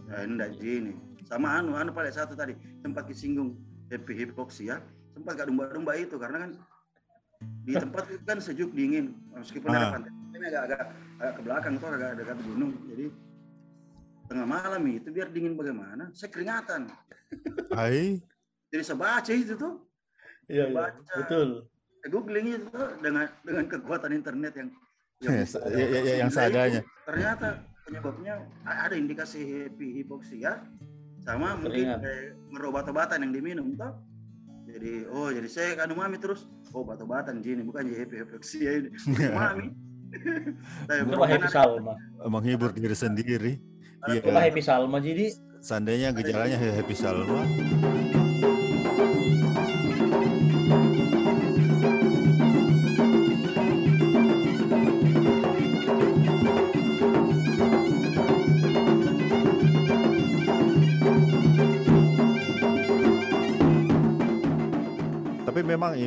ya, 0.09 0.23
enggak 0.23 0.55
ji 0.57 0.81
ini 0.81 0.93
sama 1.27 1.59
anu 1.61 1.75
anu 1.75 1.91
paling 1.91 2.15
satu 2.15 2.39
tadi 2.39 2.55
sempat 2.81 3.11
disinggung 3.11 3.59
happy 3.91 4.23
hipoksia 4.23 4.79
sempat 5.13 5.35
gak 5.35 5.51
domba-domba 5.51 5.99
itu 5.99 6.15
karena 6.17 6.47
kan 6.47 6.51
di 7.41 7.73
tempat 7.73 8.05
itu 8.09 8.23
kan 8.23 8.39
sejuk 8.39 8.71
dingin 8.73 9.17
meskipun 9.33 9.69
ada 9.69 9.87
Ah. 9.87 9.93
pantai 9.95 10.11
ini 10.31 10.47
agak 10.47 10.63
agak 10.65 10.81
agak 11.19 11.33
ke 11.33 11.41
belakang 11.43 11.75
tuh 11.77 11.89
agak 11.89 12.11
dekat 12.17 12.39
gunung 12.43 12.73
jadi 12.87 13.07
tengah 14.27 14.47
malam 14.47 14.83
itu 14.87 15.09
biar 15.09 15.29
dingin 15.29 15.55
bagaimana 15.55 16.09
saya 16.13 16.31
keringatan 16.31 16.89
Hai. 17.71 18.21
jadi 18.69 18.83
saya 18.83 18.99
baca 18.99 19.33
itu 19.33 19.55
tuh 19.55 19.75
Iya, 20.47 20.67
iya. 20.67 20.75
Baca. 20.75 21.15
Betul. 21.17 21.49
googling 22.03 22.59
itu 22.59 22.75
dengan 22.99 23.29
dengan 23.41 23.65
kekuatan 23.69 24.11
internet 24.11 24.53
yang 24.53 24.69
yang, 25.21 25.37
Ya, 25.37 25.45
ya, 25.47 25.87
ya, 25.87 26.01
ya, 26.01 26.15
yang 26.19 26.31
seadanya. 26.33 26.81
ternyata 27.05 27.49
penyebabnya 27.85 28.35
ada 28.65 28.95
indikasi 28.97 29.69
hipoksia 29.71 30.59
sama 31.21 31.55
mungkin 31.55 31.87
Keringat. 31.87 32.01
eh, 32.03 32.67
obat-obatan 32.67 33.21
yang 33.21 33.33
diminum 33.33 33.77
toh 33.77 33.95
jadi 34.71 34.93
oh 35.11 35.29
jadi 35.35 35.49
saya 35.51 35.71
kan 35.75 35.91
mami 35.93 36.17
terus 36.23 36.47
oh 36.71 36.87
obat-obatan 36.87 37.43
gini 37.43 37.67
bukan 37.67 37.87
jadi 37.91 38.07
happy 38.07 38.15
hipoksia 38.23 38.71
ini 38.81 38.89
mami 39.35 39.69
saya 40.91 41.07
Coba 41.07 41.27
Happy 41.31 41.47
Salma. 41.47 41.95
Menghibur 42.27 42.75
diri 42.75 42.99
sendiri. 42.99 43.63
Iya. 44.11 44.27
Happy 44.43 44.59
Salma. 44.59 44.99
Jadi 44.99 45.39
Seandainya 45.61 46.09
gejalanya 46.17 46.57
happy 46.57 46.97
salma. 46.97 47.45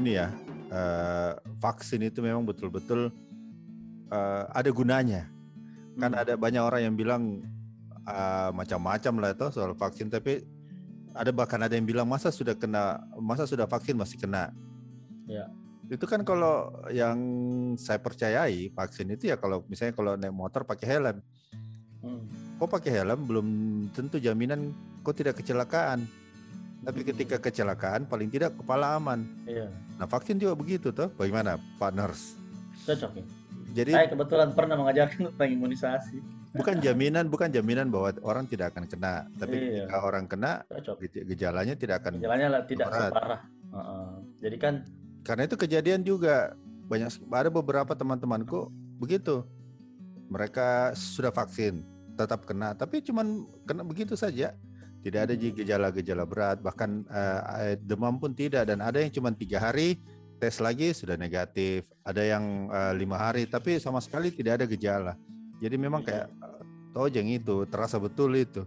Ini 0.03 0.19
ya, 0.19 0.27
eh, 0.67 1.31
vaksin 1.63 2.03
itu 2.03 2.19
memang 2.19 2.43
betul-betul 2.43 3.07
eh, 4.11 4.43
ada 4.51 4.69
gunanya. 4.69 5.31
Kan 5.95 6.11
Hmm. 6.11 6.21
ada 6.21 6.35
banyak 6.35 6.59
orang 6.59 6.81
yang 6.91 6.95
bilang 6.99 7.23
eh, 8.03 8.49
macam-macam 8.51 9.13
lah 9.23 9.29
itu 9.31 9.47
soal 9.55 9.71
vaksin, 9.79 10.11
tapi 10.11 10.43
ada 11.15 11.31
bahkan 11.31 11.61
ada 11.63 11.71
yang 11.77 11.87
bilang 11.87 12.03
masa 12.03 12.33
sudah 12.35 12.57
kena, 12.57 12.99
masa 13.15 13.47
sudah 13.47 13.63
vaksin 13.63 13.95
masih 13.95 14.19
kena. 14.19 14.51
Ya. 15.23 15.47
Itu 15.87 16.03
kan 16.03 16.25
kalau 16.27 16.73
yang 16.91 17.17
saya 17.79 18.01
percayai 18.01 18.73
vaksin 18.75 19.13
itu 19.13 19.31
ya 19.31 19.39
kalau 19.39 19.63
misalnya 19.71 19.93
kalau 19.95 20.19
naik 20.19 20.35
motor 20.35 20.67
pakai 20.67 20.87
helm, 20.89 21.17
hmm, 22.03 22.21
kok 22.59 22.69
pakai 22.71 22.91
helm 22.91 23.19
belum 23.23 23.47
tentu 23.95 24.19
jaminan 24.19 24.73
kok 25.05 25.15
tidak 25.15 25.39
kecelakaan. 25.39 26.03
Tapi 26.83 26.99
ketika 27.01 27.39
kecelakaan 27.39 28.03
paling 28.03 28.27
tidak 28.27 28.53
kepala 28.53 28.95
aman. 28.95 29.23
iya, 29.43 29.71
Nah 29.95 30.03
vaksin 30.03 30.35
juga 30.35 30.51
begitu 30.53 30.91
tuh. 30.91 31.07
Bagaimana 31.13 31.55
partners? 31.77 32.35
cocok 32.83 33.11
ya. 33.15 33.23
Jadi 33.73 33.91
Saya 33.91 34.07
kebetulan 34.07 34.49
pernah 34.51 34.75
mengajarkan 34.75 35.19
tentang 35.31 35.49
imunisasi. 35.49 36.17
bukan 36.53 36.77
jaminan, 36.77 37.25
bukan 37.25 37.49
jaminan 37.49 37.87
bahwa 37.87 38.13
orang 38.21 38.45
tidak 38.45 38.69
akan 38.69 38.85
kena. 38.85 39.25
Tapi 39.33 39.55
Iya. 39.55 39.87
ketika 39.87 39.97
orang 39.99 40.25
kena, 40.27 40.61
Cocok. 40.67 40.95
gej- 41.01 41.25
gejalanya 41.25 41.73
tidak 41.73 42.03
akan. 42.03 42.19
Jalannya 42.19 42.47
lah 42.47 42.61
tidak 42.63 42.87
Berat. 42.87 43.09
separah. 43.09 43.41
Heeh. 43.73 44.09
Jadi 44.39 44.57
kan 44.59 44.73
Karena 45.23 45.47
itu 45.47 45.55
kejadian 45.55 46.03
juga 46.03 46.51
banyak. 46.85 47.07
Ada 47.25 47.47
beberapa 47.47 47.95
teman-temanku 47.95 48.67
begitu. 48.99 49.47
Mereka 50.27 50.91
sudah 50.93 51.29
vaksin, 51.29 51.79
tetap 52.13 52.43
kena, 52.43 52.73
tapi 52.73 52.99
cuman 52.99 53.47
kena 53.63 53.81
begitu 53.81 54.13
saja. 54.13 54.51
Tidak 55.03 55.19
ada 55.19 55.33
Hmm. 55.35 55.51
gejala-gejala 55.51 56.23
berat, 56.23 56.57
bahkan 56.63 57.03
eh, 57.11 57.75
demam 57.83 58.15
pun 58.15 58.31
tidak. 58.31 58.71
Dan 58.71 58.79
ada 58.79 59.03
yang 59.03 59.11
cuma 59.11 59.35
tiga 59.35 59.59
hari 59.59 59.99
tes 60.39 60.63
lagi 60.63 60.95
sudah 60.95 61.19
negatif. 61.19 61.85
Ada 62.07 62.23
yang 62.23 62.71
eh, 62.71 62.93
lima 62.95 63.19
hari, 63.19 63.43
tapi 63.43 63.77
sama 63.83 63.99
sekali 63.99 64.31
tidak 64.31 64.63
ada 64.63 64.65
gejala. 64.65 65.13
Jadi 65.59 65.75
memang 65.75 66.01
kayak 66.07 66.31
eh, 66.31 66.63
tojeng 66.95 67.27
itu 67.27 67.67
terasa 67.67 67.99
betul 67.99 68.31
itu. 68.39 68.63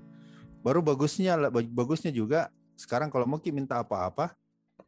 Baru 0.61 0.84
bagusnya, 0.84 1.49
bagusnya 1.51 2.12
juga 2.12 2.53
sekarang 2.76 3.09
kalau 3.09 3.24
mau 3.24 3.41
Ki 3.41 3.55
minta 3.55 3.80
apa-apa, 3.80 4.37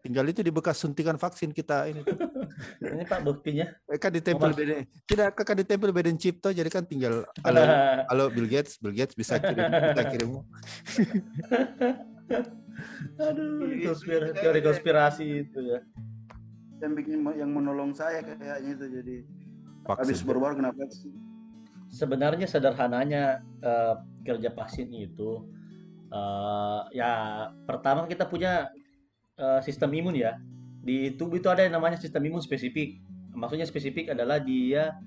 tinggal 0.05 0.25
itu 0.29 0.41
di 0.45 0.53
bekas 0.53 0.79
suntikan 0.79 1.17
vaksin 1.19 1.51
kita 1.51 1.89
ini. 1.91 2.03
ini 2.95 3.05
Pak 3.05 3.21
buktinya. 3.25 3.67
Eh, 3.91 3.99
kan 3.99 4.13
ditempel 4.15 4.55
beda, 4.55 4.85
tidak 5.09 5.35
kan 5.35 5.57
ditempel 5.59 5.91
beda 5.91 6.11
chip 6.17 6.39
toh, 6.39 6.53
jadi 6.55 6.69
kan 6.71 6.85
tinggal 6.87 7.27
halo, 7.43 7.63
halo 8.09 8.25
Bill 8.35 8.47
Gates, 8.49 8.79
Bill 8.79 8.95
Gates 8.95 9.17
bisa 9.17 9.41
kirim, 9.43 9.69
kita 9.69 10.03
kirim. 10.13 10.31
Aduh, 13.19 13.67
Iya, 13.75 13.91
konspirasi, 13.91 14.31
iya, 14.31 14.39
teori 14.39 14.61
iya. 14.63 14.67
konspirasi 14.71 15.25
itu 15.43 15.59
ya. 15.75 15.81
yang 16.79 16.95
bikin 16.95 17.19
yang 17.35 17.51
menolong 17.51 17.91
saya 17.91 18.23
kayaknya 18.23 18.63
itu 18.63 18.87
jadi 18.87 19.17
habis 19.91 20.23
Vaksin. 20.23 20.27
baru-baru 20.31 20.55
kena 20.63 20.71
vaksin 20.79 21.11
Sebenarnya 21.91 22.47
sederhananya 22.47 23.43
eh, 23.59 23.95
kerja 24.23 24.55
vaksin 24.55 24.87
itu 24.95 25.43
eh, 26.15 26.81
ya 26.95 27.11
pertama 27.67 28.07
kita 28.07 28.31
punya 28.31 28.71
eh, 29.39 29.61
sistem 29.63 29.95
imun 29.95 30.19
ya. 30.19 30.37
Di 30.83 31.15
tubuh 31.15 31.39
itu 31.39 31.49
ada 31.49 31.63
yang 31.63 31.79
namanya 31.79 31.97
sistem 31.97 32.27
imun 32.27 32.43
spesifik. 32.43 32.99
Maksudnya 33.33 33.65
spesifik 33.65 34.11
adalah 34.13 34.43
dia 34.43 34.99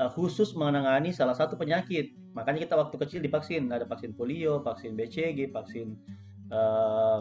eh, 0.00 0.10
khusus 0.16 0.56
menangani 0.56 1.12
salah 1.12 1.36
satu 1.36 1.54
penyakit. 1.54 2.16
Makanya 2.32 2.68
kita 2.68 2.74
waktu 2.76 2.96
kecil 3.00 3.20
divaksin, 3.20 3.68
ada 3.72 3.88
vaksin 3.88 4.12
polio, 4.12 4.60
vaksin 4.60 4.92
BCG, 4.92 5.52
vaksin 5.52 5.96
Ah, 6.50 7.18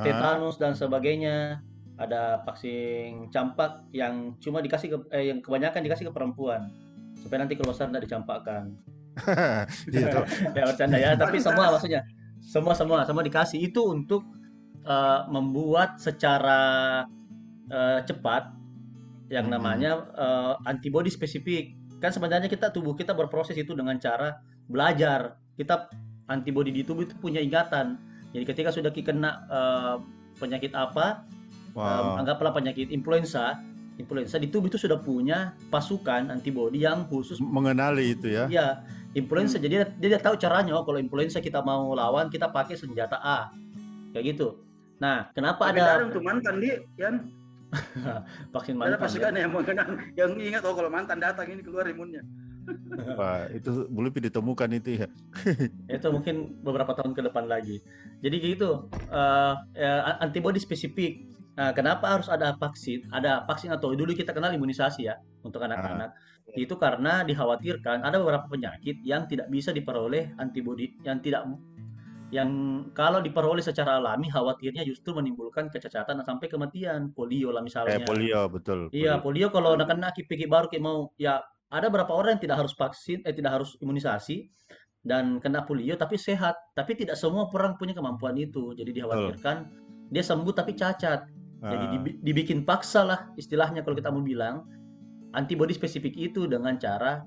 tetanus 0.00 0.56
dan 0.56 0.72
sebagainya. 0.72 1.60
Ada 1.96 2.44
vaksin 2.44 3.32
campak 3.32 3.88
yang 3.96 4.36
cuma 4.36 4.60
dikasih 4.60 4.92
ke, 4.92 4.98
eh, 5.16 5.32
yang 5.32 5.40
kebanyakan 5.40 5.80
dikasih 5.80 6.04
ke 6.08 6.12
perempuan 6.12 6.68
supaya 7.16 7.40
nanti 7.40 7.56
kalau 7.56 7.72
besar 7.72 7.88
tidak 7.88 8.04
dicampakkan. 8.04 8.76
gitu. 9.88 10.20
ya 10.56 10.64
bercanda 10.68 11.00
ya, 11.00 11.16
tapi 11.16 11.40
semua 11.40 11.72
maksudnya 11.72 12.04
semua 12.44 12.76
semua 12.76 13.00
semua 13.08 13.24
dikasih 13.24 13.72
itu 13.72 13.80
untuk 13.80 14.28
eh, 14.86 15.20
membuat 15.28 15.98
secara 15.98 16.60
eh, 17.68 18.00
cepat 18.06 18.54
yang 19.26 19.50
namanya 19.50 20.06
eh, 20.14 20.54
antibody 20.70 21.10
spesifik. 21.10 21.74
Kan 21.98 22.14
sebenarnya 22.14 22.46
kita 22.46 22.70
tubuh 22.70 22.94
kita 22.94 23.12
berproses 23.12 23.58
itu 23.58 23.74
dengan 23.74 23.98
cara 23.98 24.38
belajar. 24.70 25.36
Kita 25.58 25.90
antibody 26.30 26.70
di 26.70 26.82
tubuh 26.86 27.02
itu 27.02 27.18
punya 27.18 27.42
ingatan. 27.42 27.98
Jadi 28.30 28.44
ketika 28.46 28.70
sudah 28.70 28.94
kena 28.94 29.44
eh, 29.50 29.96
penyakit 30.38 30.70
apa, 30.72 31.26
Wow. 31.76 32.16
Um, 32.16 32.24
anggaplah 32.24 32.56
penyakit 32.56 32.88
influenza, 32.88 33.60
influenza 34.00 34.40
di 34.40 34.48
tubuh 34.48 34.72
itu 34.72 34.80
sudah 34.80 34.96
punya 34.96 35.52
pasukan 35.68 36.32
antibodi 36.32 36.88
yang 36.88 37.04
khusus 37.12 37.36
mengenali 37.36 38.16
itu 38.16 38.32
ya. 38.32 38.48
ya 38.48 38.80
influenza. 39.12 39.60
Jadi 39.60 39.84
dia, 40.00 40.16
dia 40.16 40.16
tahu 40.16 40.40
caranya. 40.40 40.72
Oh, 40.72 40.88
kalau 40.88 40.96
influenza 40.96 41.36
kita 41.36 41.60
mau 41.60 41.92
lawan, 41.92 42.32
kita 42.32 42.48
pakai 42.48 42.80
senjata 42.80 43.20
A, 43.20 43.52
kayak 44.16 44.24
gitu. 44.34 44.56
Nah, 44.96 45.28
kenapa 45.36 45.68
tapi 45.68 45.80
ada 45.80 46.00
ada 46.00 46.04
untuk 46.08 46.24
mantan 46.24 46.56
di 46.60 46.72
yang 46.96 47.28
vaksin 48.54 48.74
ada 48.80 48.96
mantan? 48.96 49.02
pasukan 49.04 49.32
yang 49.36 49.52
mengenal 49.52 49.88
yang 50.16 50.32
ingat 50.40 50.62
oh 50.64 50.72
kalau 50.72 50.88
mantan 50.88 51.18
datang 51.20 51.50
ini 51.50 51.60
keluar 51.60 51.84
imunnya 51.84 52.24
Wah, 53.18 53.46
itu 53.50 53.86
belum 53.86 54.10
ditemukan 54.10 54.68
itu 54.74 55.02
ya. 55.02 55.08
ya? 55.86 55.96
Itu 55.98 56.10
mungkin 56.10 56.58
beberapa 56.62 56.92
tahun 56.98 57.14
ke 57.14 57.22
depan 57.30 57.46
lagi. 57.46 57.78
Jadi 58.22 58.36
gitu, 58.42 58.90
eh, 58.90 59.54
eh, 59.78 60.02
antibodi 60.22 60.58
spesifik. 60.58 61.30
Nah, 61.56 61.72
kenapa 61.72 62.18
harus 62.18 62.28
ada 62.28 62.52
vaksin? 62.58 63.08
Ada 63.14 63.48
vaksin 63.48 63.72
atau 63.72 63.94
dulu 63.96 64.12
kita 64.12 64.36
kenal 64.36 64.52
imunisasi 64.52 65.08
ya 65.08 65.16
untuk 65.40 65.64
anak-anak. 65.64 66.12
Itu 66.52 66.76
karena 66.76 67.24
dikhawatirkan 67.24 68.04
ada 68.04 68.20
beberapa 68.20 68.44
penyakit 68.50 69.00
yang 69.06 69.24
tidak 69.24 69.48
bisa 69.48 69.72
diperoleh 69.72 70.36
antibodi 70.36 70.92
yang 71.00 71.22
tidak 71.24 71.48
yang 72.34 72.50
kalau 72.90 73.22
diperoleh 73.22 73.62
secara 73.62 74.02
alami 74.02 74.26
khawatirnya 74.26 74.82
justru 74.82 75.14
menimbulkan 75.14 75.70
kecacatan 75.70 76.26
sampai 76.26 76.50
kematian 76.50 77.14
polio 77.14 77.54
lah 77.54 77.62
misalnya. 77.62 78.02
Kayak 78.02 78.08
polio 78.10 78.40
betul. 78.50 78.80
Iya, 78.90 79.22
polio 79.22 79.48
kalau 79.54 79.78
nak 79.78 79.86
kena 79.86 80.10
KPG 80.10 80.50
baru 80.50 80.66
kayak 80.66 80.82
mau 80.82 81.14
ya 81.14 81.38
ada 81.70 81.86
beberapa 81.86 82.14
orang 82.18 82.38
yang 82.38 82.42
tidak 82.50 82.66
harus 82.66 82.74
vaksin 82.74 83.22
eh 83.22 83.30
tidak 83.30 83.62
harus 83.62 83.78
imunisasi 83.78 84.50
dan 85.06 85.38
kena 85.38 85.62
polio 85.62 85.94
tapi 85.94 86.18
sehat. 86.18 86.58
Tapi 86.74 86.98
tidak 86.98 87.14
semua 87.14 87.46
orang 87.46 87.78
punya 87.78 87.94
kemampuan 87.94 88.34
itu. 88.34 88.74
Jadi 88.74 88.90
dikhawatirkan 88.90 89.56
dia 90.10 90.22
sembuh 90.26 90.50
tapi 90.50 90.74
cacat. 90.74 91.30
Jadi 91.62 91.84
Ah. 91.86 91.92
dibi- 91.94 92.18
dibikin 92.20 92.66
paksa 92.66 93.06
lah 93.06 93.30
istilahnya 93.38 93.86
kalau 93.86 93.94
kita 93.94 94.10
mau 94.10 94.20
bilang 94.20 94.66
antibody 95.30 95.78
spesifik 95.78 96.18
itu 96.18 96.50
dengan 96.50 96.74
cara 96.76 97.22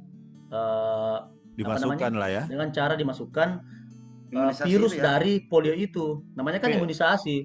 eh, 0.49 1.17
dimasukkan 1.55 2.13
lah 2.17 2.29
ya. 2.31 2.43
dengan 2.49 2.73
cara 2.73 2.97
dimasukkan 2.97 3.78
Imunisasi 4.29 4.65
virus 4.65 4.93
ya. 4.93 5.01
dari 5.05 5.33
polio 5.41 5.73
itu. 5.73 6.21
Namanya 6.33 6.59
kan 6.59 6.69
Oke. 6.69 6.77
imunisasi. 6.77 7.37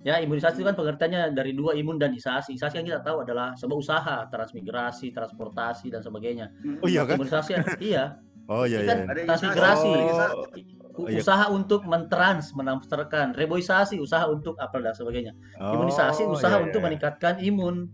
Ya, 0.00 0.22
imunisasi 0.22 0.62
itu 0.62 0.64
kan 0.64 0.78
pengertiannya 0.78 1.34
dari 1.34 1.52
dua 1.52 1.74
imun 1.74 1.98
dan 1.98 2.14
isasi. 2.14 2.54
Isasi 2.54 2.78
yang 2.78 2.86
kita 2.86 3.02
tahu 3.02 3.26
adalah 3.26 3.52
sebuah 3.54 3.78
usaha 3.78 4.16
transmigrasi, 4.30 5.10
transportasi 5.10 5.90
dan 5.90 6.00
sebagainya. 6.00 6.46
Hmm. 6.62 6.78
Oh 6.80 6.88
iya 6.88 7.02
kan? 7.02 7.18
Imunisasi 7.18 7.50
iya, 7.90 8.14
Oh 8.46 8.62
iya 8.62 8.78
iya. 8.80 8.88
kan 8.88 8.98
Ada 9.06 9.20
transmigrasi. 9.26 9.90
Oh, 9.90 10.46
Oh, 10.98 11.06
iya. 11.06 11.22
usaha 11.22 11.46
untuk 11.46 11.86
mentrans, 11.86 12.50
menamsterkan, 12.58 13.30
reboisasi, 13.30 14.02
usaha 14.02 14.26
untuk 14.26 14.58
apa 14.58 14.82
dan 14.82 14.90
sebagainya. 14.90 15.30
Imunisasi 15.56 16.26
Oh, 16.26 16.34
usaha 16.34 16.58
iya, 16.58 16.66
untuk 16.66 16.82
iya. 16.82 16.86
meningkatkan 16.90 17.38
imun. 17.38 17.86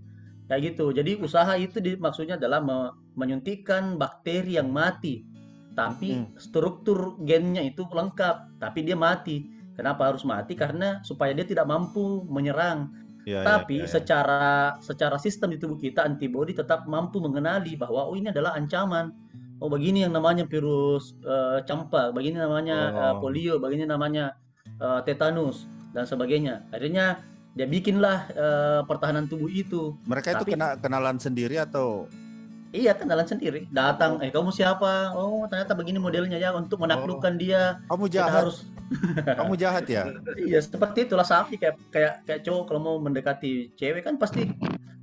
Kayak 0.45 0.73
gitu. 0.73 0.93
Jadi 0.93 1.21
usaha 1.21 1.53
itu 1.57 1.81
di- 1.81 1.97
maksudnya 1.97 2.37
adalah 2.37 2.61
me- 2.61 2.93
menyuntikkan 3.15 3.97
bakteri 3.97 4.57
yang 4.57 4.69
mati. 4.69 5.21
Tapi 5.75 6.11
Hmm. 6.15 6.27
struktur 6.39 7.19
gennya 7.21 7.61
itu 7.61 7.83
lengkap, 7.85 8.63
tapi 8.63 8.87
dia 8.87 8.95
mati. 8.95 9.43
Kenapa 9.75 10.07
harus 10.07 10.23
mati? 10.23 10.55
Karena 10.55 11.03
supaya 11.03 11.35
dia 11.35 11.43
tidak 11.43 11.67
mampu 11.67 12.23
menyerang. 12.31 12.95
Iya, 13.27 13.43
Tapi 13.43 13.83
iya, 13.83 13.87
iya. 13.89 13.91
secara 13.91 14.43
secara 14.79 15.17
sistem 15.19 15.51
di 15.51 15.59
tubuh 15.59 15.75
kita 15.75 16.05
antibodi 16.05 16.55
tetap 16.55 16.87
mampu 16.87 17.19
mengenali 17.19 17.75
bahwa 17.75 18.07
oh 18.07 18.15
ini 18.15 18.31
adalah 18.31 18.55
ancaman. 18.55 19.11
Oh 19.59 19.67
begini 19.67 20.05
yang 20.05 20.13
namanya 20.13 20.45
virus 20.45 21.17
eh, 21.25 21.59
campak, 21.65 22.13
begini 22.13 22.39
namanya 22.39 22.95
Oh. 23.17 23.25
polio, 23.25 23.59
begini 23.59 23.83
namanya 23.85 24.37
eh, 24.79 25.01
tetanus 25.03 25.67
dan 25.91 26.05
sebagainya. 26.05 26.69
Akhirnya 26.71 27.25
dia 27.57 27.67
bikinlah 27.67 28.19
eh, 28.31 28.81
pertahanan 28.85 29.25
tubuh 29.27 29.49
itu. 29.49 29.97
mereka 30.05 30.37
itu 30.37 30.45
tapi- 30.45 30.53
kena 30.55 30.77
kenalan 30.79 31.17
sendiri 31.17 31.57
atau 31.57 32.07
Iya 32.75 32.91
kenalan 32.99 33.23
sendiri. 33.23 33.71
Datang, 33.71 34.19
eh 34.19 34.35
kamu 34.35 34.51
siapa? 34.51 35.15
Oh 35.15 35.47
ternyata 35.47 35.79
begini 35.79 36.03
modelnya 36.03 36.35
ya 36.37 36.51
untuk 36.51 36.83
menaklukkan 36.83 37.39
dia. 37.39 37.79
kamu 37.87 38.05
Kita 38.11 38.17
jahat? 38.27 38.35
harus 38.43 38.57
Kamu 39.39 39.55
jahat 39.55 39.85
ya? 39.87 40.11
Iya 40.35 40.59
seperti 40.59 41.07
itulah 41.07 41.23
Safi 41.23 41.55
kayak 41.55 41.79
kayak 41.89 42.15
kayak 42.27 42.41
cowok 42.43 42.63
kalau 42.67 42.81
mau 42.83 42.97
mendekati 42.99 43.71
cewek 43.79 44.03
kan 44.03 44.19
pasti 44.19 44.51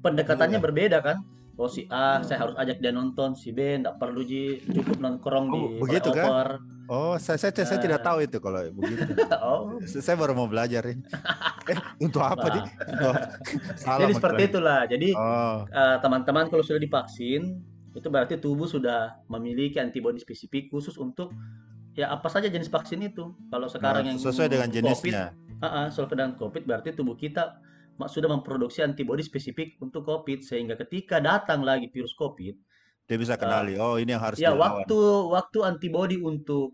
pendekatannya 0.03 0.59
Iya. 0.59 0.65
berbeda 0.67 0.97
kan. 0.99 1.23
Oh 1.61 1.69
si 1.69 1.85
A 1.93 2.25
saya 2.25 2.41
harus 2.41 2.57
ajak 2.57 2.81
dia 2.81 2.89
nonton, 2.89 3.37
si 3.37 3.53
B 3.53 3.77
enggak 3.77 4.01
perlu 4.01 4.25
ji 4.25 4.57
cukup 4.65 4.97
nongkrong 4.97 5.45
Oh, 5.45 5.53
di 5.53 5.61
begitu 5.77 6.09
kan? 6.09 6.25
flyover. 6.25 6.49
Oh, 6.89 7.13
saya 7.21 7.37
saya, 7.37 7.53
saya 7.53 7.77
Eh. 7.77 7.83
tidak 7.85 8.01
tahu 8.01 8.25
itu 8.25 8.41
kalau 8.41 8.65
begitu. 8.73 9.05
Oh, 9.45 9.77
saya 9.85 10.17
baru 10.17 10.33
mau 10.33 10.49
belajar 10.49 10.81
ini. 10.89 11.05
eh, 11.71 11.77
untuk 12.01 12.25
apa 12.25 12.49
Nah. 12.49 12.65
Oh, 12.97 13.15
salah 13.77 14.09
jadi 14.09 14.13
seperti 14.17 14.41
itulah. 14.49 14.79
Jadi 14.89 15.13
Oh, 15.13 15.69
eh, 15.69 15.97
teman-teman 16.01 16.49
kalau 16.49 16.65
sudah 16.65 16.81
divaksin 16.81 17.61
itu 17.93 18.07
berarti 18.09 18.41
tubuh 18.41 18.65
sudah 18.65 19.21
memiliki 19.29 19.77
antibodi 19.77 20.17
spesifik 20.17 20.73
khusus 20.73 20.97
untuk 20.97 21.29
ya 21.93 22.09
apa 22.09 22.25
saja 22.25 22.49
jenis 22.49 22.73
vaksin 22.73 23.05
itu. 23.05 23.37
Kalau 23.53 23.69
sekarang 23.69 24.01
nah, 24.01 24.09
yang 24.09 24.17
sesuai 24.17 24.49
dengan 24.49 24.69
COVID, 24.73 24.77
jenisnya. 24.81 25.23
Ah, 25.61 25.67
ah, 25.67 25.85
soal 25.93 26.09
dengan 26.09 26.33
COVID 26.33 26.65
berarti 26.65 26.89
tubuh 26.97 27.13
kita 27.13 27.53
sudah 28.07 28.29
memproduksi 28.29 28.79
antibodi 28.79 29.21
spesifik 29.21 29.75
untuk 29.77 30.01
COVID 30.01 30.41
sehingga 30.41 30.73
ketika 30.77 31.19
datang 31.19 31.61
lagi 31.61 31.85
virus 31.87 32.13
COVID, 32.13 32.55
Dia 33.03 33.17
bisa 33.17 33.35
kenali. 33.35 33.75
Oh, 33.75 33.99
ini 33.99 34.09
yang 34.09 34.23
harus 34.23 34.39
ya 34.39 34.55
dilawan. 34.55 34.87
waktu 34.87 34.97
waktu 35.29 35.57
antibodi 35.61 36.17
untuk 36.17 36.71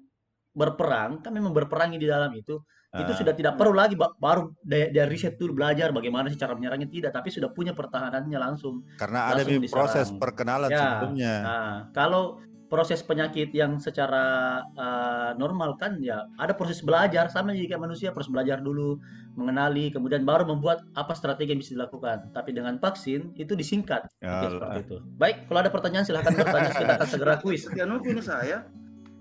berperang, 0.53 1.19
kan 1.19 1.33
memang 1.33 1.49
berperangi 1.51 1.97
di 1.97 2.05
dalam 2.05 2.29
itu, 2.31 2.61
itu 2.89 3.11
Ah. 3.11 3.17
sudah 3.17 3.33
tidak 3.33 3.57
perlu 3.57 3.73
lagi 3.73 3.93
ba- 3.93 4.13
baru 4.13 4.53
dari 4.57 4.89
dari 4.89 5.09
riset 5.11 5.35
dulu 5.35 5.57
belajar 5.57 5.89
bagaimana 5.89 6.29
sih 6.29 6.37
cara 6.37 6.53
menyerangnya 6.53 6.87
tidak, 6.87 7.11
tapi 7.11 7.29
sudah 7.29 7.49
punya 7.49 7.73
pertahanannya 7.73 8.37
langsung. 8.37 8.81
Karena 8.97 9.29
ada 9.29 9.41
langsung 9.41 9.61
nih 9.61 9.69
proses 9.69 10.07
perkenalan 10.13 10.69
Ya. 10.69 10.77
sebelumnya. 10.79 11.33
Nah, 11.41 11.73
kalau 11.91 12.41
proses 12.67 12.99
penyakit 12.99 13.55
yang 13.55 13.79
secara 13.79 14.59
uh, 14.75 15.31
normal 15.39 15.79
kan 15.79 15.95
ya 16.03 16.27
ada 16.35 16.51
proses 16.51 16.83
belajar 16.83 17.31
sama 17.31 17.55
juga 17.55 17.75
kayak 17.75 17.83
manusia 17.87 18.11
proses 18.11 18.27
belajar 18.27 18.59
dulu 18.59 18.99
mengenali 19.39 19.87
kemudian 19.93 20.27
baru 20.27 20.43
membuat 20.43 20.83
apa 20.97 21.15
strategi 21.15 21.55
yang 21.55 21.61
bisa 21.63 21.79
dilakukan 21.79 22.27
tapi 22.35 22.51
dengan 22.51 22.75
vaksin 22.81 23.31
itu 23.39 23.55
disingkat 23.55 24.09
Oke, 24.19 24.25
Yalah. 24.27 24.51
seperti 24.51 24.79
itu 24.83 24.97
baik 25.15 25.37
kalau 25.47 25.59
ada 25.63 25.71
pertanyaan 25.71 26.03
silahkan 26.03 26.35
bertanya 26.35 26.71
kita 26.75 26.93
akan 26.99 27.07
segera 27.07 27.35
kuis 27.39 27.67
Sekianuku 27.67 28.15
ini 28.15 28.23
saya, 28.23 28.63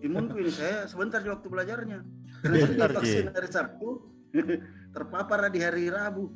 imunku 0.01 0.39
ini 0.39 0.49
saya 0.55 0.87
sebentar 0.87 1.19
di 1.21 1.29
waktu 1.29 1.45
belajarnya. 1.51 1.99
Karena 2.41 2.57
Bentar, 2.63 2.89
saya 2.89 2.99
vaksin 3.03 3.25
Ji. 3.27 3.33
hari 3.35 3.49
Sabtu, 3.51 3.89
terpapar 4.95 5.39
di 5.51 5.61
hari 5.61 5.91
Rabu. 5.91 6.31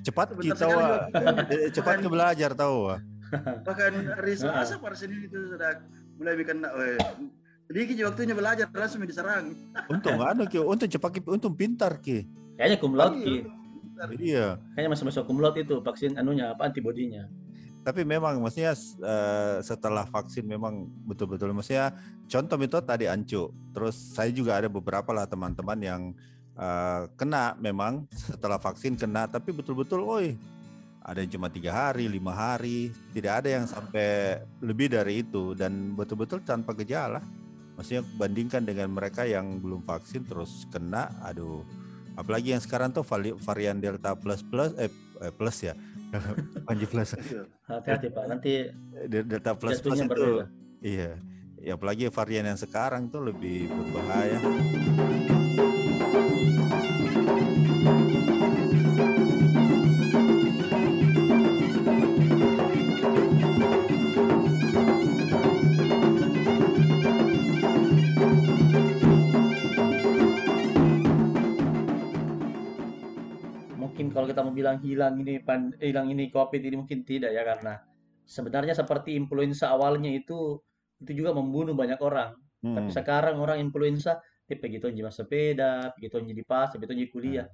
Cepat 0.00 0.32
Sebentar 0.32 0.56
kita. 0.58 1.46
Eh, 1.54 1.70
cepat 1.70 1.94
ke 2.00 2.08
belajar 2.08 2.50
tahu. 2.56 2.98
Bahkan 3.66 3.92
hari 4.18 4.34
Selasa 4.38 4.78
pada 4.78 4.96
sini 4.96 5.26
itu 5.26 5.38
sudah 5.50 5.82
mulai 6.18 6.34
bikin 6.38 6.62
eh, 6.62 7.00
sedikit 7.68 7.94
waktunya 8.12 8.34
belajar 8.36 8.66
langsung 8.70 9.02
diserang. 9.02 9.54
Untung 9.88 10.20
anu 10.20 10.44
ki, 10.46 10.60
untung 10.60 10.88
cepat 10.88 11.10
ki, 11.16 11.20
untung 11.26 11.54
pintar 11.56 11.98
ki. 11.98 12.28
kayaknya 12.54 12.78
Iya. 12.78 13.08
Ki. 13.18 13.36
Iya. 14.18 14.58
kayaknya 14.74 14.90
masih 14.90 15.04
masuk 15.06 15.30
laude 15.38 15.62
itu 15.62 15.78
vaksin 15.78 16.18
anunya 16.18 16.50
apa 16.50 16.66
antibodinya 16.66 17.30
Tapi 17.84 18.02
memang 18.02 18.40
maksudnya 18.40 18.72
eh, 19.04 19.56
setelah 19.60 20.08
vaksin 20.08 20.48
memang 20.48 20.88
betul-betul 21.04 21.52
maksudnya 21.52 21.92
contoh 22.32 22.56
itu 22.56 22.80
tadi 22.80 23.04
ancu. 23.04 23.52
Terus 23.76 24.16
saya 24.16 24.32
juga 24.32 24.56
ada 24.56 24.72
beberapa 24.72 25.12
lah 25.12 25.28
teman-teman 25.28 25.78
yang 25.84 26.02
eh, 26.56 27.02
kena 27.20 27.52
memang 27.60 28.08
setelah 28.32 28.56
vaksin 28.56 28.96
kena 28.96 29.28
tapi 29.28 29.52
betul-betul 29.52 30.00
oi 30.00 30.32
ada 31.04 31.20
yang 31.20 31.28
cuma 31.30 31.52
tiga 31.52 31.70
hari, 31.70 32.08
lima 32.08 32.32
hari, 32.32 32.88
tidak 33.12 33.44
ada 33.44 33.48
yang 33.60 33.64
sampai 33.68 34.40
lebih 34.58 34.88
dari 34.88 35.20
itu. 35.20 35.52
Dan 35.52 35.92
betul-betul 35.92 36.40
tanpa 36.40 36.72
gejala. 36.72 37.20
Maksudnya 37.76 38.00
bandingkan 38.16 38.64
dengan 38.64 38.88
mereka 38.88 39.28
yang 39.28 39.60
belum 39.60 39.84
vaksin 39.84 40.24
terus 40.24 40.64
kena, 40.72 41.12
aduh. 41.20 41.60
Apalagi 42.16 42.56
yang 42.56 42.62
sekarang 42.62 42.88
tuh 42.88 43.04
vari- 43.04 43.36
varian 43.36 43.82
Delta 43.82 44.16
plus 44.16 44.40
plus 44.40 44.72
eh, 44.78 44.88
eh, 45.20 45.32
plus 45.34 45.56
ya, 45.60 45.74
Panji 46.66 46.86
plus. 46.86 47.18
Hati-hati 47.66 48.08
pak. 48.08 48.24
Nanti 48.24 48.70
De- 49.04 49.26
Delta 49.26 49.52
plus 49.58 49.82
plus 49.82 49.98
itu 49.98 50.08
berbeda. 50.08 50.46
iya. 50.80 51.18
Ya 51.58 51.74
apalagi 51.74 52.06
varian 52.08 52.44
yang 52.46 52.60
sekarang 52.60 53.08
tuh 53.08 53.24
lebih 53.24 53.66
berbahaya 53.66 54.36
bilang 74.54 74.78
hilang 74.80 75.18
ini 75.18 75.42
pan, 75.42 75.74
eh, 75.76 75.90
hilang 75.90 76.08
ini 76.08 76.30
covid 76.30 76.62
ini 76.62 76.78
mungkin 76.78 77.02
tidak 77.02 77.34
ya 77.34 77.42
karena 77.42 77.74
sebenarnya 78.24 78.72
seperti 78.72 79.12
influenza 79.18 79.68
awalnya 79.68 80.08
itu 80.08 80.56
itu 81.02 81.12
juga 81.12 81.34
membunuh 81.36 81.74
banyak 81.74 81.98
orang. 82.00 82.32
Tapi 82.64 82.88
Hmm. 82.88 82.96
sekarang 82.96 83.36
orang 83.36 83.60
influenza 83.60 84.16
dia 84.48 84.56
pergi 84.56 84.80
tonji 84.80 85.00
mas 85.04 85.16
sepeda 85.16 85.92
pergi 85.92 86.08
tonji 86.08 86.32
di 86.32 86.40
pasar 86.40 86.80
pergi 86.80 86.88
tonji 86.88 87.06
kuliah. 87.12 87.44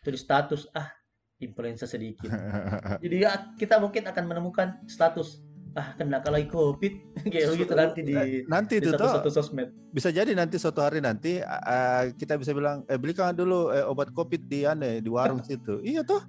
Itu 0.00 0.08
di 0.08 0.16
status 0.16 0.70
ah 0.72 0.88
influenza 1.36 1.84
sedikit. 1.84 2.30
Jadi 3.04 3.16
ya 3.20 3.52
kita 3.58 3.76
mungkin 3.76 4.08
akan 4.08 4.24
menemukan 4.24 4.68
status 4.88 5.44
ah 5.74 5.90
kena 5.98 6.22
lagi 6.22 6.46
covid 6.46 6.94
kayak 7.34 7.50
begitu 7.50 7.74
nanti 7.74 8.00
di 8.06 8.14
nanti 8.46 8.74
di 8.78 8.86
itu 8.86 8.94
tuh 8.94 9.10
satu-satu 9.10 9.30
sosmed. 9.34 9.68
bisa 9.90 10.14
jadi 10.14 10.30
nanti 10.30 10.54
suatu 10.54 10.78
hari 10.78 11.02
nanti 11.02 11.42
uh, 11.42 12.14
kita 12.14 12.38
bisa 12.38 12.54
bilang 12.54 12.86
eh 12.86 12.94
belikan 12.94 13.34
dulu 13.34 13.74
eh, 13.74 13.82
obat 13.82 14.14
covid 14.14 14.46
di 14.46 14.62
ane 14.62 15.02
di 15.02 15.10
warung 15.10 15.42
situ. 15.50 15.82
Iya 15.82 16.06
tuh 16.06 16.22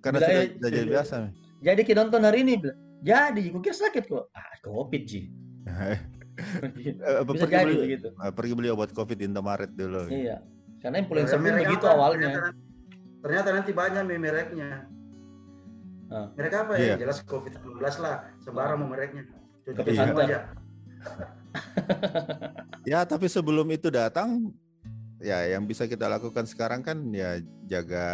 karena 0.00 0.18
sudah, 0.20 0.42
sudah 0.54 0.70
jadi 0.70 0.88
biasa 0.88 1.14
jadi 1.58 1.80
kita 1.82 1.98
nonton 2.02 2.22
hari 2.22 2.38
ini 2.42 2.54
jadi 3.00 3.42
kukira 3.50 3.74
sakit 3.74 4.04
kok 4.06 4.24
ah 4.32 4.52
covid 4.62 5.02
ji 5.04 5.22
Eh, 6.38 7.22
bisa 7.26 7.44
pergi 7.44 7.50
jadi 7.50 7.66
beli, 7.66 7.76
begitu 7.82 8.08
eh, 8.14 8.30
pergi 8.30 8.52
beli 8.54 8.68
obat 8.70 8.90
covid 8.94 9.18
di 9.18 9.26
Indomaret 9.26 9.74
dulu 9.74 10.06
Iya, 10.06 10.38
karena 10.78 11.02
influenza 11.02 11.34
pun 11.34 11.50
begitu 11.50 11.82
apa? 11.82 11.94
awalnya. 11.98 12.28
Ternyata, 12.30 12.50
ternyata 13.18 13.48
nanti 13.50 13.70
banyak 13.74 14.02
nih 14.06 14.18
mereknya. 14.18 14.70
Ah. 16.08 16.30
Merek 16.38 16.54
apa 16.54 16.72
Iya. 16.78 16.94
ya? 16.94 16.96
Jelas 17.02 17.18
COVID-19 17.26 17.82
lah. 17.98 18.30
Sembarang 18.40 18.78
mau 18.78 18.88
mereknya. 18.88 19.26
Semua 19.66 19.82
Hunter. 19.84 20.24
aja. 20.24 20.38
ya 22.90 23.00
tapi 23.02 23.26
sebelum 23.26 23.66
itu 23.68 23.90
datang 23.90 24.54
ya 25.20 25.42
yang 25.48 25.64
bisa 25.64 25.84
kita 25.84 26.06
lakukan 26.06 26.44
sekarang 26.44 26.80
kan 26.80 26.98
ya 27.10 27.36
jaga 27.64 28.06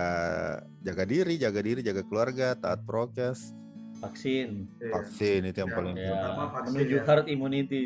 jaga 0.81 1.05
diri 1.05 1.37
jaga 1.37 1.61
diri 1.61 1.81
jaga 1.81 2.03
keluarga 2.03 2.55
taat 2.55 2.81
prokes. 2.83 3.53
Vaksin, 3.97 4.69
Iya. 4.79 4.91
vaksin 4.93 5.41
itu 5.47 5.59
yang 5.59 5.71
Ya. 5.71 5.77
paling 5.77 5.97
ya, 5.97 6.13
vaksin 6.51 6.73
menuju 6.75 6.97
ya. 6.97 7.05
herd 7.05 7.27
immunity. 7.27 7.85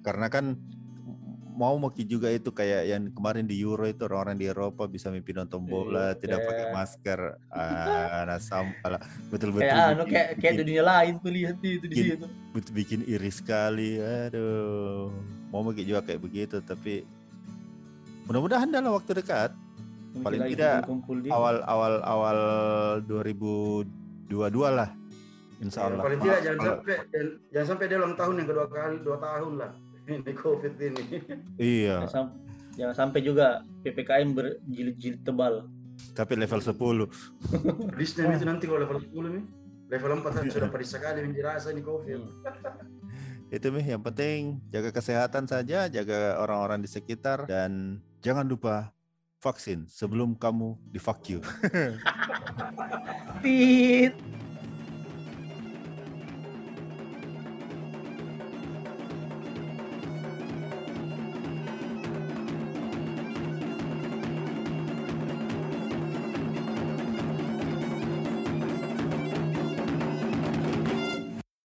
karena 0.00 0.28
kan 0.28 0.52
mau 1.50 1.78
maki 1.78 2.04
juga 2.04 2.28
itu 2.28 2.50
kayak 2.50 2.82
yang 2.84 3.02
kemarin 3.08 3.46
di 3.46 3.56
Euro 3.56 3.86
itu 3.86 4.04
orang-orang 4.04 4.36
di 4.36 4.44
Eropa 4.44 4.84
bisa 4.84 5.08
mimpi 5.08 5.32
nonton 5.32 5.64
bola 5.64 6.12
Iya, 6.12 6.18
tidak 6.18 6.38
pakai 6.42 6.66
masker. 6.68 7.20
Ah 7.48 8.26
nah 8.26 8.36
sampah 8.38 8.88
lah. 8.90 9.02
Betul-betul 9.30 9.64
kayak 9.64 9.80
anu 9.86 10.02
bikin- 10.02 10.10
kayak 10.10 10.28
kayak 10.34 10.40
bikin- 10.44 10.60
dunia 10.60 10.82
lain 10.82 11.14
tuh 11.16 11.30
lihat 11.30 11.56
itu 11.58 11.68
di 11.80 11.88
Bikin- 11.88 12.04
situ. 12.10 12.26
betul 12.50 12.72
bikin 12.74 13.00
iri 13.06 13.30
sekali. 13.30 13.90
Aduh. 13.96 15.08
Mau 15.48 15.62
maki 15.62 15.82
juga 15.82 16.02
kayak 16.02 16.20
begitu 16.20 16.56
tapi 16.60 17.06
mudah-mudahan 18.24 18.68
dalam 18.68 18.92
waktu 18.92 19.12
dekat. 19.14 19.50
Paling 20.14 20.40
Lagi 20.40 20.54
tidak 20.54 20.86
awal 21.28 21.58
awal 21.66 21.94
awal 22.00 22.38
2022 23.02 23.90
lah 24.70 24.94
Insya 25.58 25.90
Allah. 25.90 26.02
Paling 26.02 26.20
tidak 26.20 26.38
jangan 26.40 26.60
sampai 26.62 26.94
jangan- 27.10 27.34
jangan 27.50 27.66
sampai 27.66 27.84
dia 27.84 27.96
ulang 27.98 28.14
tahun 28.14 28.34
yang 28.36 28.48
kedua 28.48 28.66
kali 28.68 28.96
dua 29.00 29.16
tahun 29.18 29.52
lah 29.58 29.70
ini 30.14 30.32
covid 30.34 30.74
ini. 30.76 31.02
iya. 31.56 31.96
Jangan, 31.98 32.10
sam- 32.10 32.34
jangan 32.74 32.94
sampai 32.94 33.20
juga 33.20 33.46
ppkm 33.82 34.28
berjilid-jilid 34.32 35.22
tebal. 35.22 35.66
Tapi 36.12 36.32
level 36.36 36.58
10 36.58 36.74
Disney 37.98 38.26
itu 38.28 38.44
nanti 38.44 38.66
kalau 38.66 38.82
level 38.82 38.98
10 38.98 39.14
nih, 39.30 39.44
level 39.88 40.10
4 40.16 40.26
kan 40.28 40.44
sudah 40.46 40.68
pedis 40.68 40.90
sekali 40.90 41.26
dirasa 41.28 41.70
ini 41.70 41.82
covid. 41.82 42.22
itu 43.50 43.66
nih 43.68 43.86
yang 43.88 44.02
penting 44.02 44.58
jaga 44.66 44.90
kesehatan 44.90 45.46
saja 45.46 45.86
jaga 45.86 46.34
orang-orang 46.36 46.82
di 46.82 46.90
sekitar 46.90 47.46
dan 47.46 48.02
jangan 48.24 48.48
lupa 48.48 48.88
vaksin 49.36 49.84
sebelum 49.84 50.32
kamu 50.32 50.80
di 50.88 50.96
fuck 50.96 51.20
you. 51.28 51.44
Tit 53.44 54.16